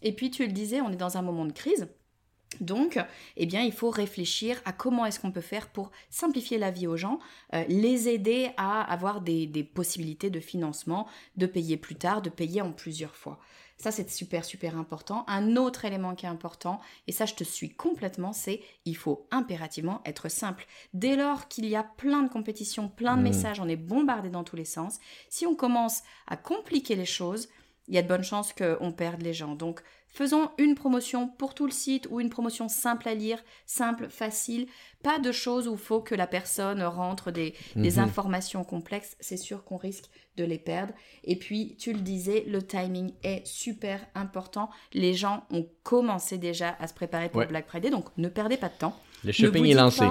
Et 0.01 0.13
puis 0.13 0.31
tu 0.31 0.45
le 0.45 0.51
disais, 0.51 0.81
on 0.81 0.91
est 0.91 0.97
dans 0.97 1.17
un 1.17 1.21
moment 1.21 1.45
de 1.45 1.53
crise. 1.53 1.87
Donc, 2.61 2.99
eh 3.37 3.45
bien, 3.45 3.61
il 3.61 3.71
faut 3.71 3.89
réfléchir 3.89 4.61
à 4.65 4.73
comment 4.73 5.05
est-ce 5.05 5.19
qu'on 5.19 5.31
peut 5.31 5.41
faire 5.41 5.69
pour 5.69 5.91
simplifier 6.09 6.57
la 6.57 6.71
vie 6.71 6.87
aux 6.87 6.97
gens, 6.97 7.19
euh, 7.53 7.63
les 7.67 8.09
aider 8.09 8.51
à 8.57 8.81
avoir 8.81 9.21
des, 9.21 9.47
possibilités 9.73 10.29
de 10.29 10.39
financement, 10.39 11.07
de 11.35 11.45
payer 11.45 11.77
plus 11.77 11.95
tard, 11.95 12.21
de 12.21 12.29
payer 12.29 12.61
en 12.61 12.71
plusieurs 12.71 13.15
fois. 13.15 13.39
Ça, 13.77 13.91
c'est 13.91 14.09
super, 14.09 14.45
super 14.45 14.77
important. 14.77 15.25
Un 15.27 15.57
autre 15.57 15.85
élément 15.85 16.15
qui 16.15 16.25
est 16.25 16.29
important, 16.29 16.79
et 17.07 17.11
ça, 17.11 17.25
je 17.25 17.33
te 17.33 17.43
suis 17.43 17.73
complètement, 17.75 18.31
c'est 18.31 18.61
il 18.85 18.95
faut 18.95 19.27
impérativement 19.31 20.01
être 20.05 20.29
simple. 20.29 20.65
Dès 20.93 21.15
lors 21.15 21.47
qu'il 21.47 21.65
y 21.65 21.75
a 21.75 21.83
plein 21.83 22.23
de 22.23 22.29
compétitions, 22.29 22.87
plein 22.87 23.17
de 23.17 23.21
mmh. 23.21 23.23
messages, 23.23 23.59
on 23.59 23.67
est 23.67 23.75
bombardé 23.75 24.29
dans 24.29 24.43
tous 24.43 24.55
les 24.55 24.65
sens, 24.65 24.99
si 25.29 25.45
on 25.45 25.55
commence 25.55 26.03
à 26.27 26.37
compliquer 26.37 26.95
les 26.95 27.05
choses, 27.05 27.49
il 27.87 27.95
y 27.95 27.97
a 27.97 28.01
de 28.01 28.07
bonnes 28.07 28.23
chances 28.23 28.53
qu'on 28.53 28.93
perde 28.93 29.21
les 29.21 29.33
gens. 29.33 29.55
Donc, 29.55 29.81
faisons 30.13 30.51
une 30.57 30.75
promotion 30.75 31.27
pour 31.27 31.53
tout 31.53 31.65
le 31.65 31.71
site 31.71 32.07
ou 32.09 32.19
une 32.19 32.29
promotion 32.29 32.69
simple 32.69 33.09
à 33.09 33.15
lire, 33.15 33.43
simple, 33.65 34.07
facile. 34.09 34.67
Pas 35.01 35.19
de 35.19 35.31
choses 35.31 35.67
où 35.67 35.73
il 35.73 35.77
faut 35.77 35.99
que 35.99 36.15
la 36.15 36.27
personne 36.27 36.81
rentre 36.83 37.31
des, 37.31 37.55
des 37.75 37.91
mhm. 37.91 37.99
informations 37.99 38.63
complexes. 38.63 39.17
C'est 39.19 39.37
sûr 39.37 39.65
qu'on 39.65 39.77
risque 39.77 40.05
de 40.37 40.43
les 40.43 40.57
perdre. 40.57 40.93
Et 41.23 41.35
puis, 41.35 41.75
tu 41.77 41.93
le 41.93 41.99
disais, 41.99 42.45
le 42.47 42.61
timing 42.61 43.11
est 43.23 43.45
super 43.45 43.99
important. 44.15 44.69
Les 44.93 45.13
gens 45.13 45.45
ont 45.51 45.67
commencé 45.83 46.37
déjà 46.37 46.75
à 46.79 46.87
se 46.87 46.93
préparer 46.93 47.29
pour 47.29 47.45
Black 47.45 47.67
Friday, 47.67 47.89
donc 47.89 48.05
ne 48.17 48.29
perdez 48.29 48.57
pas 48.57 48.69
de 48.69 48.77
temps. 48.77 48.97
Le 49.23 49.31
shopping 49.31 49.65
est 49.65 49.73
lancé. 49.73 50.05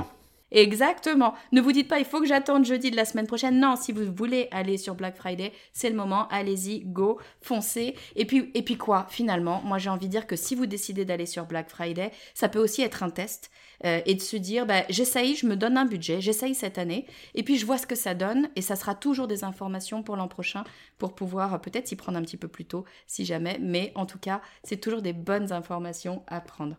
Exactement. 0.52 1.34
Ne 1.50 1.62
vous 1.62 1.72
dites 1.72 1.88
pas, 1.88 1.98
il 1.98 2.04
faut 2.04 2.20
que 2.20 2.26
j'attende 2.26 2.66
jeudi 2.66 2.90
de 2.90 2.96
la 2.96 3.06
semaine 3.06 3.26
prochaine. 3.26 3.58
Non, 3.58 3.74
si 3.74 3.90
vous 3.90 4.12
voulez 4.14 4.48
aller 4.50 4.76
sur 4.76 4.94
Black 4.94 5.16
Friday, 5.16 5.50
c'est 5.72 5.88
le 5.88 5.96
moment. 5.96 6.28
Allez-y, 6.28 6.80
go, 6.80 7.18
foncez. 7.40 7.94
Et 8.16 8.26
puis, 8.26 8.50
et 8.54 8.62
puis 8.62 8.76
quoi, 8.76 9.06
finalement, 9.08 9.62
moi 9.64 9.78
j'ai 9.78 9.88
envie 9.88 10.06
de 10.06 10.10
dire 10.10 10.26
que 10.26 10.36
si 10.36 10.54
vous 10.54 10.66
décidez 10.66 11.06
d'aller 11.06 11.24
sur 11.24 11.46
Black 11.46 11.70
Friday, 11.70 12.12
ça 12.34 12.50
peut 12.50 12.58
aussi 12.58 12.82
être 12.82 13.02
un 13.02 13.08
test 13.08 13.50
euh, 13.86 14.00
et 14.04 14.14
de 14.14 14.20
se 14.20 14.36
dire, 14.36 14.66
bah, 14.66 14.84
j'essaye, 14.90 15.36
je 15.36 15.46
me 15.46 15.56
donne 15.56 15.78
un 15.78 15.86
budget, 15.86 16.20
j'essaye 16.20 16.54
cette 16.54 16.76
année, 16.76 17.06
et 17.34 17.42
puis 17.42 17.56
je 17.56 17.64
vois 17.64 17.78
ce 17.78 17.86
que 17.86 17.94
ça 17.96 18.14
donne. 18.14 18.50
Et 18.54 18.60
ça 18.60 18.76
sera 18.76 18.94
toujours 18.94 19.28
des 19.28 19.44
informations 19.44 20.02
pour 20.02 20.16
l'an 20.16 20.28
prochain 20.28 20.64
pour 20.98 21.14
pouvoir 21.14 21.54
euh, 21.54 21.58
peut-être 21.58 21.88
s'y 21.88 21.96
prendre 21.96 22.18
un 22.18 22.22
petit 22.22 22.36
peu 22.36 22.48
plus 22.48 22.66
tôt 22.66 22.84
si 23.06 23.24
jamais. 23.24 23.58
Mais 23.58 23.90
en 23.94 24.04
tout 24.04 24.18
cas, 24.18 24.42
c'est 24.64 24.76
toujours 24.76 25.00
des 25.00 25.14
bonnes 25.14 25.50
informations 25.50 26.22
à 26.26 26.42
prendre. 26.42 26.76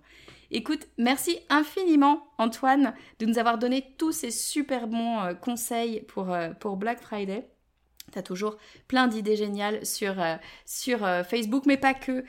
Écoute, 0.56 0.88
merci 1.00 1.40
infiniment 1.50 2.28
Antoine 2.38 2.94
de 3.18 3.26
nous 3.26 3.40
avoir 3.40 3.58
donné 3.58 3.96
tous 3.98 4.12
ces 4.12 4.30
super 4.30 4.88
bons 4.88 5.20
euh, 5.20 5.34
conseils 5.34 6.02
pour, 6.02 6.32
euh, 6.32 6.52
pour 6.52 6.78
Black 6.78 7.02
Friday. 7.02 7.50
Tu 8.12 8.20
as 8.20 8.22
toujours 8.22 8.58
plein 8.88 9.08
d'idées 9.08 9.36
géniales 9.36 9.84
sur, 9.84 10.22
euh, 10.22 10.36
sur 10.68 11.00
Facebook, 11.26 11.64
mais 11.66 11.78
pas 11.78 11.96
que 11.96 12.24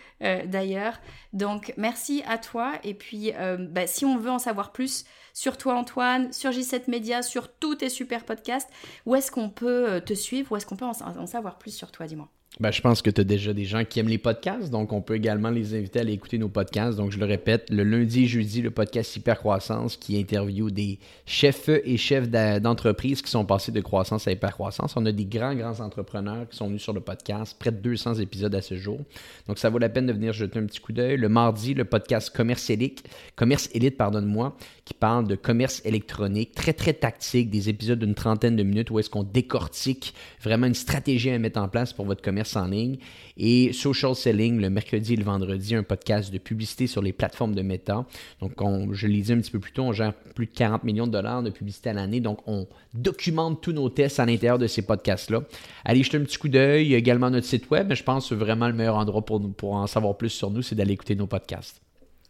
d'ailleurs. 0.46 0.98
Donc 1.34 1.74
merci 1.76 2.22
à 2.26 2.38
toi. 2.38 2.72
Et 2.84 2.94
puis 2.94 3.32
bah, 3.58 3.86
si 3.86 4.06
on 4.06 4.16
veut 4.16 4.30
en 4.30 4.38
savoir 4.38 4.72
plus 4.72 5.04
sur 5.34 5.58
toi 5.58 5.74
Antoine, 5.74 6.32
sur 6.32 6.52
J7 6.52 6.88
Media, 6.88 7.20
sur 7.20 7.52
tous 7.52 7.74
tes 7.74 7.90
super 7.90 8.24
podcasts, 8.24 8.70
où 9.04 9.14
est-ce 9.14 9.30
qu'on 9.30 9.50
peut 9.50 10.00
te 10.00 10.14
suivre, 10.14 10.52
où 10.52 10.56
est-ce 10.56 10.64
qu'on 10.64 10.76
peut 10.76 10.86
en 10.86 11.26
savoir 11.26 11.58
plus 11.58 11.72
sur 11.72 11.92
toi, 11.92 12.06
dis-moi? 12.06 12.30
Ben, 12.60 12.70
je 12.70 12.80
pense 12.80 13.02
que 13.02 13.10
tu 13.10 13.20
as 13.20 13.24
déjà 13.24 13.52
des 13.52 13.64
gens 13.64 13.84
qui 13.84 13.98
aiment 13.98 14.08
les 14.08 14.16
podcasts, 14.16 14.70
donc 14.70 14.92
on 14.92 15.00
peut 15.00 15.16
également 15.16 15.50
les 15.50 15.74
inviter 15.74 15.98
à 15.98 16.02
aller 16.02 16.12
écouter 16.12 16.38
nos 16.38 16.48
podcasts. 16.48 16.96
Donc, 16.96 17.10
je 17.10 17.18
le 17.18 17.26
répète, 17.26 17.68
le 17.68 17.82
lundi 17.82 18.24
et 18.24 18.26
jeudi, 18.28 18.62
le 18.62 18.70
podcast 18.70 19.16
Hypercroissance 19.16 19.96
qui 19.96 20.16
interviewe 20.16 20.70
des 20.70 21.00
chefs 21.26 21.68
et 21.68 21.96
chefs 21.96 22.30
d'entreprise 22.30 23.22
qui 23.22 23.30
sont 23.30 23.44
passés 23.44 23.72
de 23.72 23.80
croissance 23.80 24.28
à 24.28 24.30
hypercroissance. 24.30 24.96
On 24.96 25.04
a 25.04 25.10
des 25.10 25.24
grands, 25.24 25.56
grands 25.56 25.80
entrepreneurs 25.80 26.48
qui 26.48 26.56
sont 26.56 26.68
venus 26.68 26.82
sur 26.82 26.92
le 26.92 27.00
podcast, 27.00 27.56
près 27.58 27.72
de 27.72 27.78
200 27.78 28.20
épisodes 28.20 28.54
à 28.54 28.62
ce 28.62 28.76
jour. 28.76 29.00
Donc, 29.48 29.58
ça 29.58 29.68
vaut 29.68 29.78
la 29.78 29.88
peine 29.88 30.06
de 30.06 30.12
venir 30.12 30.32
jeter 30.32 30.60
un 30.60 30.66
petit 30.66 30.78
coup 30.78 30.92
d'œil. 30.92 31.16
Le 31.16 31.28
mardi, 31.28 31.74
le 31.74 31.84
podcast 31.84 32.30
Commerce 32.30 32.70
Élite, 32.70 33.02
Commerce 33.34 33.68
Élite, 33.74 33.96
pardonne-moi, 33.96 34.56
qui 34.84 34.94
parle 34.94 35.26
de 35.26 35.34
commerce 35.34 35.82
électronique, 35.84 36.54
très, 36.54 36.72
très 36.72 36.92
tactique, 36.92 37.50
des 37.50 37.68
épisodes 37.68 37.98
d'une 37.98 38.14
trentaine 38.14 38.54
de 38.54 38.62
minutes 38.62 38.92
où 38.92 39.00
est-ce 39.00 39.10
qu'on 39.10 39.24
décortique 39.24 40.14
vraiment 40.40 40.66
une 40.66 40.74
stratégie 40.74 41.30
à 41.30 41.38
mettre 41.40 41.58
en 41.58 41.68
place 41.68 41.92
pour 41.92 42.04
votre 42.04 42.22
commerce 42.22 42.43
en 42.56 42.66
ligne. 42.66 42.98
Et 43.36 43.72
Social 43.72 44.14
Selling, 44.14 44.60
le 44.60 44.70
mercredi 44.70 45.14
et 45.14 45.16
le 45.16 45.24
vendredi, 45.24 45.74
un 45.74 45.82
podcast 45.82 46.32
de 46.32 46.38
publicité 46.38 46.86
sur 46.86 47.02
les 47.02 47.12
plateformes 47.12 47.54
de 47.54 47.62
Meta. 47.62 48.06
Donc, 48.40 48.52
je 48.92 49.06
l'ai 49.06 49.22
dit 49.22 49.32
un 49.32 49.38
petit 49.38 49.50
peu 49.50 49.58
plus 49.58 49.72
tôt, 49.72 49.82
on 49.82 49.92
gère 49.92 50.14
plus 50.14 50.46
de 50.46 50.52
40 50.52 50.84
millions 50.84 51.06
de 51.06 51.12
dollars 51.12 51.42
de 51.42 51.50
publicité 51.50 51.90
à 51.90 51.92
l'année. 51.94 52.20
Donc, 52.20 52.38
on 52.46 52.66
documente 52.94 53.60
tous 53.60 53.72
nos 53.72 53.88
tests 53.88 54.20
à 54.20 54.26
l'intérieur 54.26 54.58
de 54.58 54.66
ces 54.66 54.82
podcasts-là. 54.82 55.42
Allez 55.84 56.02
jeter 56.02 56.18
un 56.18 56.22
petit 56.22 56.38
coup 56.38 56.48
d'œil. 56.48 56.86
Il 56.86 56.92
y 56.92 56.94
également 56.94 57.30
notre 57.30 57.46
site 57.46 57.70
web. 57.70 57.88
Mais 57.88 57.96
je 57.96 58.04
pense 58.04 58.28
que 58.28 58.34
vraiment 58.34 58.68
le 58.68 58.74
meilleur 58.74 58.96
endroit 58.96 59.24
pour, 59.24 59.40
pour 59.54 59.74
en 59.74 59.86
savoir 59.86 60.16
plus 60.16 60.30
sur 60.30 60.50
nous, 60.50 60.62
c'est 60.62 60.74
d'aller 60.74 60.92
écouter 60.92 61.16
nos 61.16 61.26
podcasts. 61.26 61.80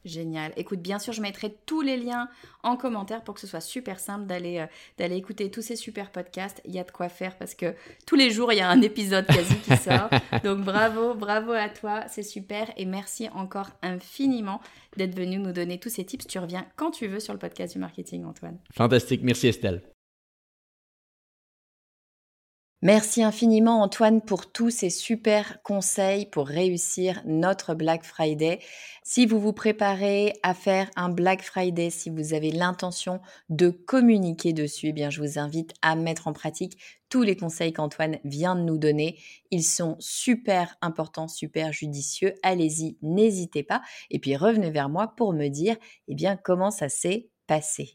Génial. 0.04 0.52
Écoute, 0.56 0.80
bien 0.80 0.98
sûr, 0.98 1.12
je 1.12 1.22
mettrai 1.22 1.54
tous 1.66 1.80
les 1.80 1.96
liens 1.96 2.28
en 2.62 2.76
commentaire 2.76 3.22
pour 3.22 3.34
que 3.34 3.40
ce 3.40 3.46
soit 3.46 3.60
super 3.60 3.98
simple 3.98 4.26
d'aller 4.26 4.58
euh, 4.58 4.66
d'aller 4.98 5.16
écouter 5.16 5.50
tous 5.50 5.62
ces 5.62 5.76
super 5.76 6.10
podcasts. 6.10 6.60
Il 6.64 6.74
y 6.74 6.78
a 6.78 6.84
de 6.84 6.90
quoi 6.90 7.08
faire 7.08 7.36
parce 7.36 7.54
que 7.54 7.74
tous 8.06 8.16
les 8.16 8.30
jours, 8.30 8.52
il 8.52 8.56
y 8.56 8.60
a 8.60 8.68
un 8.68 8.82
épisode 8.82 9.26
quasi 9.26 9.56
qui 9.56 9.76
sort. 9.76 10.10
Donc 10.44 10.60
bravo, 10.60 11.14
bravo 11.14 11.52
à 11.52 11.68
toi, 11.68 12.04
c'est 12.08 12.22
super 12.22 12.70
et 12.76 12.84
merci 12.84 13.28
encore 13.30 13.70
infiniment 13.82 14.60
d'être 14.96 15.16
venu 15.16 15.38
nous 15.38 15.52
donner 15.52 15.78
tous 15.78 15.90
ces 15.90 16.04
tips. 16.04 16.26
Tu 16.26 16.38
reviens 16.38 16.66
quand 16.76 16.90
tu 16.90 17.06
veux 17.06 17.20
sur 17.20 17.32
le 17.32 17.38
podcast 17.38 17.72
du 17.72 17.78
marketing, 17.78 18.24
Antoine. 18.24 18.58
Fantastique, 18.72 19.22
merci 19.22 19.48
Estelle. 19.48 19.93
Merci 22.84 23.22
infiniment 23.22 23.80
Antoine 23.80 24.20
pour 24.20 24.52
tous 24.52 24.68
ces 24.68 24.90
super 24.90 25.62
conseils 25.62 26.26
pour 26.26 26.46
réussir 26.46 27.22
notre 27.24 27.72
Black 27.72 28.04
Friday. 28.04 28.58
Si 29.02 29.24
vous 29.24 29.40
vous 29.40 29.54
préparez 29.54 30.34
à 30.42 30.52
faire 30.52 30.90
un 30.94 31.08
Black 31.08 31.40
Friday, 31.40 31.88
si 31.88 32.10
vous 32.10 32.34
avez 32.34 32.50
l'intention 32.50 33.22
de 33.48 33.70
communiquer 33.70 34.52
dessus, 34.52 34.88
eh 34.88 34.92
bien 34.92 35.08
je 35.08 35.22
vous 35.22 35.38
invite 35.38 35.72
à 35.80 35.96
mettre 35.96 36.28
en 36.28 36.34
pratique 36.34 36.76
tous 37.08 37.22
les 37.22 37.36
conseils 37.36 37.72
qu'Antoine 37.72 38.18
vient 38.22 38.54
de 38.54 38.60
nous 38.60 38.76
donner. 38.76 39.18
Ils 39.50 39.64
sont 39.64 39.96
super 39.98 40.76
importants, 40.82 41.26
super 41.26 41.72
judicieux. 41.72 42.34
Allez-y, 42.42 42.98
n'hésitez 43.00 43.62
pas 43.62 43.80
et 44.10 44.18
puis 44.18 44.36
revenez 44.36 44.70
vers 44.70 44.90
moi 44.90 45.14
pour 45.16 45.32
me 45.32 45.48
dire 45.48 45.76
eh 46.08 46.14
bien 46.14 46.36
comment 46.36 46.70
ça 46.70 46.90
s'est 46.90 47.30
passé. 47.46 47.94